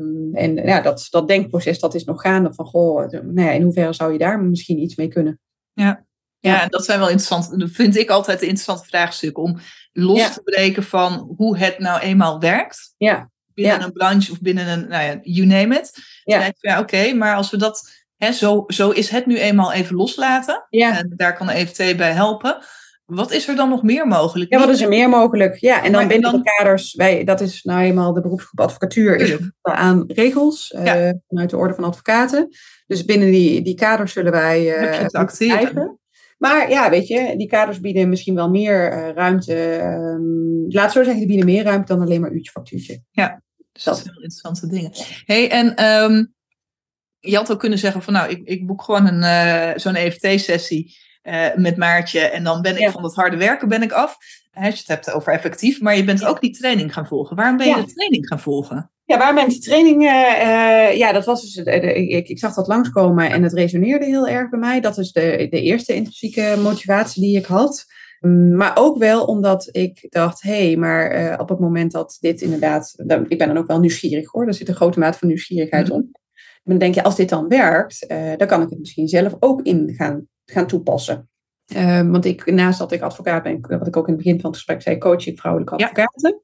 Um, 0.00 0.34
en 0.34 0.54
ja, 0.54 0.80
dat, 0.80 1.06
dat 1.10 1.28
denkproces, 1.28 1.78
dat 1.78 1.94
is 1.94 2.04
nog 2.04 2.20
gaande 2.20 2.54
van, 2.54 2.66
goh, 2.66 3.10
nou 3.10 3.40
ja, 3.40 3.50
in 3.50 3.62
hoeverre 3.62 3.92
zou 3.92 4.12
je 4.12 4.18
daar 4.18 4.40
misschien 4.40 4.78
iets 4.78 4.96
mee 4.96 5.08
kunnen? 5.08 5.40
Ja. 5.72 6.06
Ja, 6.40 6.62
en 6.62 6.68
dat 6.68 6.84
zijn 6.84 6.98
wel 6.98 7.08
interessant. 7.08 7.60
Dat 7.60 7.70
vind 7.70 7.96
ik 7.96 8.10
altijd 8.10 8.36
een 8.42 8.48
interessante 8.48 8.88
vraagstuk 8.88 9.38
om 9.38 9.58
los 9.92 10.18
Ja. 10.18 10.30
te 10.30 10.42
breken 10.42 10.82
van 10.82 11.34
hoe 11.36 11.58
het 11.58 11.78
nou 11.78 12.00
eenmaal 12.00 12.40
werkt. 12.40 12.94
Ja, 12.96 13.30
Binnen 13.54 13.82
een 13.82 13.92
branche 13.92 14.32
of 14.32 14.40
binnen 14.40 14.68
een, 14.68 14.88
nou 14.88 15.02
ja, 15.04 15.18
you 15.22 15.46
name 15.46 15.74
it. 15.78 15.92
Ja. 16.24 16.38
Dan 16.40 16.52
ja, 16.58 16.78
oké, 16.80 17.12
maar 17.12 17.34
als 17.36 17.50
we 17.50 17.56
dat, 17.56 17.90
hè, 18.16 18.32
zo, 18.32 18.64
zo 18.66 18.90
is 18.90 19.08
het 19.10 19.26
nu 19.26 19.38
eenmaal 19.38 19.72
even 19.72 19.96
loslaten. 19.96 20.66
ja. 20.70 20.98
En 20.98 21.12
daar 21.16 21.36
kan 21.36 21.46
de 21.46 21.52
EFT 21.52 21.96
bij 21.96 22.12
helpen. 22.12 22.58
Wat 23.04 23.32
is 23.32 23.48
er 23.48 23.56
dan 23.56 23.68
nog 23.68 23.82
meer 23.82 24.06
mogelijk? 24.06 24.52
Ja, 24.52 24.58
wat 24.58 24.68
is 24.68 24.80
er 24.80 24.88
meer 24.88 25.08
mogelijk? 25.08 25.56
Ja, 25.56 25.76
en 25.76 25.82
dan 25.82 25.92
Maar 25.92 26.06
binnen 26.06 26.30
dan- 26.32 26.42
de 26.42 26.50
kaders, 26.56 26.94
wij, 26.94 27.24
dat 27.24 27.40
is 27.40 27.62
nou 27.62 27.80
eenmaal 27.80 28.12
de 28.12 28.20
beroepsgroep 28.20 28.60
advocatuur, 28.60 29.16
is 29.16 29.36
aan 29.62 30.04
regels 30.06 30.70
eh, 30.72 31.10
vanuit 31.28 31.50
de 31.50 31.56
orde 31.56 31.74
van 31.74 31.84
advocaten. 31.84 32.48
Dus 32.86 33.04
binnen 33.04 33.30
die, 33.30 33.62
die 33.62 33.74
kaders 33.74 34.12
zullen 34.12 34.32
wij 34.32 34.62
Heb 34.62 34.80
je 34.92 34.96
te 34.96 35.00
moeten 35.02 35.20
acteren. 35.20 35.98
Maar 36.38 36.70
ja, 36.70 36.90
weet 36.90 37.06
je, 37.06 37.34
die 37.36 37.46
kaders 37.48 37.80
bieden 37.80 38.08
misschien 38.08 38.34
wel 38.34 38.50
meer 38.50 38.92
eh, 38.92 39.14
ruimte. 39.14 39.54
ehm, 39.76 40.74
laat 40.74 40.84
het 40.84 40.92
zo 40.92 41.02
zeggen, 41.02 41.16
die 41.18 41.26
bieden 41.26 41.44
meer 41.46 41.62
ruimte 41.64 41.92
dan 41.92 42.02
alleen 42.02 42.20
maar 42.20 42.32
uurtje 42.32 42.50
factuurtje. 42.50 43.02
Dus 43.72 43.84
dat 43.84 43.96
zijn 43.98 44.14
wel 44.14 44.22
interessante 44.22 44.66
dingen. 44.68 44.90
hey, 45.24 45.50
en 45.50 45.74
ehm, 45.74 46.24
je 47.20 47.36
had 47.36 47.52
ook 47.52 47.58
kunnen 47.58 47.78
zeggen 47.78 48.02
van 48.02 48.12
nou, 48.12 48.30
ik, 48.30 48.40
ik 48.44 48.66
boek 48.66 48.82
gewoon 48.82 49.06
een, 49.06 49.22
eh, 49.22 49.78
zo'n 49.78 49.94
EFT-sessie 49.94 50.96
eh, 51.22 51.54
met 51.54 51.76
Maartje 51.76 52.20
en 52.20 52.44
dan 52.44 52.62
ben 52.62 52.72
ik 52.74 52.80
Ja. 52.80 52.90
van 52.90 53.02
dat 53.02 53.14
harde 53.14 53.36
werken 53.36 53.68
ben 53.68 53.82
ik 53.82 53.92
af. 53.92 54.16
Hè, 54.58 54.66
Als 54.66 54.74
je 54.74 54.80
het 54.80 54.88
hebt 55.04 55.10
over 55.12 55.32
effectief, 55.32 55.80
maar 55.80 55.96
je 55.96 56.04
bent 56.04 56.24
ook 56.24 56.40
die 56.40 56.50
training 56.50 56.92
gaan 56.92 57.06
volgen. 57.06 57.36
Waarom 57.36 57.56
ben 57.56 57.66
je 57.68 57.74
Ja. 57.76 57.80
de 57.82 57.92
training 57.92 58.26
gaan 58.26 58.40
volgen? 58.40 58.90
Ja, 59.04 59.18
waar 59.18 59.34
mensen 59.34 59.60
training, 59.60 60.02
eh, 60.06 60.40
eh, 60.88 60.96
ja, 60.96 61.12
dat 61.12 61.24
was 61.24 61.42
dus, 61.42 61.52
de- 61.64 61.94
ik, 62.08 62.28
ik 62.28 62.38
zag 62.38 62.54
dat 62.54 62.66
langskomen 62.66 63.30
en 63.30 63.42
het 63.42 63.52
resoneerde 63.52 64.04
heel 64.04 64.28
erg 64.28 64.50
bij 64.50 64.58
mij. 64.58 64.80
Dat 64.80 64.98
is 64.98 65.12
de, 65.12 65.46
de 65.50 65.60
eerste 65.62 65.94
intrinsieke 65.94 66.56
motivatie 66.62 67.22
die 67.22 67.36
ik 67.36 67.46
had. 67.46 67.84
Mm, 68.20 68.56
Maar 68.56 68.72
ook 68.78 68.98
wel 68.98 69.24
omdat 69.24 69.68
ik 69.72 70.06
dacht, 70.08 70.42
hé, 70.42 70.66
hey, 70.66 70.76
maar 70.76 71.10
eh, 71.10 71.40
op 71.40 71.48
het 71.48 71.58
moment 71.58 71.92
dat 71.92 72.16
dit 72.20 72.40
inderdaad, 72.40 72.92
dan- 73.06 73.24
ik 73.28 73.38
ben 73.38 73.48
dan 73.48 73.56
ook 73.58 73.66
wel 73.66 73.80
nieuwsgierig 73.80 74.30
hoor, 74.30 74.46
er 74.46 74.54
zit 74.54 74.68
een 74.68 74.74
grote 74.74 74.98
mate 74.98 75.18
van 75.18 75.28
nieuwsgierigheid 75.28 75.86
Mhm. 75.88 75.96
om. 75.96 76.10
Dan 76.64 76.78
denk 76.78 76.94
je, 76.94 77.02
als 77.02 77.16
dit 77.16 77.28
dan 77.28 77.48
werkt, 77.48 78.08
dan 78.36 78.46
kan 78.46 78.62
ik 78.62 78.68
het 78.70 78.78
misschien 78.78 79.08
zelf 79.08 79.36
ook 79.40 79.62
in 79.62 79.94
gaan, 79.96 80.28
gaan 80.44 80.66
toepassen. 80.66 81.28
Eh, 81.74 82.10
want 82.10 82.24
ik, 82.24 82.46
naast 82.52 82.78
dat 82.78 82.92
ik 82.92 83.00
advocaat 83.00 83.42
ben, 83.42 83.60
wat 83.60 83.86
ik 83.86 83.96
ook 83.96 84.06
in 84.08 84.14
het 84.14 84.22
begin 84.22 84.40
van 84.40 84.50
het 84.50 84.56
gesprek 84.58 84.82
zei, 84.82 84.98
coach 84.98 85.26
ik 85.26 85.38
vrouwelijke 85.38 85.74
Ja. 85.78 85.84
advocaten. 85.86 86.40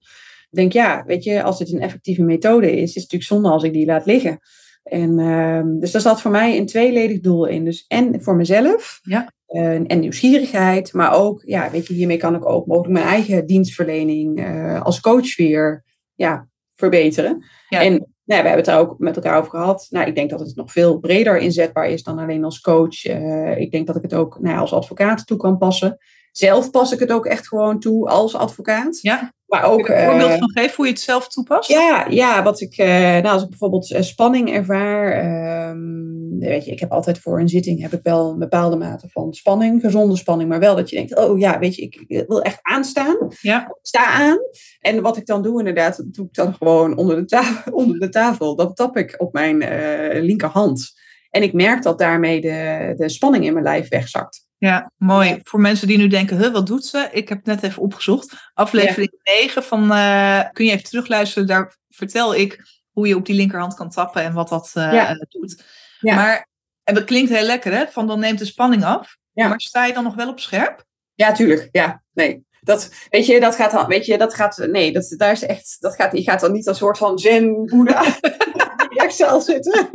Ik 0.51 0.61
denk, 0.61 0.73
ja, 0.73 1.05
weet 1.07 1.25
je, 1.25 1.43
als 1.43 1.59
dit 1.59 1.73
een 1.73 1.81
effectieve 1.81 2.23
methode 2.23 2.73
is, 2.73 2.81
is 2.83 2.87
het 2.89 2.95
natuurlijk 2.95 3.23
zonde 3.31 3.49
als 3.49 3.63
ik 3.63 3.73
die 3.73 3.87
laat 3.87 4.07
liggen. 4.07 4.39
En, 4.83 5.19
ehm, 5.19 5.79
dus 5.79 5.91
daar 5.91 6.01
zat 6.01 6.21
voor 6.21 6.31
mij 6.31 6.59
een 6.59 6.67
tweeledig 6.67 7.21
doel 7.21 7.47
in. 7.47 7.65
Dus 7.65 7.85
en 7.89 8.23
voor 8.23 8.37
mezelf, 8.37 9.01
Ja. 9.03 9.33
eh, 9.47 9.75
en 9.91 10.01
nieuwsgierigheid, 10.01 10.93
maar 10.93 11.15
ook, 11.15 11.43
ja, 11.47 11.71
weet 11.71 11.87
je, 11.87 11.95
hiermee 11.95 12.17
kan 12.17 12.35
ik 12.35 12.49
ook 12.49 12.67
mogelijk 12.67 12.93
mijn 12.93 13.07
eigen 13.07 13.47
dienstverlening 13.47 14.39
eh, 14.45 14.83
als 14.83 15.01
coach 15.01 15.37
weer 15.37 15.85
ja, 16.15 16.49
verbeteren. 16.75 17.45
Ja. 17.69 17.83
En 17.83 18.14
nou, 18.25 18.43
we 18.43 18.49
hebben 18.49 18.57
het 18.57 18.65
daar 18.65 18.79
ook 18.79 18.99
met 18.99 19.17
elkaar 19.17 19.39
over 19.39 19.51
gehad. 19.51 19.87
Nou, 19.91 20.07
ik 20.07 20.15
denk 20.15 20.31
dat 20.31 20.41
het 20.41 20.57
nog 20.57 20.73
veel 20.73 20.99
breder 20.99 21.39
inzetbaar 21.39 21.89
is 21.89 22.03
dan 22.03 22.19
alleen 22.19 22.45
als 22.45 22.61
coach. 22.61 23.05
Eh, 23.05 23.57
ik 23.57 23.71
denk 23.71 23.87
dat 23.87 23.97
ik 23.97 24.03
het 24.03 24.15
ook 24.15 24.41
nou, 24.41 24.59
als 24.59 24.73
advocaat 24.73 25.27
toe 25.27 25.37
kan 25.37 25.59
passen. 25.59 25.99
Zelf 26.33 26.71
pas 26.71 26.93
ik 26.93 26.99
het 26.99 27.13
ook 27.13 27.27
echt 27.27 27.49
gewoon 27.49 27.81
toe 27.81 28.09
als 28.09 28.35
advocaat. 28.35 29.01
Ja, 29.01 29.33
Maar 29.55 29.71
ook. 29.71 29.89
Een 29.89 30.05
voorbeeld 30.05 30.31
eh, 30.31 30.39
van 30.39 30.51
geven 30.51 30.77
hoe 30.77 30.85
je 30.85 30.93
het 30.93 31.01
zelf 31.01 31.29
toepast? 31.29 31.69
ja, 31.69 32.07
ja, 32.09 32.43
wat 32.43 32.61
ik, 32.61 32.77
eh, 32.77 32.89
nou, 32.89 33.27
als 33.27 33.43
ik 33.43 33.49
bijvoorbeeld 33.49 33.91
eh, 33.91 34.03
spanning 34.03 34.53
ervaar, 34.53 35.13
ehm, 35.13 36.39
weet 36.39 36.65
je, 36.65 36.71
ik 36.71 36.81
heb 36.81 36.93
altijd 36.93 37.19
voor 37.19 37.41
een 37.41 37.49
zitting 37.49 37.81
heb 37.81 37.93
ik 37.93 38.01
wel 38.03 38.31
een 38.31 38.39
bepaalde 38.39 38.77
mate 38.77 39.09
van 39.09 39.35
spanning, 39.35 39.81
gezonde 39.81 40.17
spanning, 40.17 40.49
maar 40.49 40.61
wel 40.61 40.77
dat 40.77 40.91
je 40.91 40.97
denkt, 40.97 41.17
oh 41.17 41.39
ja, 41.39 41.59
weet 41.59 41.75
je, 41.75 41.83
ik, 41.83 42.25
wil 42.27 42.43
echt 42.43 42.59
aanstaan, 42.63 43.17
Ja. 43.41 43.77
sta 43.83 44.05
aan. 44.07 44.39
En 44.81 45.03
wat 45.03 45.17
ik 45.17 45.27
dan 45.27 45.43
doe 45.43 45.59
inderdaad, 45.59 45.97
dat 45.97 46.15
doe 46.15 46.27
ik 46.27 46.35
dan 46.35 46.55
gewoon 46.55 46.97
onder 46.97 47.17
de, 47.17 47.25
tafel, 47.25 47.73
onder 47.83 47.99
de 47.99 48.09
tafel, 48.09 48.57
dat 48.57 48.77
tap 48.77 48.97
ik 48.97 49.15
op 49.19 49.33
mijn 49.33 49.59
linkerhand. 50.23 50.93
En 51.31 51.43
ik 51.43 51.53
merk 51.53 51.83
dat 51.83 51.99
daarmee 51.99 52.41
de, 52.41 52.93
de 52.97 53.09
spanning 53.09 53.45
in 53.45 53.53
mijn 53.53 53.65
lijf 53.65 53.89
wegzakt. 53.89 54.47
Ja, 54.59 54.91
mooi. 54.97 55.41
Voor 55.43 55.61
mensen 55.61 55.87
die 55.89 55.99
nu 55.99 56.09
denken, 56.09 56.39
huh, 56.39 56.53
wat 56.53 56.67
doet 56.67 56.87
ze? 56.87 57.09
Ik 57.13 57.29
heb 57.29 57.39
het 57.39 57.47
net 57.47 57.63
even 57.63 57.83
opgezocht. 57.83 58.51
Aflevering 58.55 59.21
9 59.23 59.63
van, 59.63 59.93
eh, 59.93 60.41
kun 60.53 60.65
je 60.65 60.71
even 60.71 60.85
terugluisteren. 60.85 61.49
Daar 61.49 61.77
vertel 61.89 62.35
ik 62.35 62.63
hoe 62.91 63.09
je 63.09 63.17
op 63.17 63.27
die 63.27 63.35
linkerhand 63.37 63.75
kan 63.75 63.91
tappen 63.91 64.23
en 64.23 64.33
wat 64.33 64.49
dat 64.49 64.73
uh, 64.75 64.93
Ja. 64.93 65.15
doet. 65.29 65.65
Ja. 66.01 66.15
Maar 66.15 66.49
en 66.85 66.95
dat 66.95 67.05
klinkt 67.05 67.31
heel 67.31 67.47
lekker, 67.47 67.73
hè? 67.73 67.87
Van 67.87 68.07
dan 68.07 68.21
neemt 68.21 68.39
de 68.39 68.45
spanning 68.45 68.85
af. 68.85 69.17
Ja. 69.33 69.49
Maar 69.49 69.61
sta 69.61 69.85
je 69.85 69.93
dan 69.93 70.05
nog 70.05 70.15
wel 70.15 70.29
op 70.29 70.41
scherp? 70.41 70.85
Ja, 71.15 71.33
tuurlijk. 71.33 71.69
Ja, 71.73 72.03
nee. 72.13 72.45
Dat, 72.65 72.91
weet 73.11 73.27
je, 73.27 73.41
dat 73.41 73.55
gaat 73.55 73.71
dan, 73.71 73.87
weet 73.87 74.07
je, 74.07 74.19
dat 74.19 74.35
gaat, 74.35 74.67
nee, 74.71 74.93
dat, 74.93 75.15
daar 75.17 75.33
is 75.33 75.43
echt, 75.47 75.77
dat 75.81 75.95
gaat, 75.95 76.13
je 76.13 76.23
gaat 76.23 76.41
dan 76.41 76.53
niet 76.53 76.69
als 76.69 76.79
soort 76.79 76.99
van 76.99 77.19
zen 77.19 77.65
boeddha 77.65 78.05
in 78.23 78.89
die 78.89 79.01
Excel 79.01 79.41
zitten. 79.41 79.89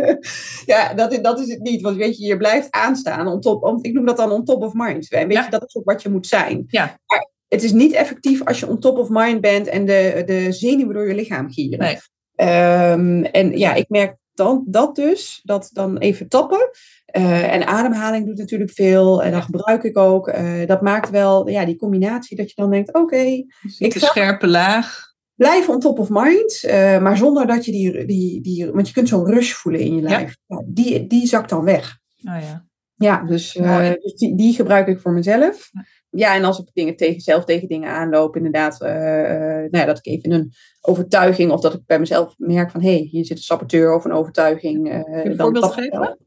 ja, 0.65 0.93
dat, 0.93 1.11
is- 1.11 1.21
dat 1.21 1.39
is 1.39 1.49
het 1.49 1.59
niet. 1.61 1.81
Want 1.81 1.95
weet 1.97 2.17
je, 2.17 2.25
je 2.25 2.37
blijft 2.37 2.71
aanstaan. 2.71 3.27
On 3.27 3.41
top, 3.41 3.63
on- 3.63 3.83
ik 3.83 3.93
noem 3.93 4.05
dat 4.05 4.17
dan 4.17 4.31
on 4.31 4.43
top 4.45 4.63
of 4.63 4.73
mind. 4.73 5.07
Weet 5.07 5.31
Ja. 5.33 5.43
je, 5.43 5.49
dat 5.49 5.63
is 5.67 5.75
ook 5.75 5.85
wat 5.85 6.01
je 6.01 6.09
moet 6.09 6.27
zijn. 6.27 6.63
Ja. 6.67 6.97
Maar 7.05 7.29
het 7.47 7.63
is 7.63 7.71
niet 7.71 7.93
effectief 7.93 8.45
als 8.45 8.59
je 8.59 8.67
on 8.67 8.79
top 8.79 8.97
of 8.97 9.09
mind 9.09 9.41
bent 9.41 9.67
en 9.67 9.85
de, 9.85 10.23
de 10.25 10.51
zenuwen 10.51 10.93
door 10.93 11.07
je 11.07 11.15
lichaam 11.15 11.51
gieren. 11.51 11.79
Nee. 11.79 11.97
Ehm, 12.35 13.23
en 13.23 13.57
ja, 13.57 13.73
ik 13.73 13.89
merk 13.89 14.15
dan 14.33 14.63
dat 14.67 14.95
dus, 14.95 15.39
dat 15.43 15.69
dan 15.73 15.97
even 15.97 16.27
tappen. 16.27 16.69
Eh, 17.11 17.53
en 17.53 17.67
ademhaling 17.67 18.25
doet 18.25 18.37
natuurlijk 18.37 18.71
veel. 18.71 19.23
En 19.23 19.31
dat 19.31 19.43
gebruik 19.43 19.83
ik 19.83 19.97
ook. 19.97 20.27
Eh, 20.27 20.67
dat 20.67 20.81
maakt 20.81 21.09
wel 21.09 21.49
ja, 21.49 21.65
die 21.65 21.75
combinatie 21.77 22.37
dat 22.37 22.49
je 22.49 22.61
dan 22.61 22.71
denkt: 22.71 22.93
oké, 22.93 23.23
ziet 23.67 23.79
Ik 23.79 23.93
ga- 23.97 24.05
scherpe 24.07 24.47
laag. 24.47 25.07
blijf 25.35 25.69
on 25.69 25.79
top 25.79 25.99
of 25.99 26.09
mind. 26.09 26.63
eh, 26.63 26.99
maar 27.01 27.17
zonder 27.17 27.47
dat 27.47 27.65
je 27.65 27.71
die, 27.71 28.05
die, 28.05 28.41
die. 28.41 28.71
Want 28.71 28.87
je 28.87 28.93
kunt 28.93 29.07
zo'n 29.07 29.25
rush 29.25 29.51
voelen 29.51 29.81
in 29.81 29.95
je 29.95 30.01
lijf. 30.01 30.37
Ja, 30.47 30.63
die, 30.65 31.07
die 31.07 31.27
zakt 31.27 31.49
dan 31.49 31.63
weg. 31.63 31.97
Oh 32.23 32.41
ja. 32.41 32.67
Ja, 32.95 33.23
dus, 33.23 33.55
eh, 33.55 33.91
dus 34.01 34.13
die, 34.15 34.35
die 34.35 34.53
gebruik 34.53 34.87
ik 34.87 34.99
voor 34.99 35.11
mezelf. 35.11 35.69
Ja. 36.09 36.35
En 36.35 36.43
als 36.43 36.59
ik 36.59 36.69
dingen 36.73 36.95
tegen, 36.95 37.21
zelf 37.21 37.45
tegen 37.45 37.67
dingen 37.67 37.89
aanloop, 37.89 38.35
inderdaad, 38.35 38.81
eh, 38.81 39.31
eh, 39.31 39.57
nou 39.57 39.77
ja, 39.77 39.85
dat 39.85 39.97
ik 39.97 40.05
even 40.05 40.31
een 40.31 40.51
overtuiging 40.81 41.51
of 41.51 41.61
dat 41.61 41.73
ik 41.73 41.81
bij 41.85 41.99
mezelf 41.99 42.33
merk 42.37 42.71
van 42.71 42.81
hé, 42.81 42.89
hey, 42.91 43.07
hier 43.11 43.25
zit 43.25 43.37
een 43.37 43.43
saboteur 43.43 43.95
of 43.95 44.05
een 44.05 44.11
overtuiging. 44.11 44.89
eh, 44.91 45.03
Kun 45.03 45.13
je 45.13 45.17
een 45.29 45.37
dan 45.37 45.45
voorbeeld 45.45 45.73
geven? 45.73 46.17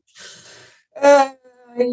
Eh, 0.92 1.20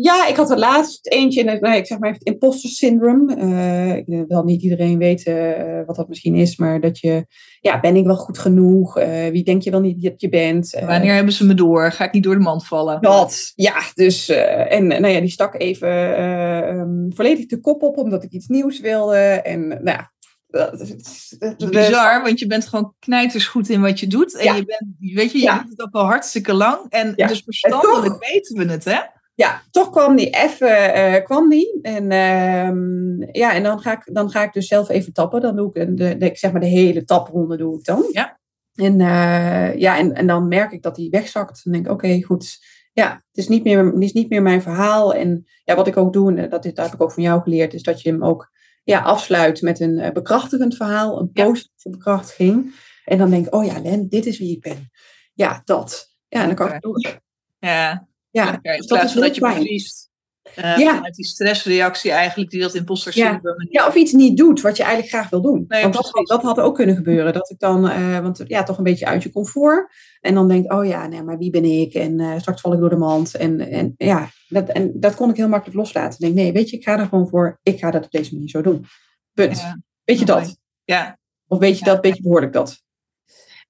ja, 0.02 0.28
ik 0.28 0.36
had 0.36 0.52
er 0.52 0.58
laatst 0.58 1.08
eentje, 1.08 1.40
in 1.42 1.48
het, 1.48 1.62
nou, 1.62 1.76
ik 1.76 1.86
zeg 1.86 2.00
maar 2.00 2.10
even 2.10 2.22
het 2.24 2.34
imposter 2.34 2.70
syndrome. 2.70 3.36
Eh, 3.36 3.96
ik 3.96 4.06
denk 4.06 4.28
wel 4.28 4.44
niet 4.44 4.62
iedereen 4.62 4.98
weet 4.98 5.24
eh, 5.24 5.82
wat 5.86 5.96
dat 5.96 6.08
misschien 6.08 6.36
is, 6.36 6.58
maar 6.58 6.82
dat 6.82 7.00
je, 7.00 7.26
ja, 7.62 7.80
ben 7.80 7.96
ik 7.96 8.06
wel 8.06 8.16
goed 8.16 8.38
genoeg? 8.38 8.98
Eh, 8.98 9.28
wie 9.28 9.44
denk 9.44 9.62
je 9.62 9.72
wel 9.72 9.80
niet 9.80 10.04
dat 10.04 10.22
je 10.22 10.30
bent? 10.30 10.74
Eh, 10.74 10.88
Wanneer 10.88 11.14
hebben 11.14 11.34
ze 11.34 11.46
me 11.46 11.54
door? 11.54 11.92
Ga 11.92 12.06
ik 12.06 12.14
niet 12.14 12.24
door 12.24 12.36
de 12.36 12.42
mand 12.42 12.66
vallen? 12.68 13.02
dat, 13.02 13.52
ja, 13.56 13.76
dus, 13.94 14.30
eh, 14.30 14.74
en 14.74 14.88
nou 14.88 15.08
ja, 15.08 15.20
die 15.20 15.30
stak 15.30 15.60
even 15.60 15.90
eh, 15.90 16.70
ehm, 16.70 17.10
volledig 17.10 17.46
de 17.46 17.60
kop 17.60 17.84
op, 17.84 17.98
omdat 17.98 18.24
ik 18.24 18.32
iets 18.32 18.48
nieuws 18.48 18.80
wilde. 18.80 19.18
En 19.18 19.68
nou 19.68 19.84
ja, 19.84 20.12
dat, 20.50 20.72
dat, 20.72 20.80
dat- 20.80 21.40
Dat 21.40 21.62
is 21.62 21.70
bizar, 21.70 22.22
want 22.24 22.40
je 22.40 22.48
bent 22.48 22.68
gewoon 22.68 22.94
knijters 23.00 23.48
goed 23.48 23.70
in 23.70 23.82
wat 23.82 24.00
je 24.00 24.08
doet. 24.08 24.36
En 24.38 24.44
Ja. 24.44 24.56
je 24.56 24.66
bent, 24.66 24.92
weet 25.00 25.32
je, 25.32 25.38
je 25.38 25.44
Ja. 25.44 25.60
doet 25.60 25.70
het 25.70 25.82
ook 25.82 25.94
al 25.94 26.06
hartstikke 26.06 26.54
lang. 26.54 26.80
En 26.90 27.14
Ja. 27.16 27.28
dus 27.28 27.42
verstandelijk 27.46 28.06
toch- 28.06 28.30
weten 28.32 28.58
we 28.66 28.72
het, 28.72 28.84
hè? 28.84 29.00
ja, 29.36 29.62
toch 29.72 29.90
kwam 29.90 30.16
die 30.16 30.30
even, 30.30 30.94
eh, 30.94 31.24
kwam 31.24 31.50
die. 31.50 31.80
En 31.82 32.12
ehm, 32.12 33.22
ja, 33.38 33.54
en 33.54 33.64
dan 33.64 33.80
ga, 33.80 33.92
ik, 33.92 34.14
dan 34.14 34.30
ga 34.30 34.44
ik 34.44 34.54
dus 34.54 34.68
zelf 34.68 34.90
even 34.90 35.14
tappen. 35.14 35.42
Dan 35.42 35.56
doe 35.56 35.70
ik, 35.74 35.76
een- 35.88 35.96
de, 35.96 36.30
zeg 36.34 36.52
maar 36.52 36.62
de 36.62 36.68
hele 36.68 37.04
tapronde 37.04 37.58
doe 37.58 37.78
ik 37.78 37.84
dan. 37.86 38.06
Ja. 38.12 38.40
En, 38.76 39.02
eh, 39.02 39.76
ja, 39.80 39.98
en, 39.98 40.14
en 40.14 40.28
dan 40.28 40.48
merk 40.48 40.72
ik 40.72 40.82
dat 40.82 40.96
die 40.96 41.10
wegzakt. 41.10 41.62
Dan 41.64 41.74
denk 41.74 41.86
ik, 41.86 41.92
oké, 41.92 42.22
goed. 42.24 42.58
Ja, 42.94 43.12
het 43.12 43.38
is, 43.38 43.48
niet 43.48 43.64
meer, 43.64 43.86
het 43.86 44.04
is 44.04 44.14
niet 44.14 44.30
meer 44.30 44.42
mijn 44.42 44.62
verhaal. 44.62 45.14
En 45.14 45.46
ja, 45.64 45.76
wat 45.76 45.88
ik 45.88 45.98
ook 45.98 46.14
doe, 46.14 46.36
en 46.36 46.50
dat, 46.50 46.66
is- 46.66 46.74
dat 46.74 46.86
heb 46.86 46.94
ik 46.94 47.02
ook 47.02 47.12
van 47.12 47.24
jou 47.24 47.42
geleerd, 47.42 47.74
is 47.74 47.84
dat 47.84 48.02
je 48.02 48.10
hem 48.10 48.24
ook 48.24 48.50
ja, 48.90 49.00
afsluit 49.02 49.62
met 49.62 49.80
een 49.80 49.98
eh, 50.00 50.12
bekrachtigend 50.12 50.76
verhaal. 50.76 51.20
Een 51.20 51.30
Ja. 51.34 51.44
positieve 51.46 51.90
bekrachtiging. 51.90 52.76
En 53.06 53.18
dan 53.18 53.30
denk 53.30 53.46
ik, 53.48 53.54
oh 53.56 53.66
ja, 53.66 53.82
Len, 53.82 54.10
dit 54.10 54.26
is 54.26 54.40
wie 54.40 54.52
ik 54.56 54.62
ben. 54.62 54.92
Ja, 55.34 55.62
dat. 55.66 56.16
Ja, 56.28 56.40
en 56.42 56.46
dan 56.46 56.56
kan 56.56 56.74
ik 56.74 56.82
door. 56.82 57.20
Ja, 57.60 58.08
Ja, 58.32 58.78
dus 58.78 58.88
dat 58.88 59.04
is 59.04 59.14
dat 59.14 59.36
je 59.36 59.42
fijn. 59.42 60.09
Eh, 60.56 60.78
Ja. 60.78 60.96
Vanuit 60.96 61.16
die 61.16 61.26
stressreactie 61.26 62.12
eigenlijk, 62.12 62.52
die 62.52 62.62
dat 62.62 62.74
imposter 62.74 63.18
Ja. 63.18 63.42
of 63.88 63.96
iets 63.96 64.12
niet 64.12 64.38
doet 64.38 64.62
wat 64.62 64.78
je 64.78 64.84
eigenlijk 64.84 65.14
graag 65.14 65.30
wil 65.30 65.42
doen. 65.42 65.66
Nee, 65.68 65.82
want 65.82 65.94
dat, 65.94 66.22
dat 66.28 66.42
had 66.42 66.60
ook 66.60 66.76
kunnen 66.76 66.96
gebeuren. 66.96 67.34
Dat 67.34 67.50
ik 67.50 67.60
dan, 67.60 67.90
eh, 67.90 68.20
want 68.20 68.44
ja, 68.48 68.64
toch 68.64 68.78
een 68.78 68.84
beetje 68.84 69.06
uit 69.06 69.24
je 69.24 69.32
comfort. 69.32 69.92
En 70.22 70.34
dan 70.34 70.48
denk 70.48 70.74
oh 70.74 70.86
ja, 70.86 71.08
nee, 71.08 71.24
maar 71.24 71.38
wie 71.38 71.50
ben 71.50 71.66
ik? 71.66 71.94
En 71.94 72.20
eh, 72.20 72.40
straks 72.40 72.62
val 72.62 72.74
ik 72.74 72.80
door 72.80 72.90
de 72.90 72.96
mand. 72.96 73.36
En, 73.36 73.60
en 73.60 73.94
ja, 73.98 74.30
dat, 74.48 74.70
en 74.70 74.92
dat 74.96 75.16
kon 75.16 75.30
ik 75.30 75.36
heel 75.36 75.48
makkelijk 75.48 75.78
loslaten. 75.78 76.14
Ik 76.14 76.20
denk, 76.20 76.34
nee, 76.34 76.52
weet 76.52 76.70
je, 76.70 76.78
ik 76.78 76.84
ga 76.84 77.00
er 77.00 77.08
gewoon 77.08 77.28
voor. 77.28 77.60
Ik 77.64 77.80
ga 77.80 77.92
dat 77.92 78.06
op 78.06 78.12
deze 78.12 78.34
manier 78.34 78.50
zo 78.50 78.62
doen. 78.62 78.86
Punt. 79.34 79.60
Ja. 79.60 79.82
weet 80.04 80.20
je 80.20 80.26
dat? 80.26 80.58
Ja. 80.84 81.18
Of 81.48 81.60
weet 81.60 81.80
je 81.80 81.86
dat? 81.86 82.02
Weet 82.02 82.16
je 82.16 82.22
behoorlijk 82.24 82.54
dat? 82.54 82.82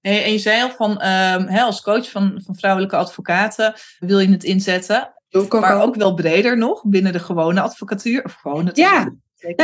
En 0.01 0.31
je 0.31 0.37
zei 0.39 0.61
al 0.61 0.69
van, 0.69 0.99
ehm, 0.99 1.47
hè, 1.47 1.61
als 1.61 1.81
coach 1.81 2.09
van, 2.09 2.41
van 2.45 2.55
vrouwelijke 2.55 2.95
advocaten 2.95 3.73
wil 3.99 4.19
je 4.19 4.31
het 4.31 4.43
inzetten. 4.43 5.13
Ook 5.31 5.59
Maar 5.59 5.73
al. 5.73 5.85
ook 5.85 5.95
wel 5.95 6.13
breder 6.13 6.57
nog, 6.57 6.83
binnen 6.85 7.13
de 7.13 7.19
gewone 7.19 7.61
advocatuur. 7.61 8.23
Of 8.23 8.33
gewoon 8.33 8.65
het 8.65 8.77
Ja. 8.77 9.13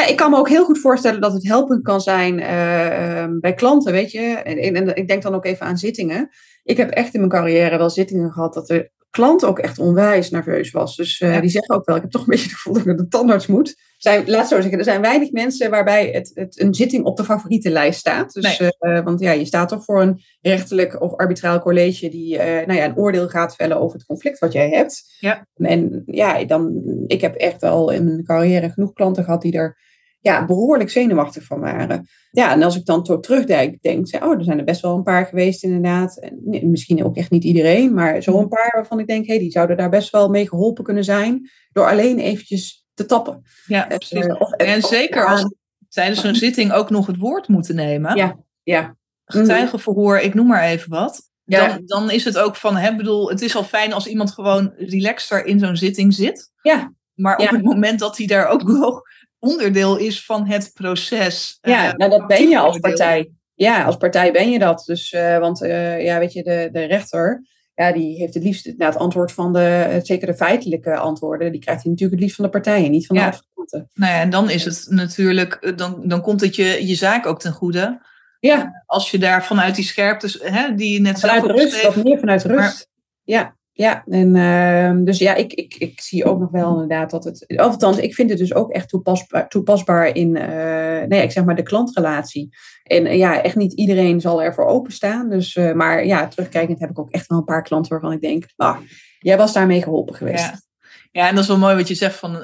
Ik 0.07 0.15
kan 0.15 0.31
me 0.31 0.37
ook 0.37 0.49
heel 0.49 0.65
goed 0.65 0.79
voorstellen 0.79 1.21
dat 1.21 1.33
het 1.33 1.47
helpend 1.47 1.83
kan 1.83 2.01
zijn 2.01 2.39
eh, 2.39 3.21
ehm, 3.21 3.39
bij 3.39 3.53
klanten, 3.53 3.91
weet 3.91 4.11
je. 4.11 4.19
En, 4.19 4.57
en, 4.57 4.75
en 4.75 4.95
ik 4.95 5.07
denk 5.07 5.21
dan 5.21 5.35
ook 5.35 5.45
even 5.45 5.65
aan 5.65 5.77
zittingen. 5.77 6.29
Ik 6.63 6.77
heb 6.77 6.89
echt 6.89 7.13
in 7.13 7.19
mijn 7.19 7.31
carrière 7.31 7.77
wel 7.77 7.89
zittingen 7.89 8.31
gehad 8.31 8.53
dat 8.53 8.67
de 8.67 8.91
klant 9.15 9.45
ook 9.45 9.59
echt 9.59 9.79
onwijs 9.79 10.29
nerveus 10.29 10.71
was. 10.71 10.95
Dus 10.95 11.19
eh, 11.19 11.33
Ja. 11.33 11.39
die 11.41 11.49
zeggen 11.49 11.75
ook 11.75 11.85
wel, 11.85 11.95
ik 11.95 12.01
heb 12.01 12.11
toch 12.11 12.21
een 12.21 12.27
beetje 12.27 12.43
het 12.45 12.53
gevoel 12.53 12.73
dat 12.73 12.81
ik 12.81 12.87
naar 12.87 12.97
de 12.97 13.07
tandarts 13.07 13.47
moet. 13.47 13.75
Zijn, 13.97 14.29
laat 14.29 14.47
zo 14.47 14.55
zeggen, 14.61 14.77
er 14.77 14.83
zijn 14.83 15.01
weinig 15.01 15.31
mensen 15.31 15.69
waarbij 15.69 16.09
het, 16.11 16.31
het, 16.33 16.59
een 16.59 16.73
zitting 16.73 17.03
op 17.05 17.17
de 17.17 17.23
favorietenlijst 17.23 17.99
staat. 17.99 18.33
Dus, 18.33 18.59
Nee. 18.59 18.69
eh, 18.79 19.03
want 19.03 19.19
ja, 19.19 19.31
je 19.31 19.45
staat 19.45 19.69
toch 19.69 19.83
voor 19.83 20.01
een 20.01 20.19
rechtelijk 20.41 21.01
of 21.01 21.15
arbitraal 21.15 21.59
college 21.59 22.09
die 22.09 22.37
eh, 22.37 22.67
nou 22.67 22.79
ja, 22.79 22.85
een 22.85 22.97
oordeel 22.97 23.27
gaat 23.29 23.55
vellen 23.55 23.79
over 23.79 23.97
het 23.97 24.05
conflict 24.05 24.39
wat 24.39 24.53
jij 24.53 24.69
hebt. 24.69 25.03
Ja. 25.19 25.47
En 25.55 26.03
ja, 26.05 26.43
dan, 26.45 26.83
ik 27.07 27.21
heb 27.21 27.35
echt 27.35 27.63
al 27.63 27.91
in 27.91 28.03
mijn 28.03 28.23
carrière 28.23 28.69
genoeg 28.69 28.93
klanten 28.93 29.23
gehad 29.23 29.41
die 29.41 29.53
er 29.57 29.77
ja, 30.25 30.45
behoorlijk 30.45 30.89
zenuwachtig 30.89 31.43
van 31.43 31.59
waren. 31.59 32.07
Ja, 32.31 32.51
en 32.51 32.63
als 32.63 32.75
ik 32.75 32.85
dan 32.85 33.05
zo 33.05 33.19
terugdenk, 33.19 33.81
denk 33.81 34.07
ik, 34.07 34.23
oh, 34.23 34.31
er 34.37 34.43
zijn 34.43 34.57
er 34.57 34.63
best 34.63 34.81
wel 34.81 34.95
een 34.95 35.03
paar 35.03 35.25
geweest 35.25 35.63
inderdaad. 35.63 36.17
En, 36.19 36.69
misschien 36.71 37.03
ook 37.05 37.15
echt 37.15 37.31
niet 37.31 37.43
iedereen, 37.43 37.93
maar 37.93 38.21
zo 38.21 38.39
een 38.39 38.47
paar 38.47 38.71
waarvan 38.73 38.99
ik 38.99 39.07
denk, 39.07 39.27
hé, 39.27 39.37
die 39.37 39.51
zouden 39.51 39.77
daar 39.77 39.89
best 39.89 40.09
wel 40.09 40.29
mee 40.29 40.47
geholpen 40.47 40.83
kunnen 40.83 41.03
zijn 41.03 41.49
door 41.71 41.89
alleen 41.89 42.19
eventjes 42.19 42.85
te 42.93 43.05
tappen. 43.05 43.41
Ja, 43.65 43.89
Eh, 43.89 43.97
precies. 43.97 44.27
of- 44.37 44.51
En 44.51 44.83
of- 44.83 44.89
zeker 44.89 45.25
als 45.27 45.53
tijdens 45.89 46.21
zo'n 46.21 46.35
zitting 46.35 46.71
ook 46.71 46.89
nog 46.89 47.07
het 47.07 47.17
woord 47.17 47.47
moeten 47.47 47.75
nemen. 47.75 48.15
Ja. 48.15 48.37
Ja, 48.63 48.95
Getuigenverhoor, 49.25 50.17
ik 50.19 50.33
noem 50.33 50.47
maar 50.47 50.63
even 50.63 50.89
wat. 50.89 51.21
Ja. 51.43 51.67
Dan, 51.67 51.81
dan 51.85 52.11
is 52.11 52.23
het 52.25 52.37
ook 52.37 52.55
van, 52.55 52.75
hè, 52.75 52.95
bedoel, 52.95 53.29
het 53.29 53.41
is 53.41 53.55
al 53.55 53.63
fijn 53.63 53.93
als 53.93 54.07
iemand 54.07 54.31
gewoon 54.31 54.73
relaxter 54.77 55.45
in 55.45 55.59
zo'n 55.59 55.75
zitting 55.75 56.13
zit. 56.13 56.51
Ja. 56.61 56.93
Maar 57.13 57.37
op 57.37 57.43
Ja. 57.49 57.51
het 57.55 57.63
moment 57.63 57.99
dat 57.99 58.17
hij 58.17 58.27
daar 58.27 58.47
ook 58.47 58.61
wel 58.79 59.01
onderdeel 59.45 59.97
is 59.97 60.25
van 60.25 60.47
het 60.47 60.71
proces. 60.73 61.57
Ja, 61.61 61.87
eh, 61.87 61.93
nou 61.93 62.11
dat 62.11 62.27
ben 62.27 62.49
je 62.49 62.59
als 62.59 62.79
partij. 62.79 63.29
Ja, 63.53 63.83
als 63.83 63.97
partij 63.97 64.31
ben 64.31 64.49
je 64.51 64.59
dat. 64.59 64.83
Dus, 64.85 65.11
eh, 65.11 65.37
want 65.37 65.61
eh, 65.61 66.03
ja, 66.03 66.19
weet 66.19 66.33
je, 66.33 66.43
de, 66.43 66.69
de 66.71 66.83
rechter, 66.83 67.43
ja, 67.75 67.91
die 67.91 68.15
heeft 68.17 68.33
het 68.33 68.43
liefst 68.43 68.65
nou, 68.65 68.91
het 68.91 68.99
antwoord 68.99 69.31
van 69.31 69.53
de, 69.53 69.99
zeker 70.03 70.27
de 70.27 70.35
feitelijke 70.35 70.95
antwoorden, 70.95 71.51
die 71.51 71.61
krijgt 71.61 71.81
hij 71.81 71.91
natuurlijk 71.91 72.19
het 72.19 72.21
liefst 72.21 72.35
van 72.35 72.45
de 72.45 72.51
partijen, 72.59 72.91
niet 72.91 73.05
van 73.05 73.15
de 73.15 73.21
Ja. 73.21 73.27
advocaten. 73.27 73.89
Nou 73.93 74.13
ja, 74.13 74.19
en 74.19 74.29
dan 74.29 74.49
is 74.49 74.65
het 74.65 74.85
natuurlijk, 74.89 75.73
dan, 75.77 76.01
dan 76.07 76.21
komt 76.21 76.41
het 76.41 76.55
je, 76.55 76.87
je 76.87 76.95
zaak 76.95 77.25
ook 77.25 77.39
ten 77.39 77.53
goede. 77.53 78.01
Ja, 78.39 78.83
Als 78.85 79.11
je 79.11 79.17
daar 79.17 79.45
vanuit 79.45 79.75
die 79.75 79.85
scherpte, 79.85 80.39
hè, 80.43 80.75
die 80.75 80.93
je 80.93 80.99
net 80.99 81.19
zelf 81.19 81.39
vanuit 81.39 81.59
rust, 81.59 81.81
wat 81.81 82.03
meer 82.03 82.19
vanuit 82.19 82.43
rust. 82.43 82.87
Ja, 83.23 83.54
ja. 83.77 84.03
En, 84.07 84.35
ehm, 84.35 85.03
dus 85.03 85.17
ja, 85.17 85.35
ik, 85.35 85.53
ik, 85.53 85.75
ik 85.77 86.01
zie 86.01 86.25
ook 86.25 86.39
nog 86.39 86.51
wel 86.51 86.71
inderdaad 86.71 87.11
dat 87.11 87.23
het, 87.23 87.57
althans, 87.57 87.97
ik 87.97 88.13
vind 88.13 88.29
het 88.29 88.39
dus 88.39 88.53
ook 88.53 88.71
echt 88.71 88.89
toepasbaar, 88.89 89.49
toepasbaar 89.49 90.15
in, 90.15 90.35
eh 90.35 91.07
nee, 91.07 91.23
ik 91.23 91.31
zeg 91.31 91.45
maar 91.45 91.55
de 91.55 91.63
klantrelatie. 91.63 92.49
En 92.83 93.05
eh, 93.05 93.17
ja, 93.17 93.41
echt 93.41 93.55
niet 93.55 93.73
iedereen 93.73 94.21
zal 94.21 94.43
ervoor 94.43 94.65
openstaan. 94.65 95.29
Dus, 95.29 95.55
eh, 95.55 95.71
maar 95.71 96.05
ja, 96.05 96.27
terugkijkend 96.27 96.79
heb 96.79 96.89
ik 96.89 96.99
ook 96.99 97.09
echt 97.09 97.27
wel 97.27 97.37
een 97.37 97.43
paar 97.43 97.63
klanten 97.63 97.91
waarvan 97.91 98.11
ik 98.11 98.21
denk, 98.21 98.45
ah, 98.55 98.77
jij 99.19 99.37
was 99.37 99.53
daarmee 99.53 99.81
geholpen 99.81 100.15
geweest. 100.15 100.45
Ja. 100.45 100.63
Ja, 101.11 101.27
en 101.27 101.35
dat 101.35 101.43
is 101.43 101.49
wel 101.49 101.57
mooi 101.57 101.75
wat 101.75 101.87
je 101.87 101.95
zegt 101.95 102.15
van 102.15 102.37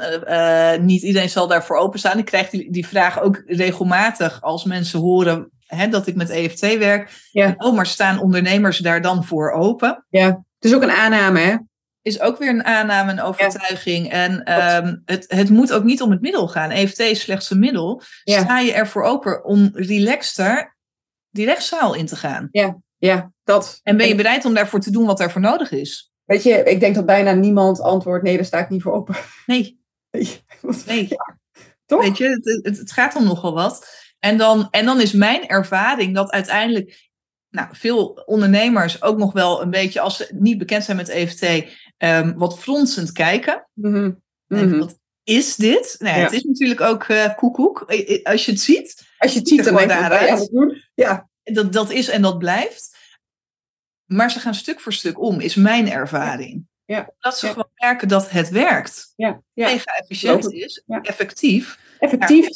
niet 0.85 1.01
iedereen 1.01 1.29
zal 1.29 1.47
daarvoor 1.47 1.77
openstaan. 1.77 2.17
Ik 2.17 2.25
krijg 2.25 2.49
die, 2.49 2.71
die 2.71 2.87
vraag 2.87 3.21
ook 3.21 3.43
regelmatig 3.45 4.41
als 4.41 4.63
mensen 4.63 4.99
horen 4.99 5.51
hè, 5.65 5.87
dat 5.87 6.07
ik 6.07 6.15
met 6.15 6.29
EFT 6.29 6.77
werk. 6.77 7.29
Ja. 7.31 7.53
Oh, 7.57 7.75
maar 7.75 7.85
staan 7.85 8.19
ondernemers 8.19 8.77
daar 8.77 9.01
dan 9.01 9.23
voor 9.23 9.51
open? 9.51 10.05
Ja, 10.09 10.43
is 10.65 10.75
ook 10.75 10.81
een 10.81 10.91
aanname, 10.91 11.39
hè? 11.39 11.55
Is 12.01 12.19
ook 12.19 12.37
weer 12.37 12.49
een 12.49 12.65
aanname, 12.65 13.11
een 13.11 13.21
overtuiging. 13.21 14.11
En 14.11 14.43
ehm, 14.43 14.95
het, 15.05 15.25
het 15.27 15.49
moet 15.49 15.73
ook 15.73 15.83
niet 15.83 16.01
om 16.01 16.11
het 16.11 16.21
middel 16.21 16.47
gaan. 16.47 16.69
EFT 16.69 16.99
is 16.99 17.21
slechts 17.21 17.49
een 17.49 17.59
middel. 17.59 18.01
Ja. 18.23 18.43
Sta 18.43 18.59
je 18.59 18.73
ervoor 18.73 19.03
open 19.03 19.45
om 19.45 19.69
relaxter 19.73 20.77
die 21.29 21.45
rechtszaal 21.45 21.93
in 21.93 22.05
te 22.05 22.15
gaan? 22.15 22.49
Ja, 22.97 23.31
dat. 23.43 23.79
En 23.83 23.97
ben 23.97 24.07
je 24.07 24.15
bereid 24.15 24.45
om 24.45 24.53
daarvoor 24.53 24.79
te 24.79 24.91
doen 24.91 25.05
wat 25.05 25.17
daarvoor 25.17 25.41
nodig 25.41 25.71
is? 25.71 26.11
Weet 26.25 26.43
je, 26.43 26.63
ik 26.63 26.79
denk 26.79 26.95
dat 26.95 27.05
bijna 27.05 27.31
niemand 27.31 27.81
antwoordt, 27.81 28.23
nee, 28.23 28.35
daar 28.35 28.45
sta 28.45 28.59
ik 28.59 28.69
niet 28.69 28.81
voor 28.81 28.93
open. 28.93 29.15
Nee. 29.45 29.79
Nee. 30.85 31.07
Toch? 31.85 32.01
Weet 32.01 32.17
je, 32.17 32.29
het, 32.29 32.61
het, 32.63 32.77
het 32.77 32.91
gaat 32.91 33.15
om 33.15 33.23
nogal 33.23 33.53
wat. 33.53 33.87
En 34.19 34.37
dan, 34.37 34.67
en 34.69 34.85
dan 34.85 35.01
is 35.01 35.11
mijn 35.11 35.47
ervaring 35.47 36.15
dat 36.15 36.31
uiteindelijk 36.31 37.10
nou, 37.51 37.67
veel 37.71 38.07
ondernemers 38.25 39.01
ook 39.01 39.17
nog 39.17 39.33
wel 39.33 39.61
een 39.61 39.69
beetje, 39.69 39.99
als 39.99 40.17
ze 40.17 40.29
niet 40.33 40.57
bekend 40.57 40.83
zijn 40.83 40.97
met 40.97 41.09
EFT, 41.09 41.43
um, 41.97 42.37
wat 42.37 42.59
fronsend 42.59 43.11
kijken. 43.11 43.67
Mm 43.73 44.21
Wat 44.47 44.99
is 45.23 45.55
dit? 45.55 45.95
Nou, 45.99 46.17
ja. 46.17 46.23
Het 46.23 46.31
is 46.31 46.43
natuurlijk 46.43 46.81
ook 46.81 47.07
uh, 47.07 47.35
koekoek, 47.35 47.79
als 48.23 48.45
je 48.45 48.51
het 48.51 48.61
ziet. 48.61 49.03
Als 49.17 49.33
je 49.33 49.39
het 49.39 49.47
ziet, 49.47 49.63
dan 49.63 49.75
denk 49.75 49.89
je, 49.89 50.81
ja, 50.93 51.29
Dat, 51.43 51.73
dat 51.73 51.91
is 51.91 52.09
en 52.09 52.21
dat 52.21 52.37
blijft. 52.37 52.97
Maar 54.05 54.31
ze 54.31 54.39
gaan 54.39 54.55
stuk 54.55 54.79
voor 54.79 54.93
stuk 54.93 55.19
om, 55.21 55.39
is 55.39 55.55
mijn 55.55 55.91
ervaring. 55.91 56.65
Ja. 56.85 57.13
Dat 57.19 57.37
ze 57.37 57.47
gewoon 57.47 57.71
merken 57.75 58.07
dat 58.07 58.29
het 58.29 58.49
werkt. 58.49 59.13
Ja. 59.15 59.41
Ja. 59.53 59.65
Mega 59.65 59.91
efficiënt 59.91 60.51
is, 60.51 60.83
effectief. 61.01 61.79
Effectief. 61.99 62.47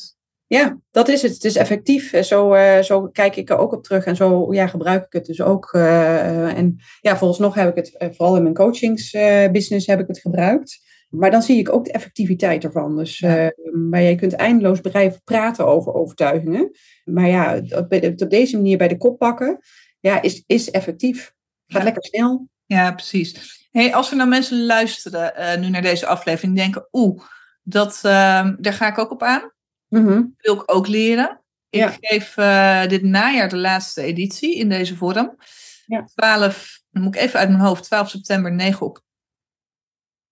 Ja, 0.48 0.80
dat 0.92 1.08
is 1.08 1.22
het. 1.22 1.34
Het 1.34 1.44
is 1.44 1.56
effectief. 1.56 2.24
Zo, 2.26 2.54
uh, 2.54 2.80
zo 2.80 3.08
kijk 3.08 3.36
ik 3.36 3.50
er 3.50 3.58
ook 3.58 3.74
op 3.74 3.84
terug 3.84 4.06
en 4.06 4.16
zo 4.16 4.54
ja, 4.54 4.68
gebruik 4.68 5.06
ik 5.06 5.14
het 5.14 5.26
dus 5.26 5.42
ook. 5.42 5.74
Uh, 5.74 6.58
en 6.58 6.78
ja, 7.02 7.18
volgens 7.18 7.40
nog 7.40 7.56
heb 7.56 7.70
ik 7.70 7.76
het, 7.76 8.02
uh, 8.02 8.08
vooral 8.16 8.36
in 8.36 8.42
mijn 8.42 8.56
coachingsbusiness 8.56 9.88
heb 9.88 10.00
ik 10.00 10.08
het 10.08 10.20
gebruikt. 10.20 10.84
Maar 11.10 11.32
dan 11.32 11.42
zie 11.42 11.58
ik 11.58 11.74
ook 11.74 11.86
de 11.86 11.92
effectiviteit 11.92 12.64
ervan. 12.64 12.98
Dus 12.98 13.20
ja. 13.20 13.52
maar 13.90 14.02
je 14.02 14.16
kunt 14.16 14.34
eindeloos 14.34 14.82
bedrijven 14.82 15.22
praten 15.24 15.68
over 15.68 15.94
overtuigingen. 15.94 16.72
Maar 17.04 17.28
ja, 17.28 17.62
op, 17.70 17.94
op, 18.22 18.30
deze 18.30 18.56
manier 18.56 18.78
bij 18.78 18.88
de 18.88 18.98
kop 18.98 19.18
pakken, 19.18 19.60
ja, 20.00 20.22
is, 20.22 20.44
is 20.48 20.72
effectief. 20.72 21.34
Gaat 21.68 21.84
lekker 21.84 22.06
snel. 22.06 22.50
Ja, 22.66 22.92
precies. 22.92 23.68
Hey, 23.72 23.94
als 23.94 24.12
er 24.12 24.18
nou 24.18 24.30
mensen 24.30 24.66
luisteren 24.66 25.60
nu 25.60 25.70
naar 25.70 25.82
deze 25.82 26.06
aflevering 26.06 26.56
denken, 26.56 26.88
oeh, 26.92 27.22
dat, 27.64 28.00
daar 28.02 28.74
ga 28.74 28.88
ik 28.88 28.98
ook 28.98 29.12
op 29.12 29.24
aan. 29.24 29.54
Mm 29.88 30.36
Wil 30.38 30.56
ik 30.56 30.64
ook 30.66 30.88
leren. 30.88 31.40
Ik 31.70 31.98
geef 32.02 32.38
uh, 32.38 32.88
dit 32.88 33.04
najaar 33.04 33.50
de 33.50 33.58
laatste 33.58 34.02
editie 34.02 34.56
in 34.56 34.70
deze 34.70 34.96
vorm. 34.96 35.38
Ja. 35.86 36.06
12, 36.16 36.82
dan 36.90 37.04
moet 37.04 37.16
ik 37.16 37.22
even 37.22 37.40
uit 37.40 37.50
mijn 37.50 37.62
hoofd, 37.62 37.84
12 37.84 38.10
september, 38.10 38.52
9 38.52 38.86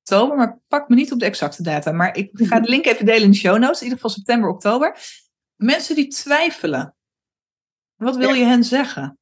oktober. 0.03 0.37
Maar 0.37 0.59
pak 0.67 0.89
me 0.89 0.95
niet 0.95 1.11
op 1.11 1.19
de 1.19 1.25
exacte 1.25 1.63
data. 1.63 1.91
Maar 1.91 2.17
ik 2.17 2.29
ga 2.33 2.59
de 2.59 2.69
link 2.69 2.85
even 2.85 3.05
delen 3.05 3.23
in 3.23 3.31
de 3.31 3.37
show 3.37 3.57
notes. 3.57 3.77
In 3.77 3.83
ieder 3.83 3.99
geval 3.99 4.15
september, 4.15 4.49
oktober. 4.49 4.97
Mensen 5.55 5.95
die 5.95 6.07
twijfelen. 6.07 6.95
Wat 7.95 8.15
wil 8.15 8.33
je 8.33 8.45
hen 8.45 8.63
zeggen? 8.63 9.17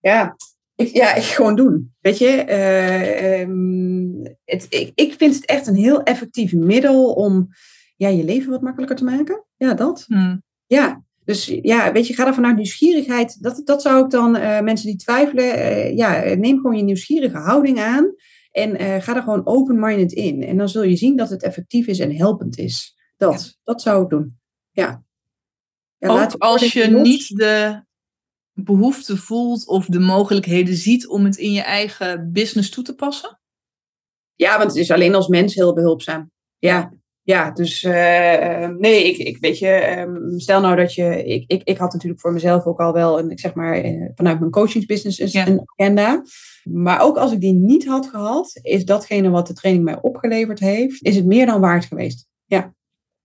Ja, 0.00 0.36
ik, 0.74 0.88
ja, 0.88 1.14
ik 1.14 1.22
gewoon 1.22 1.56
doen. 1.56 1.94
Weet 2.00 2.18
je, 2.18 2.44
uh, 2.48 3.40
um, 3.40 4.36
het, 4.44 4.66
ik, 4.68 4.92
ik 4.94 5.14
vind 5.18 5.34
het 5.34 5.44
echt 5.44 5.66
een 5.66 5.76
heel 5.76 6.02
effectief 6.02 6.52
middel 6.52 7.12
om 7.12 7.48
ja, 7.98 8.08
je 8.08 8.24
leven 8.24 8.50
wat 8.50 8.62
makkelijker 8.62 8.96
te 8.96 9.04
maken. 9.04 9.44
Ja, 9.56 9.74
dat. 9.74 10.04
Hmm. 10.06 10.42
Ja, 10.66 11.02
dus 11.24 11.46
ja, 11.46 11.92
weet 11.92 12.06
je, 12.06 12.14
ga 12.14 12.26
er 12.26 12.34
vanuit 12.34 12.56
nieuwsgierigheid. 12.56 13.42
Dat, 13.42 13.60
dat 13.64 13.82
zou 13.82 14.04
ik 14.04 14.10
dan, 14.10 14.36
uh, 14.36 14.60
mensen 14.60 14.86
die 14.86 14.96
twijfelen, 14.96 15.58
uh, 15.58 15.96
ja, 15.96 16.34
neem 16.34 16.56
gewoon 16.56 16.76
je 16.76 16.82
nieuwsgierige 16.82 17.36
houding 17.36 17.80
aan. 17.80 18.14
En 18.50 18.82
uh, 18.82 19.02
ga 19.02 19.16
er 19.16 19.22
gewoon 19.22 19.46
open-minded 19.46 20.12
in. 20.12 20.42
En 20.42 20.56
dan 20.56 20.68
zul 20.68 20.82
je 20.82 20.96
zien 20.96 21.16
dat 21.16 21.30
het 21.30 21.42
effectief 21.42 21.86
is 21.86 21.98
en 21.98 22.16
helpend 22.16 22.58
is. 22.58 22.96
Dat, 23.16 23.58
dat 23.64 23.82
zou 23.82 24.02
ik 24.02 24.08
doen. 24.08 24.38
Ja. 24.70 25.04
ja 25.98 26.08
Ook 26.08 26.32
als 26.32 26.72
je 26.72 26.86
niet 26.86 27.28
de 27.36 27.82
behoefte 28.52 29.16
voelt 29.16 29.66
of 29.66 29.86
de 29.86 30.00
mogelijkheden 30.00 30.76
ziet 30.76 31.08
om 31.08 31.24
het 31.24 31.36
in 31.36 31.52
je 31.52 31.62
eigen 31.62 32.32
business 32.32 32.70
toe 32.70 32.84
te 32.84 32.94
passen? 32.94 33.40
Ja, 34.34 34.58
want 34.58 34.70
het 34.70 34.80
is 34.80 34.90
alleen 34.90 35.14
als 35.14 35.28
mens 35.28 35.54
heel 35.54 35.74
behulpzaam. 35.74 36.30
Ja, 36.58 36.97
ja, 37.28 37.50
dus 37.50 37.82
uh, 37.82 38.68
nee, 38.68 39.04
ik, 39.04 39.16
ik 39.16 39.38
weet 39.38 39.58
je, 39.58 39.98
um, 39.98 40.40
stel 40.40 40.60
nou 40.60 40.76
dat 40.76 40.94
je, 40.94 41.24
ik, 41.24 41.44
ik, 41.46 41.62
ik 41.64 41.78
had 41.78 41.92
natuurlijk 41.92 42.20
voor 42.20 42.32
mezelf 42.32 42.64
ook 42.64 42.80
al 42.80 42.92
wel 42.92 43.18
een, 43.18 43.30
ik 43.30 43.40
zeg 43.40 43.54
maar, 43.54 43.84
uh, 43.84 44.08
vanuit 44.14 44.38
mijn 44.38 44.50
coachingsbusiness 44.50 45.18
een, 45.18 45.28
ja. 45.30 45.46
een 45.46 45.62
agenda. 45.64 46.22
Maar 46.64 47.00
ook 47.00 47.16
als 47.16 47.32
ik 47.32 47.40
die 47.40 47.52
niet 47.52 47.86
had 47.86 48.06
gehad, 48.06 48.58
is 48.62 48.84
datgene 48.84 49.30
wat 49.30 49.46
de 49.46 49.52
training 49.52 49.84
mij 49.84 49.98
opgeleverd 50.00 50.58
heeft, 50.58 51.02
is 51.02 51.16
het 51.16 51.26
meer 51.26 51.46
dan 51.46 51.60
waard 51.60 51.84
geweest. 51.84 52.26
Ja, 52.44 52.74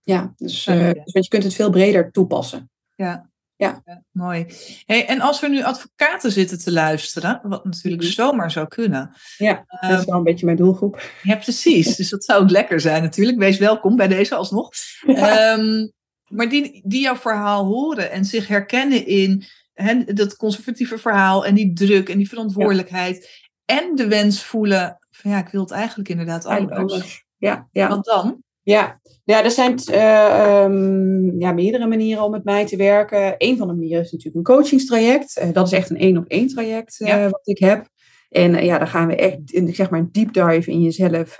ja 0.02 0.32
dus, 0.36 0.66
uh, 0.66 0.90
dus 0.90 1.12
je 1.12 1.28
kunt 1.28 1.42
het 1.44 1.54
veel 1.54 1.70
breder 1.70 2.10
toepassen. 2.10 2.70
Ja, 2.94 3.30
ja. 3.56 3.82
mooi. 4.10 4.46
Hey, 4.86 5.06
en 5.06 5.20
als 5.20 5.42
er 5.42 5.50
nu 5.50 5.62
advocaten 5.62 6.32
zitten 6.32 6.58
te 6.58 6.72
luisteren, 6.72 7.40
wat 7.42 7.64
natuurlijk 7.64 8.02
mm 8.02 8.08
zomaar 8.08 8.50
zou 8.50 8.68
kunnen. 8.68 9.14
Ja, 9.36 9.64
dat 9.66 9.90
is 9.90 9.96
ehm, 9.96 10.04
wel 10.04 10.16
een 10.16 10.22
beetje 10.22 10.44
mijn 10.44 10.56
doelgroep. 10.56 11.02
Ja, 11.22 11.36
precies. 11.36 11.94
dus 11.96 12.08
dat 12.08 12.24
zou 12.24 12.42
ook 12.42 12.50
lekker 12.50 12.80
zijn 12.80 13.02
natuurlijk. 13.02 13.38
Wees 13.38 13.58
welkom 13.58 13.96
bij 13.96 14.08
deze 14.08 14.34
alsnog. 14.34 14.70
Um, 15.06 15.92
maar 16.28 16.48
die, 16.48 16.82
die 16.84 17.00
jouw 17.00 17.16
verhaal 17.16 17.64
horen 17.64 18.10
en 18.10 18.24
zich 18.24 18.48
herkennen 18.48 19.06
in 19.06 19.44
hè, 19.72 20.04
dat 20.04 20.36
conservatieve 20.36 20.98
verhaal 20.98 21.46
en 21.46 21.54
die 21.54 21.72
druk 21.72 22.08
en 22.08 22.18
die 22.18 22.28
verantwoordelijkheid. 22.28 23.42
En 23.64 23.94
de 23.94 24.08
wens 24.08 24.42
voelen 24.42 24.98
van 25.10 25.30
ja, 25.30 25.38
ik 25.38 25.48
wil 25.48 25.60
het 25.60 25.70
eigenlijk 25.70 26.08
inderdaad 26.08 26.44
anders. 26.44 27.24
Ja, 27.36 27.68
ja. 27.72 27.88
Wat 27.88 28.04
dan? 28.04 28.42
Ja, 28.64 29.00
ja 29.24 29.44
er 29.44 29.50
zijn 29.50 29.80
uh, 29.90 30.62
um, 30.64 31.40
ja, 31.40 31.52
meerdere 31.52 31.86
manieren 31.86 32.24
om 32.24 32.30
met 32.30 32.44
mij 32.44 32.66
te 32.66 32.76
werken. 32.76 33.34
Een 33.38 33.56
van 33.56 33.68
de 33.68 33.74
manieren 33.74 34.02
is 34.02 34.12
natuurlijk 34.12 34.48
een 34.48 34.54
coachingstraject. 34.54 35.40
Uh, 35.42 35.52
dat 35.52 35.66
is 35.66 35.72
echt 35.72 35.90
een 35.90 35.98
één 35.98 36.16
op 36.16 36.24
één 36.28 36.48
traject 36.48 37.00
uh, 37.00 37.08
ja. 37.08 37.28
wat 37.28 37.48
ik 37.48 37.58
heb. 37.58 37.88
En 38.30 38.64
ja, 38.64 38.78
dan 38.78 38.88
gaan 38.88 39.06
we 39.06 39.16
echt 39.16 39.50
in, 39.50 39.74
zeg 39.74 39.90
maar 39.90 40.00
een 40.00 40.08
deep 40.12 40.32
dive 40.32 40.70
in 40.70 40.82
jezelf 40.82 41.38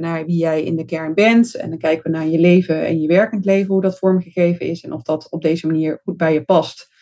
naar 0.00 0.26
wie 0.26 0.36
jij 0.36 0.62
in 0.62 0.76
de 0.76 0.84
kern 0.84 1.14
bent. 1.14 1.54
En 1.54 1.68
dan 1.68 1.78
kijken 1.78 2.02
we 2.02 2.18
naar 2.18 2.26
je 2.26 2.38
leven 2.38 2.86
en 2.86 3.00
je 3.00 3.08
werkend 3.08 3.44
leven, 3.44 3.72
hoe 3.72 3.82
dat 3.82 3.98
vormgegeven 3.98 4.66
is. 4.66 4.82
En 4.84 4.92
of 4.92 5.02
dat 5.02 5.30
op 5.30 5.42
deze 5.42 5.66
manier 5.66 6.00
goed 6.02 6.16
bij 6.16 6.32
je 6.32 6.44
past. 6.44 6.92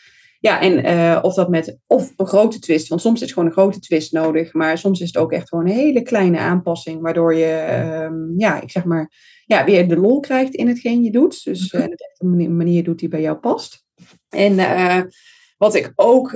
Ja, 0.43 0.61
en 0.61 0.87
uh, 0.87 1.19
of 1.23 1.35
dat 1.35 1.49
met 1.49 1.79
of 1.87 2.13
een 2.17 2.27
grote 2.27 2.59
twist, 2.59 2.89
want 2.89 3.01
soms 3.01 3.23
is 3.23 3.33
gewoon 3.33 3.49
een 3.49 3.55
grote 3.55 3.81
twist 3.81 4.13
nodig, 4.13 4.53
maar 4.53 4.79
soms 4.79 5.01
is 5.01 5.07
het 5.07 5.17
ook 5.17 5.33
echt 5.33 5.49
gewoon 5.49 5.67
een 5.67 5.75
hele 5.75 6.03
kleine 6.03 6.39
aanpassing, 6.39 7.01
waardoor 7.01 7.35
je, 7.35 7.67
uh, 7.69 8.37
ja, 8.37 8.61
ik 8.61 8.71
zeg 8.71 8.85
maar, 8.85 9.13
ja, 9.47 9.65
weer 9.65 9.89
de 9.89 9.97
lol 9.97 10.21
krijgt 10.21 10.55
in 10.55 10.69
hetgeen 10.69 11.03
je 11.03 11.11
doet. 11.11 11.45
Dus 11.45 11.73
uh, 11.73 11.81
het 11.81 12.03
echt 12.03 12.21
een 12.23 12.57
manier 12.57 12.85
doet 12.85 12.99
die 12.99 13.09
bij 13.09 13.21
jou 13.21 13.37
past. 13.37 13.85
En 14.29 14.57
wat 15.57 15.75
ik 15.75 15.93
ook 15.95 16.33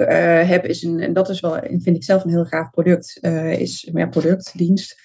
heb, 0.46 0.66
is 0.66 0.82
een, 0.82 1.00
en 1.00 1.12
dat 1.12 1.28
is 1.28 1.40
wel, 1.40 1.58
vind 1.60 1.96
ik 1.96 2.04
zelf 2.04 2.24
een 2.24 2.30
heel 2.30 2.44
gaaf 2.44 2.70
product, 2.70 3.18
is, 3.58 3.88
ja, 3.94 4.06
product, 4.06 4.58
dienst, 4.58 5.00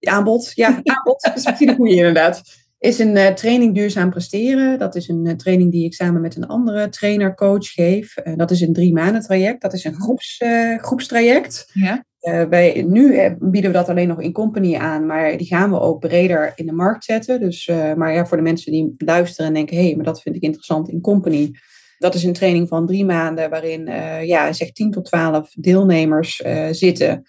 aanbod, 0.00 0.52
ja, 0.54 0.80
aanbod, 0.82 1.30
is 1.34 1.44
misschien 1.44 1.68
een 1.68 1.76
goede 1.76 1.94
inderdaad 1.94 2.42
is 2.84 2.98
een 2.98 3.16
uh, 3.16 3.26
training 3.26 3.74
duurzaam 3.74 4.10
presteren. 4.10 4.78
Dat 4.78 4.94
is 4.94 5.08
een 5.08 5.24
uh, 5.24 5.32
training 5.32 5.72
die 5.72 5.84
ik 5.84 5.94
samen 5.94 6.20
met 6.20 6.36
een 6.36 6.46
andere 6.46 6.88
trainer, 6.88 7.34
coach 7.34 7.66
geef. 7.72 8.16
Uh, 8.24 8.36
dat 8.36 8.50
is 8.50 8.60
een 8.60 8.72
drie 8.72 8.92
maanden 8.92 9.22
traject. 9.22 9.62
Dat 9.62 9.72
is 9.72 9.84
een 9.84 9.94
groeps, 9.94 10.42
groepstraject. 10.76 11.70
Ja. 11.72 12.04
wij, 12.48 12.84
nu 12.88 13.36
bieden 13.38 13.70
we 13.70 13.76
dat 13.76 13.88
alleen 13.88 14.08
nog 14.08 14.20
in 14.20 14.32
company 14.32 14.76
aan, 14.76 15.06
maar 15.06 15.36
die 15.36 15.46
gaan 15.46 15.70
we 15.70 15.80
ook 15.80 16.00
breder 16.00 16.52
in 16.54 16.66
de 16.66 16.72
markt 16.72 17.04
zetten. 17.04 17.40
Dus, 17.40 17.66
maar 17.96 18.12
ja, 18.12 18.26
voor 18.26 18.36
de 18.36 18.42
mensen 18.42 18.72
die 18.72 18.94
luisteren 18.98 19.46
en 19.46 19.54
denken, 19.54 19.76
hé, 19.76 19.84
hey, 19.84 19.96
maar 19.96 20.04
dat 20.04 20.22
vind 20.22 20.36
ik 20.36 20.42
interessant 20.42 20.88
in 20.88 21.00
company. 21.00 21.50
Dat 21.98 22.14
is 22.14 22.24
een 22.24 22.32
training 22.32 22.68
van 22.68 22.86
drie 22.86 23.04
maanden 23.04 23.50
waarin 23.50 23.86
ja, 24.26 24.52
zeg 24.52 24.72
10 24.72 24.90
tot 24.90 25.04
12 25.04 25.50
deelnemers 25.54 26.42
zitten 26.70 27.24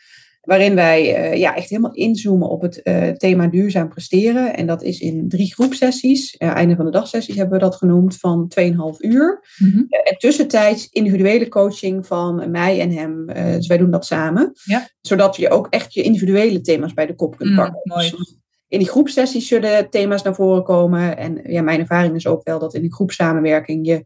waarin 0.46 0.76
wij 0.76 1.32
uh, 1.32 1.40
ja, 1.40 1.56
echt 1.56 1.70
helemaal 1.70 1.94
inzoomen 1.94 2.50
op 2.50 2.62
het 2.62 2.80
uh, 2.84 3.10
thema 3.10 3.48
duurzaam 3.48 3.90
presteren. 3.90 4.56
En 4.56 4.68
dat 4.68 4.84
is 4.84 5.00
in 5.00 5.30
drie 5.30 5.54
groepsessies. 5.54 6.36
Uh, 6.40 6.50
einde 6.50 6.76
van 6.76 6.86
de 6.86 6.92
dagsessies 6.92 7.36
hebben 7.36 7.58
we 7.60 7.64
dat 7.64 7.76
genoemd, 7.76 8.18
van 8.18 8.52
2,5 8.60 8.68
uur. 8.98 9.44
Mm 9.58 9.72
-hmm. 9.72 9.86
en 9.90 10.18
tussentijds 10.18 10.90
individuele 10.90 11.48
coaching 11.48 12.06
van 12.08 12.52
mij 12.52 12.80
en 12.80 12.92
hem. 12.92 13.26
dus 13.26 13.68
wij 13.68 13.78
doen 13.78 13.92
dat 13.92 14.06
samen. 14.06 14.52
Ja. 14.64 14.90
Zodat 15.02 15.36
je 15.36 15.50
ook 15.50 15.68
echt 15.70 15.94
je 15.94 16.02
individuele 16.02 16.62
thema's 16.62 16.94
bij 16.94 17.06
de 17.06 17.16
kop 17.16 17.38
kunt 17.38 17.50
mm, 17.50 17.56
pakken. 17.56 17.80
mooi. 17.84 18.10
Dus 18.10 18.38
in 18.68 18.80
die 18.80 18.90
groepsessies 18.90 19.48
zullen 19.48 19.90
thema's 19.90 20.24
naar 20.24 20.36
voren 20.36 20.64
komen. 20.64 21.18
En 21.18 21.40
ja, 21.44 21.62
mijn 21.62 21.80
ervaring 21.80 22.16
is 22.16 22.28
ook 22.28 22.44
wel 22.44 22.60
dat 22.60 22.74
in 22.74 22.82
die 22.82 22.94
groepsamenwerking 22.94 23.88
je 23.88 24.04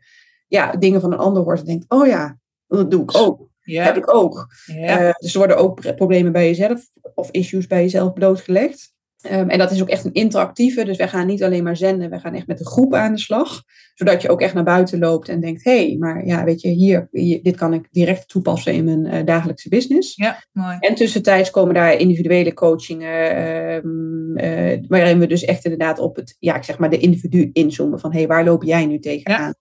ja, 0.47 0.71
dingen 0.71 1.01
van 1.01 1.11
een 1.11 1.19
ander 1.19 1.43
hoort 1.43 1.59
en 1.59 1.65
denkt, 1.65 1.85
oh 1.87 2.07
ja, 2.07 2.39
dat 2.67 2.91
doe 2.91 3.03
ik 3.03 3.17
ook. 3.17 3.48
Ja. 3.69 3.83
Heb 3.83 3.97
ik 3.97 4.13
ook. 4.13 4.47
Ja. 4.65 5.01
Uh, 5.01 5.11
dus 5.17 5.31
er 5.31 5.37
worden 5.37 5.57
ook 5.57 5.95
problemen 5.95 6.31
bij 6.31 6.45
jezelf 6.45 6.89
of 7.13 7.31
issues 7.31 7.67
bij 7.67 7.81
jezelf 7.81 8.13
blootgelegd. 8.13 8.97
Um, 9.31 9.49
en 9.49 9.57
dat 9.57 9.71
is 9.71 9.81
ook 9.81 9.89
echt 9.89 10.05
een 10.05 10.13
interactieve. 10.13 10.85
Dus 10.85 10.97
wij 10.97 11.07
gaan 11.07 11.27
niet 11.27 11.43
alleen 11.43 11.63
maar 11.63 11.77
zenden, 11.77 12.09
we 12.09 12.19
gaan 12.19 12.33
echt 12.33 12.47
met 12.47 12.59
een 12.59 12.65
groep 12.65 12.93
aan 12.93 13.13
de 13.13 13.19
slag. 13.19 13.63
Zodat 13.93 14.21
je 14.21 14.29
ook 14.29 14.41
echt 14.41 14.53
naar 14.53 14.63
buiten 14.63 14.99
loopt 14.99 15.29
en 15.29 15.39
denkt: 15.39 15.63
hé, 15.63 15.85
hey, 15.87 15.95
maar 15.99 16.25
ja, 16.25 16.43
weet 16.43 16.61
je, 16.61 16.69
hier, 16.69 17.07
hier, 17.11 17.43
dit 17.43 17.55
kan 17.55 17.73
ik 17.73 17.87
direct 17.91 18.27
toepassen 18.27 18.73
in 18.73 18.83
mijn 18.83 19.05
uh, 19.05 19.25
dagelijkse 19.25 19.69
business. 19.69 20.15
Ja, 20.15 20.43
mooi. 20.51 20.77
En 20.79 20.95
tussentijds 20.95 21.49
komen 21.49 21.73
daar 21.73 21.97
individuele 21.97 22.53
coachingen, 22.53 23.43
um, 23.85 24.37
uh, 24.37 24.77
waarin 24.87 25.19
we 25.19 25.27
dus 25.27 25.45
echt 25.45 25.63
inderdaad 25.63 25.99
op 25.99 26.15
het, 26.15 26.35
ja, 26.39 26.55
ik 26.55 26.63
zeg 26.63 26.77
maar 26.77 26.89
de 26.89 26.97
individu 26.97 27.49
inzoomen 27.53 27.99
van: 27.99 28.11
hé, 28.11 28.17
hey, 28.17 28.27
waar 28.27 28.43
loop 28.43 28.63
jij 28.63 28.85
nu 28.85 28.99
tegenaan? 28.99 29.45
Ja. 29.45 29.55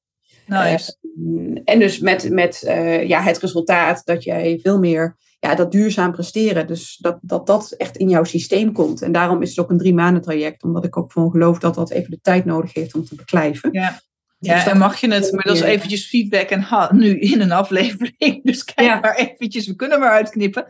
Nice. 0.48 0.96
Uh, 1.02 1.60
en 1.64 1.78
dus 1.78 1.98
met, 1.98 2.30
met 2.30 2.62
uh, 2.66 3.08
ja, 3.08 3.22
het 3.22 3.38
resultaat 3.38 4.02
dat 4.04 4.24
jij 4.24 4.58
veel 4.62 4.78
meer 4.78 5.16
ja, 5.38 5.54
dat 5.54 5.72
duurzaam 5.72 6.12
presteren. 6.12 6.66
Dus 6.66 6.96
dat, 6.96 7.18
dat 7.20 7.46
dat 7.46 7.70
echt 7.70 7.96
in 7.96 8.08
jouw 8.08 8.24
systeem 8.24 8.72
komt. 8.72 9.02
En 9.02 9.12
daarom 9.12 9.42
is 9.42 9.48
het 9.48 9.58
ook 9.58 9.70
een 9.70 9.78
drie 9.78 9.94
maanden 9.94 10.22
traject. 10.22 10.62
Omdat 10.62 10.84
ik 10.84 10.96
ook 10.96 11.12
van 11.12 11.30
geloof 11.30 11.58
dat 11.58 11.74
dat 11.74 11.90
even 11.90 12.10
de 12.10 12.20
tijd 12.20 12.44
nodig 12.44 12.74
heeft 12.74 12.94
om 12.94 13.04
te 13.04 13.14
beklijven. 13.14 13.68
Ja. 13.72 14.00
Ja, 14.40 14.54
dus 14.54 14.72
en 14.72 14.78
mag 14.78 15.00
je 15.00 15.12
het, 15.12 15.32
maar 15.32 15.44
dat 15.44 15.56
is 15.56 15.62
eventjes 15.62 16.06
feedback 16.06 16.48
en 16.48 16.60
ha, 16.60 16.90
nu 16.92 17.18
in 17.18 17.40
een 17.40 17.52
aflevering. 17.52 18.40
Dus 18.48 18.64
kijk 18.64 19.02
maar 19.02 19.16
eventjes, 19.16 19.66
we 19.66 19.76
kunnen 19.76 20.00
maar 20.00 20.10
uitknippen. 20.10 20.66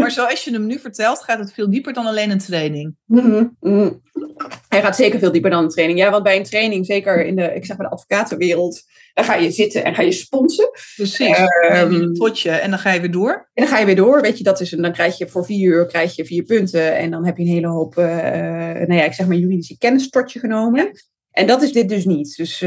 maar 0.00 0.10
zoals 0.10 0.44
je 0.44 0.52
hem 0.52 0.66
nu 0.66 0.78
vertelt, 0.78 1.22
gaat 1.22 1.38
het 1.38 1.52
veel 1.52 1.70
dieper 1.70 1.92
dan 1.92 2.06
alleen 2.06 2.30
een 2.30 2.38
training. 2.38 2.94
Mm 3.04 3.54
-hmm. 3.60 4.02
Hij 4.68 4.82
gaat 4.82 4.96
zeker 4.96 5.18
veel 5.18 5.32
dieper 5.32 5.50
dan 5.50 5.62
een 5.62 5.68
training. 5.68 5.98
Ja, 5.98 6.10
want 6.10 6.22
bij 6.22 6.36
een 6.36 6.42
training, 6.42 6.86
zeker 6.86 7.26
in 7.26 7.36
de, 7.36 7.54
ik 7.54 7.64
zeg 7.64 7.76
maar 7.76 7.86
de 7.86 7.92
advocatenwereld, 7.92 8.82
dan 9.14 9.24
ga 9.24 9.34
je 9.34 9.50
zitten 9.50 9.84
en 9.84 9.94
ga 9.94 10.02
je 10.02 10.12
sponsen. 10.12 10.70
Precies. 10.96 11.38
Um, 11.72 12.12
potje 12.12 12.50
en 12.50 12.70
dan 12.70 12.78
ga 12.78 12.92
je 12.92 13.00
weer 13.00 13.10
door. 13.10 13.50
En 13.54 13.64
dan 13.64 13.72
ga 13.72 13.78
je 13.78 13.86
weer 13.86 13.96
door. 13.96 14.20
Weet 14.20 14.38
je, 14.38 14.44
dat 14.44 14.60
is, 14.60 14.70
dan 14.70 14.92
krijg 14.92 15.18
je 15.18 15.28
voor 15.28 15.44
vier 15.44 15.72
uur 15.72 15.86
krijg 15.86 16.16
je 16.16 16.24
vier 16.24 16.42
punten. 16.42 16.96
En 16.96 17.10
dan 17.10 17.24
heb 17.26 17.36
je 17.36 17.42
een 17.42 17.50
hele 17.50 17.68
hoop, 17.68 17.98
uh, 17.98 18.04
nou 18.04 18.94
ja, 18.94 19.04
ik 19.04 19.12
zeg 19.12 19.26
maar 19.26 19.36
juridische 19.36 19.78
kennis 19.78 20.08
tot 20.08 20.32
je 20.32 20.38
genomen. 20.38 20.90
En 21.36 21.46
dat 21.46 21.62
is 21.62 21.72
dit 21.72 21.88
dus 21.88 22.04
niet. 22.04 22.36
Dus 22.36 22.60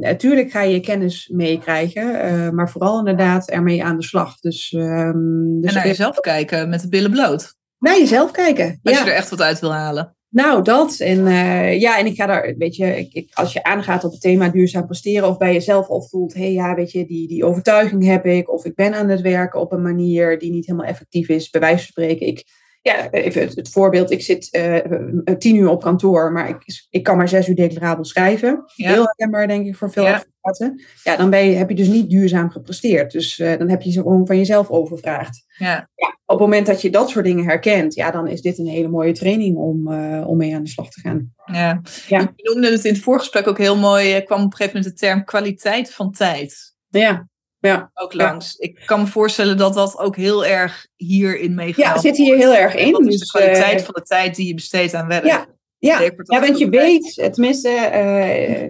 natuurlijk 0.00 0.50
ga 0.50 0.62
je 0.62 0.80
kennis 0.80 1.28
meekrijgen, 1.32 2.02
uh, 2.04 2.50
maar 2.50 2.70
vooral 2.70 2.98
inderdaad 2.98 3.50
ermee 3.50 3.84
aan 3.84 3.96
de 3.96 4.04
slag. 4.04 4.38
Dus, 4.40 4.72
um, 4.72 5.60
dus 5.60 5.70
en 5.70 5.76
naar 5.76 5.86
jezelf 5.86 6.20
kijken 6.20 6.68
met 6.68 6.80
de 6.80 6.88
billen 6.88 7.10
bloot. 7.10 7.54
Naar 7.78 7.98
jezelf 7.98 8.30
kijken. 8.30 8.80
Als 8.82 8.98
ja. 8.98 9.04
je 9.04 9.10
er 9.10 9.16
echt 9.16 9.30
wat 9.30 9.40
uit 9.40 9.60
wil 9.60 9.72
halen. 9.72 10.16
Nou, 10.28 10.62
dat. 10.62 10.98
En 10.98 11.18
uh, 11.18 11.80
ja, 11.80 11.98
en 11.98 12.06
ik 12.06 12.16
ga 12.16 12.26
daar, 12.26 12.54
weet 12.58 12.76
je, 12.76 12.98
ik, 12.98 13.12
ik, 13.12 13.30
als 13.34 13.52
je 13.52 13.62
aangaat 13.62 14.04
op 14.04 14.12
het 14.12 14.20
thema 14.20 14.48
duurzaam 14.48 14.86
presteren, 14.86 15.28
of 15.28 15.36
bij 15.36 15.52
jezelf 15.52 15.88
al 15.88 16.02
voelt, 16.02 16.34
hé 16.34 16.40
hey, 16.40 16.52
ja, 16.52 16.74
weet 16.74 16.92
je, 16.92 17.06
die, 17.06 17.28
die 17.28 17.44
overtuiging 17.44 18.04
heb 18.04 18.26
ik, 18.26 18.52
of 18.52 18.64
ik 18.64 18.74
ben 18.74 18.94
aan 18.94 19.08
het 19.08 19.20
werken 19.20 19.60
op 19.60 19.72
een 19.72 19.82
manier 19.82 20.38
die 20.38 20.50
niet 20.50 20.66
helemaal 20.66 20.88
effectief 20.88 21.28
is, 21.28 21.50
bij 21.50 21.60
wijze 21.60 21.76
van 21.76 21.86
spreken, 21.86 22.26
ik 22.26 22.44
ja, 22.86 23.10
even 23.10 23.40
het, 23.40 23.56
het, 23.56 23.68
voorbeeld. 23.68 24.10
Ik 24.10 24.22
zit 24.22 24.48
uh, 24.52 25.34
tien 25.38 25.56
uur 25.56 25.68
op 25.68 25.82
kantoor, 25.82 26.32
maar 26.32 26.48
ik, 26.48 26.86
ik 26.90 27.02
kan 27.02 27.16
maar 27.16 27.28
zes 27.28 27.48
uur 27.48 27.54
declarabel 27.54 28.04
schrijven. 28.04 28.64
Ja. 28.74 28.92
Heel 28.92 29.04
herkenbaar, 29.04 29.48
denk 29.48 29.66
ik, 29.66 29.76
voor 29.76 29.90
veel 29.90 30.04
ja. 30.04 30.14
advocaten. 30.14 30.84
Ja, 31.04 31.16
dan 31.16 31.30
ben 31.30 31.46
je, 31.46 31.56
heb 31.56 31.68
je 31.68 31.74
dus 31.74 31.88
niet 31.88 32.10
duurzaam 32.10 32.50
gepresteerd. 32.50 33.12
Dus 33.12 33.38
uh, 33.38 33.58
dan 33.58 33.68
heb 33.68 33.82
je 33.82 33.90
ze 33.90 34.00
gewoon 34.00 34.26
van 34.26 34.36
jezelf 34.36 34.70
overvraagd. 34.70 35.44
Ja. 35.58 35.88
ja. 35.94 36.08
op 36.08 36.38
het 36.38 36.38
moment 36.38 36.66
dat 36.66 36.82
je 36.82 36.90
dat 36.90 37.10
soort 37.10 37.24
dingen 37.24 37.44
herkent, 37.44 37.94
ja, 37.94 38.10
dan 38.10 38.28
is 38.28 38.42
dit 38.42 38.58
een 38.58 38.66
hele 38.66 38.88
mooie 38.88 39.12
training 39.12 39.56
om, 39.56 39.92
uh, 39.92 40.28
om 40.28 40.36
mee 40.36 40.54
aan 40.54 40.62
de 40.62 40.68
slag 40.68 40.90
te 40.90 41.00
gaan. 41.00 41.32
Ja. 41.44 41.80
ja. 42.08 42.32
Je 42.36 42.50
noemde 42.50 42.70
het 42.70 42.84
in 42.84 42.92
het 42.92 43.02
voorgesprek 43.02 43.46
ook 43.46 43.58
heel 43.58 43.76
mooi, 43.76 44.22
kwam 44.22 44.38
op 44.38 44.44
een 44.44 44.56
gegeven 44.56 44.76
moment 44.76 44.98
de 44.98 45.06
term 45.06 45.24
kwaliteit 45.24 45.94
van 45.94 46.12
tijd. 46.12 46.74
Ja, 46.88 47.28
ja. 47.66 47.90
ook 47.94 48.14
langs. 48.14 48.56
Ja. 48.58 48.68
Ik 48.68 48.82
kan 48.86 49.00
me 49.00 49.06
voorstellen 49.06 49.56
dat 49.56 49.74
dat 49.74 49.98
ook 49.98 50.16
heel 50.16 50.46
erg 50.46 50.86
hierin 50.96 51.54
meegaat. 51.54 51.94
Ja, 51.94 52.00
zit 52.00 52.16
hier 52.16 52.36
heel 52.36 52.54
erg 52.54 52.74
in. 52.74 52.92
Dat 52.92 53.00
is 53.00 53.18
dus, 53.18 53.30
de 53.30 53.38
kwaliteit 53.38 53.78
uh, 53.78 53.84
van 53.84 53.94
de 53.94 54.02
tijd 54.02 54.36
die 54.36 54.46
je 54.46 54.54
besteedt 54.54 54.94
aan 54.94 55.08
werk. 55.08 55.24
Ja, 55.24 55.46
ja. 55.78 56.00
ja 56.00 56.40
want 56.40 56.58
je 56.58 56.68
weet, 56.68 57.28
tenminste, 57.32 57.68
uh, 57.68 58.62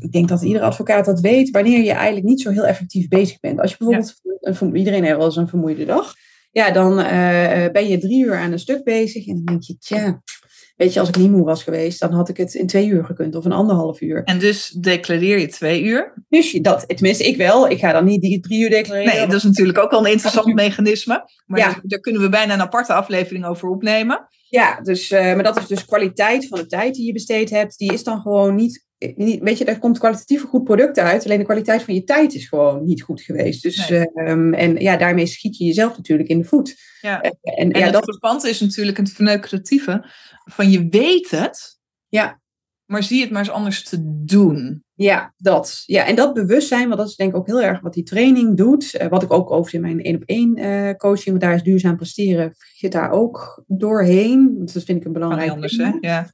ik 0.00 0.12
denk 0.12 0.28
dat 0.28 0.42
iedere 0.42 0.64
advocaat 0.64 1.04
dat 1.04 1.20
weet, 1.20 1.50
wanneer 1.50 1.82
je 1.82 1.92
eigenlijk 1.92 2.26
niet 2.26 2.40
zo 2.40 2.50
heel 2.50 2.66
effectief 2.66 3.08
bezig 3.08 3.40
bent. 3.40 3.60
Als 3.60 3.70
je 3.70 3.76
bijvoorbeeld, 3.78 4.20
ja. 4.60 4.78
iedereen 4.78 5.04
heeft 5.04 5.16
wel 5.16 5.24
eens 5.24 5.36
een 5.36 5.48
vermoeide 5.48 5.84
dag, 5.84 6.14
ja, 6.50 6.70
dan 6.70 6.98
uh, 6.98 7.66
ben 7.72 7.88
je 7.88 7.98
drie 7.98 8.24
uur 8.24 8.36
aan 8.36 8.52
een 8.52 8.58
stuk 8.58 8.84
bezig 8.84 9.26
en 9.26 9.34
dan 9.34 9.44
denk 9.44 9.62
je, 9.62 9.78
tja, 9.78 10.22
Weet 10.76 10.92
je, 10.92 11.00
als 11.00 11.08
ik 11.08 11.16
niet 11.16 11.30
moe 11.30 11.44
was 11.44 11.62
geweest, 11.62 12.00
dan 12.00 12.12
had 12.12 12.28
ik 12.28 12.36
het 12.36 12.54
in 12.54 12.66
twee 12.66 12.86
uur 12.86 13.04
gekund 13.04 13.34
of 13.34 13.44
een 13.44 13.52
anderhalf 13.52 14.00
uur. 14.00 14.22
En 14.24 14.38
dus 14.38 14.68
declareer 14.68 15.38
je 15.38 15.48
twee 15.48 15.82
uur? 15.82 16.12
Dus 16.28 16.50
je 16.50 16.60
dat, 16.60 16.84
tenminste, 16.88 17.24
ik 17.24 17.36
wel. 17.36 17.70
Ik 17.70 17.78
ga 17.78 17.92
dan 17.92 18.04
niet 18.04 18.20
die 18.20 18.40
drie 18.40 18.62
uur 18.62 18.70
declareren. 18.70 19.14
Nee, 19.14 19.26
dat 19.26 19.36
is 19.36 19.42
natuurlijk 19.42 19.78
ook 19.78 19.90
wel 19.90 20.04
een 20.06 20.12
interessant 20.12 20.54
mechanisme. 20.54 21.30
Maar 21.46 21.60
ja. 21.60 21.66
dus, 21.68 21.76
daar 21.82 22.00
kunnen 22.00 22.22
we 22.22 22.28
bijna 22.28 22.54
een 22.54 22.60
aparte 22.60 22.92
aflevering 22.92 23.46
over 23.46 23.68
opnemen. 23.68 24.28
Ja, 24.48 24.80
dus, 24.80 25.10
uh, 25.10 25.20
maar 25.20 25.42
dat 25.42 25.56
is 25.56 25.66
dus 25.66 25.84
kwaliteit 25.84 26.48
van 26.48 26.58
de 26.58 26.66
tijd 26.66 26.94
die 26.94 27.06
je 27.06 27.12
besteed 27.12 27.50
hebt. 27.50 27.78
Die 27.78 27.92
is 27.92 28.04
dan 28.04 28.20
gewoon 28.20 28.54
niet 28.54 28.86
weet 29.40 29.58
je, 29.58 29.64
er 29.64 29.78
komt 29.78 29.98
kwalitatief 29.98 30.42
een 30.42 30.48
goed 30.48 30.64
product 30.64 30.98
uit. 30.98 31.24
Alleen 31.24 31.38
de 31.38 31.44
kwaliteit 31.44 31.82
van 31.82 31.94
je 31.94 32.04
tijd 32.04 32.34
is 32.34 32.48
gewoon 32.48 32.84
niet 32.84 33.02
goed 33.02 33.20
geweest. 33.20 33.62
Dus, 33.62 33.88
nee. 33.88 34.06
um, 34.14 34.54
en 34.54 34.76
ja, 34.76 34.96
daarmee 34.96 35.26
schiet 35.26 35.56
je 35.56 35.64
jezelf 35.64 35.96
natuurlijk 35.96 36.28
in 36.28 36.38
de 36.38 36.44
voet. 36.44 36.76
Ja. 37.00 37.20
En, 37.20 37.38
en, 37.40 37.70
en 37.70 37.78
ja, 37.78 37.84
het 37.84 37.92
dat 37.92 38.04
verband 38.04 38.44
is 38.44 38.60
natuurlijk 38.60 38.96
het 38.96 39.10
verneukeratieve 39.10 40.04
van 40.44 40.70
je 40.70 40.88
weet 40.88 41.30
het, 41.30 41.78
ja. 42.08 42.40
maar 42.84 43.02
zie 43.02 43.20
het 43.20 43.30
maar 43.30 43.40
eens 43.40 43.50
anders 43.50 43.84
te 43.84 43.96
doen. 44.24 44.82
Ja, 44.96 45.34
dat. 45.36 45.82
Ja, 45.86 46.06
en 46.06 46.14
dat 46.14 46.34
bewustzijn, 46.34 46.86
want 46.86 46.98
dat 46.98 47.08
is 47.08 47.16
denk 47.16 47.30
ik 47.30 47.36
ook 47.36 47.46
heel 47.46 47.62
erg 47.62 47.80
wat 47.80 47.92
die 47.92 48.02
training 48.02 48.56
doet. 48.56 48.94
Uh, 49.00 49.08
wat 49.08 49.22
ik 49.22 49.32
ook 49.32 49.50
over 49.50 49.74
in 49.74 49.80
mijn 49.80 50.02
één 50.02 50.16
op 50.16 50.22
één 50.26 50.58
uh, 50.58 50.90
coaching, 50.92 51.26
want 51.26 51.40
daar 51.40 51.54
is 51.54 51.62
duurzaam 51.62 51.96
presteren, 51.96 52.54
zit 52.74 52.92
daar 52.92 53.10
ook 53.10 53.64
doorheen. 53.66 54.54
Dat 54.58 54.84
vind 54.84 54.88
ik 54.88 55.04
een 55.04 55.12
belangrijk 55.12 55.50
anders, 55.50 55.76
hè? 55.76 55.92
Ja. 56.00 56.32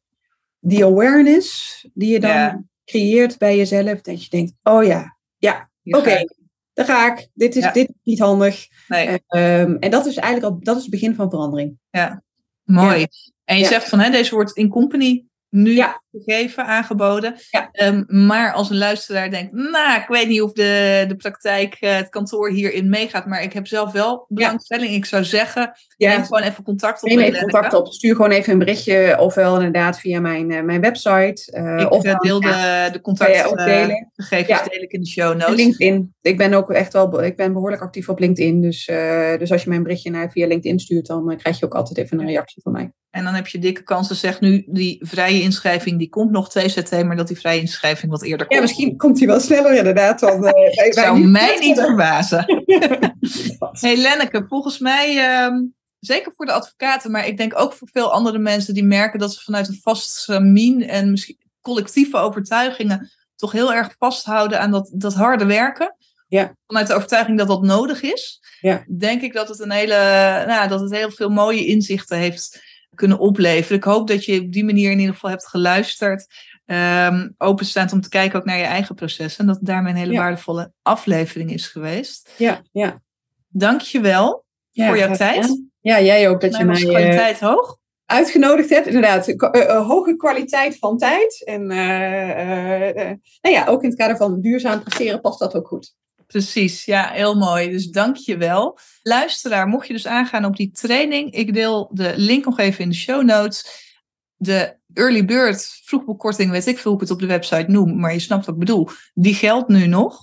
Die 0.61 0.85
awareness 0.85 1.87
die 1.95 2.13
je 2.13 2.21
dan 2.21 2.31
ja. 2.31 2.63
creëert 2.85 3.39
bij 3.39 3.57
jezelf, 3.57 4.01
dat 4.01 4.25
je 4.25 4.31
denkt, 4.31 4.53
oh 4.63 4.85
ja, 4.85 5.17
ja, 5.37 5.71
oké, 5.85 5.99
okay, 5.99 6.29
daar 6.73 6.85
ga 6.85 7.13
ik. 7.13 7.29
Dit 7.35 7.57
is, 7.57 7.63
ja. 7.63 7.73
dit 7.73 7.89
is 7.89 7.95
niet 8.03 8.19
handig. 8.19 8.67
Nee. 8.89 9.09
Um, 9.09 9.77
en 9.79 9.91
dat 9.91 10.07
is 10.07 10.17
eigenlijk 10.17 10.55
al, 10.55 10.61
dat 10.63 10.77
is 10.77 10.83
het 10.83 10.91
begin 10.91 11.15
van 11.15 11.31
verandering. 11.31 11.79
Ja, 11.91 12.23
mooi. 12.65 13.07
En 13.45 13.59
je 13.59 13.65
zegt 13.65 13.89
van, 13.89 13.99
hè, 13.99 14.11
deze 14.11 14.35
wordt 14.35 14.57
in 14.57 14.69
company 14.69 15.25
nu 15.51 15.75
ja. 15.75 16.03
gegeven, 16.13 16.67
aangeboden. 16.67 17.35
Ja. 17.51 17.71
Um, 17.73 18.05
maar 18.09 18.53
als 18.53 18.71
een 18.71 18.79
luisteraar 18.79 19.31
denkt, 19.31 19.53
nou, 19.53 20.01
ik 20.01 20.09
weet 20.09 20.29
niet 20.29 20.43
of 20.43 20.53
de, 20.53 21.05
de 21.09 21.17
praktijk, 21.17 21.77
uh, 21.81 21.97
het 21.97 22.09
kantoor 22.09 22.51
hierin 22.51 22.89
meegaat, 22.89 23.27
maar 23.27 23.43
ik 23.43 23.53
heb 23.53 23.67
zelf 23.67 23.93
wel 23.93 24.25
belangstelling. 24.29 24.93
Ik 24.93 25.05
zou 25.05 25.25
zeggen, 25.25 25.73
neem 25.97 26.25
gewoon 26.25 26.43
even 26.43 26.65
contact 26.65 27.03
op. 27.03 27.09
Neem 27.09 27.19
even 27.19 27.41
contact 27.41 27.75
op. 27.75 27.93
Stuur 27.93 28.15
gewoon 28.15 28.31
even 28.31 28.53
een 28.53 28.59
berichtje, 28.59 29.17
ofwel 29.19 29.55
inderdaad 29.55 30.01
via 30.01 30.21
mijn, 30.21 30.51
uh, 30.51 30.63
mijn 30.63 30.81
website. 30.81 31.53
Uh, 31.57 31.81
ik 31.81 31.91
of 31.91 32.03
deel 32.03 32.41
de, 32.41 32.89
de 32.93 33.01
contactgegevens 33.01 34.69
deel 34.69 34.83
ik 34.83 34.93
in 34.93 35.01
de 35.01 35.09
show 35.09 35.37
notes. 35.37 35.57
LinkedIn. 35.57 36.15
Ik 36.21 36.37
ben 36.37 36.55
ook 36.55 36.71
echt 36.71 36.93
wel, 36.93 37.23
ik 37.23 37.37
ben 37.37 37.53
behoorlijk 37.53 37.83
actief 37.83 38.09
op 38.09 38.19
LinkedIn. 38.19 38.61
Dus, 38.61 38.85
dus 39.39 39.53
als 39.53 39.63
je 39.63 39.69
mijn 39.69 39.83
berichtje 39.83 40.11
naar 40.11 40.31
via 40.31 40.47
LinkedIn 40.47 40.79
stuurt, 40.79 41.07
dan 41.07 41.37
krijg 41.37 41.59
je 41.59 41.65
ook 41.65 41.75
altijd 41.75 41.99
even 41.99 42.21
een 42.21 42.27
reactie 42.27 42.63
van 42.63 42.73
mij. 42.73 42.93
En 43.11 43.25
dan 43.25 43.35
heb 43.35 43.47
je 43.47 43.59
dikke 43.59 43.83
kansen, 43.83 44.17
zeg 44.17 44.41
nu, 44.41 44.65
die 44.67 44.99
vrije 45.03 45.43
inschrijving, 45.43 45.99
die 45.99 46.09
komt 46.09 46.31
nog 46.31 46.51
2 46.51 46.69
september, 46.69 47.17
dat 47.17 47.29
die 47.29 47.39
vrije 47.39 47.61
inschrijving 47.61 48.11
wat 48.11 48.23
eerder 48.23 48.47
komt. 48.47 48.59
Ja, 48.59 48.61
misschien 48.61 48.97
komt 48.97 49.17
die 49.17 49.27
wel 49.27 49.41
sneller 49.41 49.75
inderdaad. 49.75 50.21
Dan, 50.21 50.45
uh, 50.47 50.93
zou 50.93 51.21
mij 51.21 51.59
niet 51.59 51.81
verbazen. 51.81 52.45
hey 53.81 53.97
Lenneke, 53.97 54.45
volgens 54.49 54.79
mij, 54.79 55.43
um, 55.45 55.75
zeker 55.99 56.33
voor 56.37 56.47
de 56.47 56.53
advocaten, 56.53 57.11
maar 57.11 57.27
ik 57.27 57.37
denk 57.37 57.59
ook 57.59 57.73
voor 57.73 57.89
veel 57.93 58.13
andere 58.13 58.39
mensen 58.39 58.75
die 58.75 58.85
merken 58.85 59.19
dat 59.19 59.35
ze 59.35 59.43
vanuit 59.43 59.69
een 59.69 59.81
vast 59.83 60.11
stramien 60.11 60.89
en 60.89 61.11
misschien 61.11 61.39
collectieve 61.61 62.17
overtuigingen 62.17 63.11
toch 63.37 63.53
heel 63.53 63.75
erg 63.75 63.95
vasthouden 63.99 64.61
aan 64.61 64.71
dat, 64.71 64.91
dat 64.95 65.15
harde 65.15 65.45
werken. 65.45 65.97
Ja. 66.29 66.55
Vanuit 66.67 66.87
de 66.87 66.95
overtuiging 66.95 67.39
dat 67.39 67.49
dat 67.49 67.63
nodig 67.63 68.03
is, 68.03 68.41
ja. 68.61 68.85
denk 68.99 69.23
ik 69.23 69.33
dat 69.33 69.49
het 69.49 69.61
een 69.61 69.71
hele, 69.71 69.97
nou, 70.47 70.69
dat 70.69 70.81
het 70.81 70.95
heel 70.95 71.11
veel 71.11 71.31
mooie 71.31 71.67
inzichten 71.67 72.19
heeft 72.19 72.70
kunnen 72.95 73.19
opleveren. 73.19 73.77
Ik 73.77 73.85
hoop 73.85 74.09
dat 74.09 74.25
je 74.25 74.41
op 74.41 74.53
die 74.53 74.65
manier 74.65 74.91
in 74.91 74.99
ieder 74.99 75.15
geval 75.15 75.31
hebt 75.31 75.49
geluisterd. 75.49 76.27
Um, 76.67 77.35
openstaand 77.39 77.93
om 77.93 78.01
te 78.01 78.09
kijken 78.09 78.39
ook 78.39 78.45
naar 78.45 78.59
je 78.59 78.65
eigen 78.65 78.95
proces. 78.95 79.37
En 79.37 79.47
dat 79.47 79.57
het 79.57 79.67
daarmee 79.67 79.93
een 79.93 79.99
hele 79.99 80.13
ja. 80.13 80.19
waardevolle 80.19 80.73
aflevering 80.83 81.53
is 81.53 81.67
geweest. 81.67 82.31
Ja, 82.37 82.63
ja. 82.73 83.03
Dank 83.49 83.81
je 83.81 84.01
wel 84.01 84.45
ja, 84.71 84.87
voor 84.87 84.99
jouw 84.99 85.15
tijd. 85.15 85.63
Ja, 85.81 86.01
jij 86.01 86.29
ook 86.29 86.41
dat 86.41 86.57
je 86.57 86.65
mij... 86.65 86.81
kwaliteit 86.81 87.43
uh, 87.43 87.49
hoog. 87.49 87.79
Uitgenodigd 88.07 88.71
hebt, 88.71 88.87
inderdaad. 88.87 89.29
Uh, 89.29 89.37
uh, 89.53 89.87
hoge 89.87 90.17
kwaliteit 90.17 90.79
van 90.79 90.99
tijd. 90.99 91.45
En 91.45 91.67
nou 91.67 93.19
ja, 93.41 93.67
ook 93.67 93.83
in 93.83 93.89
het 93.89 93.99
kader 93.99 94.17
van 94.17 94.41
duurzaam 94.41 94.83
presteren 94.83 95.21
past 95.21 95.39
dat 95.39 95.55
ook 95.55 95.69
goed. 95.69 95.95
Precies, 96.31 96.85
ja, 96.85 97.11
heel 97.11 97.35
mooi. 97.35 97.71
Dus 97.71 97.87
dank 97.87 98.17
je 98.17 98.37
wel. 98.37 98.79
Luisteraar, 99.03 99.67
mocht 99.69 99.87
je 99.87 99.93
dus 99.93 100.07
aangaan 100.07 100.45
op 100.45 100.57
die 100.57 100.71
training, 100.71 101.33
ik 101.33 101.55
deel 101.55 101.91
de 101.93 102.13
link 102.17 102.45
nog 102.45 102.59
even 102.59 102.85
in 102.85 102.89
de 102.89 102.95
show 102.95 103.25
notes. 103.25 103.89
De 104.37 104.77
early 104.95 105.25
bird 105.25 105.81
vroegbekorting, 105.85 106.51
weet 106.51 106.67
ik 106.67 106.79
veel 106.79 106.91
hoe 106.91 107.01
ik 107.01 107.09
het 107.09 107.17
op 107.17 107.21
de 107.21 107.27
website 107.27 107.71
noem, 107.71 108.01
maar 108.01 108.13
je 108.13 108.19
snapt 108.19 108.47
wat 108.47 108.55
ik 108.55 108.61
bedoel, 108.61 108.89
die 109.15 109.35
geldt 109.35 109.69
nu 109.69 109.87
nog. 109.87 110.23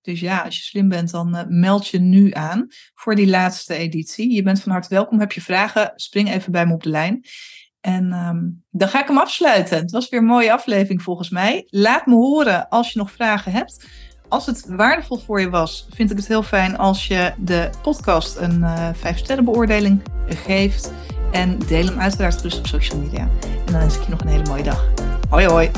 Dus 0.00 0.20
ja, 0.20 0.40
als 0.40 0.56
je 0.56 0.62
slim 0.62 0.88
bent, 0.88 1.10
dan 1.10 1.36
uh, 1.36 1.42
meld 1.48 1.88
je 1.88 1.98
nu 1.98 2.32
aan 2.32 2.66
voor 2.94 3.14
die 3.14 3.28
laatste 3.28 3.74
editie. 3.74 4.32
Je 4.32 4.42
bent 4.42 4.60
van 4.60 4.72
harte 4.72 4.88
welkom. 4.88 5.20
Heb 5.20 5.32
je 5.32 5.42
vragen, 5.42 5.92
spring 5.94 6.32
even 6.32 6.52
bij 6.52 6.66
me 6.66 6.74
op 6.74 6.82
de 6.82 6.88
lijn. 6.88 7.24
En 7.80 8.12
um, 8.12 8.64
dan 8.70 8.88
ga 8.88 9.00
ik 9.00 9.08
hem 9.08 9.18
afsluiten. 9.18 9.78
Het 9.78 9.90
was 9.90 10.08
weer 10.08 10.20
een 10.20 10.26
mooie 10.26 10.52
aflevering 10.52 11.02
volgens 11.02 11.30
mij. 11.30 11.66
Laat 11.66 12.06
me 12.06 12.14
horen 12.14 12.68
als 12.68 12.92
je 12.92 12.98
nog 12.98 13.10
vragen 13.10 13.52
hebt. 13.52 13.86
Als 14.34 14.46
het 14.46 14.64
waardevol 14.68 15.18
voor 15.18 15.40
je 15.40 15.50
was, 15.50 15.86
vind 15.90 16.10
ik 16.10 16.16
het 16.16 16.26
heel 16.26 16.42
fijn 16.42 16.78
als 16.78 17.06
je 17.06 17.32
de 17.36 17.70
podcast 17.82 18.36
een 18.36 18.58
uh, 18.60 18.88
5 18.94 19.18
sterren 19.18 19.44
beoordeling 19.44 20.02
geeft. 20.26 20.92
En 21.32 21.58
deel 21.58 21.86
hem 21.86 22.00
uiteraard 22.00 22.36
gerust 22.36 22.58
op 22.58 22.66
social 22.66 23.00
media. 23.00 23.28
En 23.66 23.72
dan 23.72 23.78
wens 23.80 23.96
ik 23.96 24.02
je 24.02 24.10
nog 24.10 24.20
een 24.20 24.28
hele 24.28 24.48
mooie 24.48 24.62
dag. 24.62 24.84
Hoi 25.28 25.46
hoi! 25.46 25.70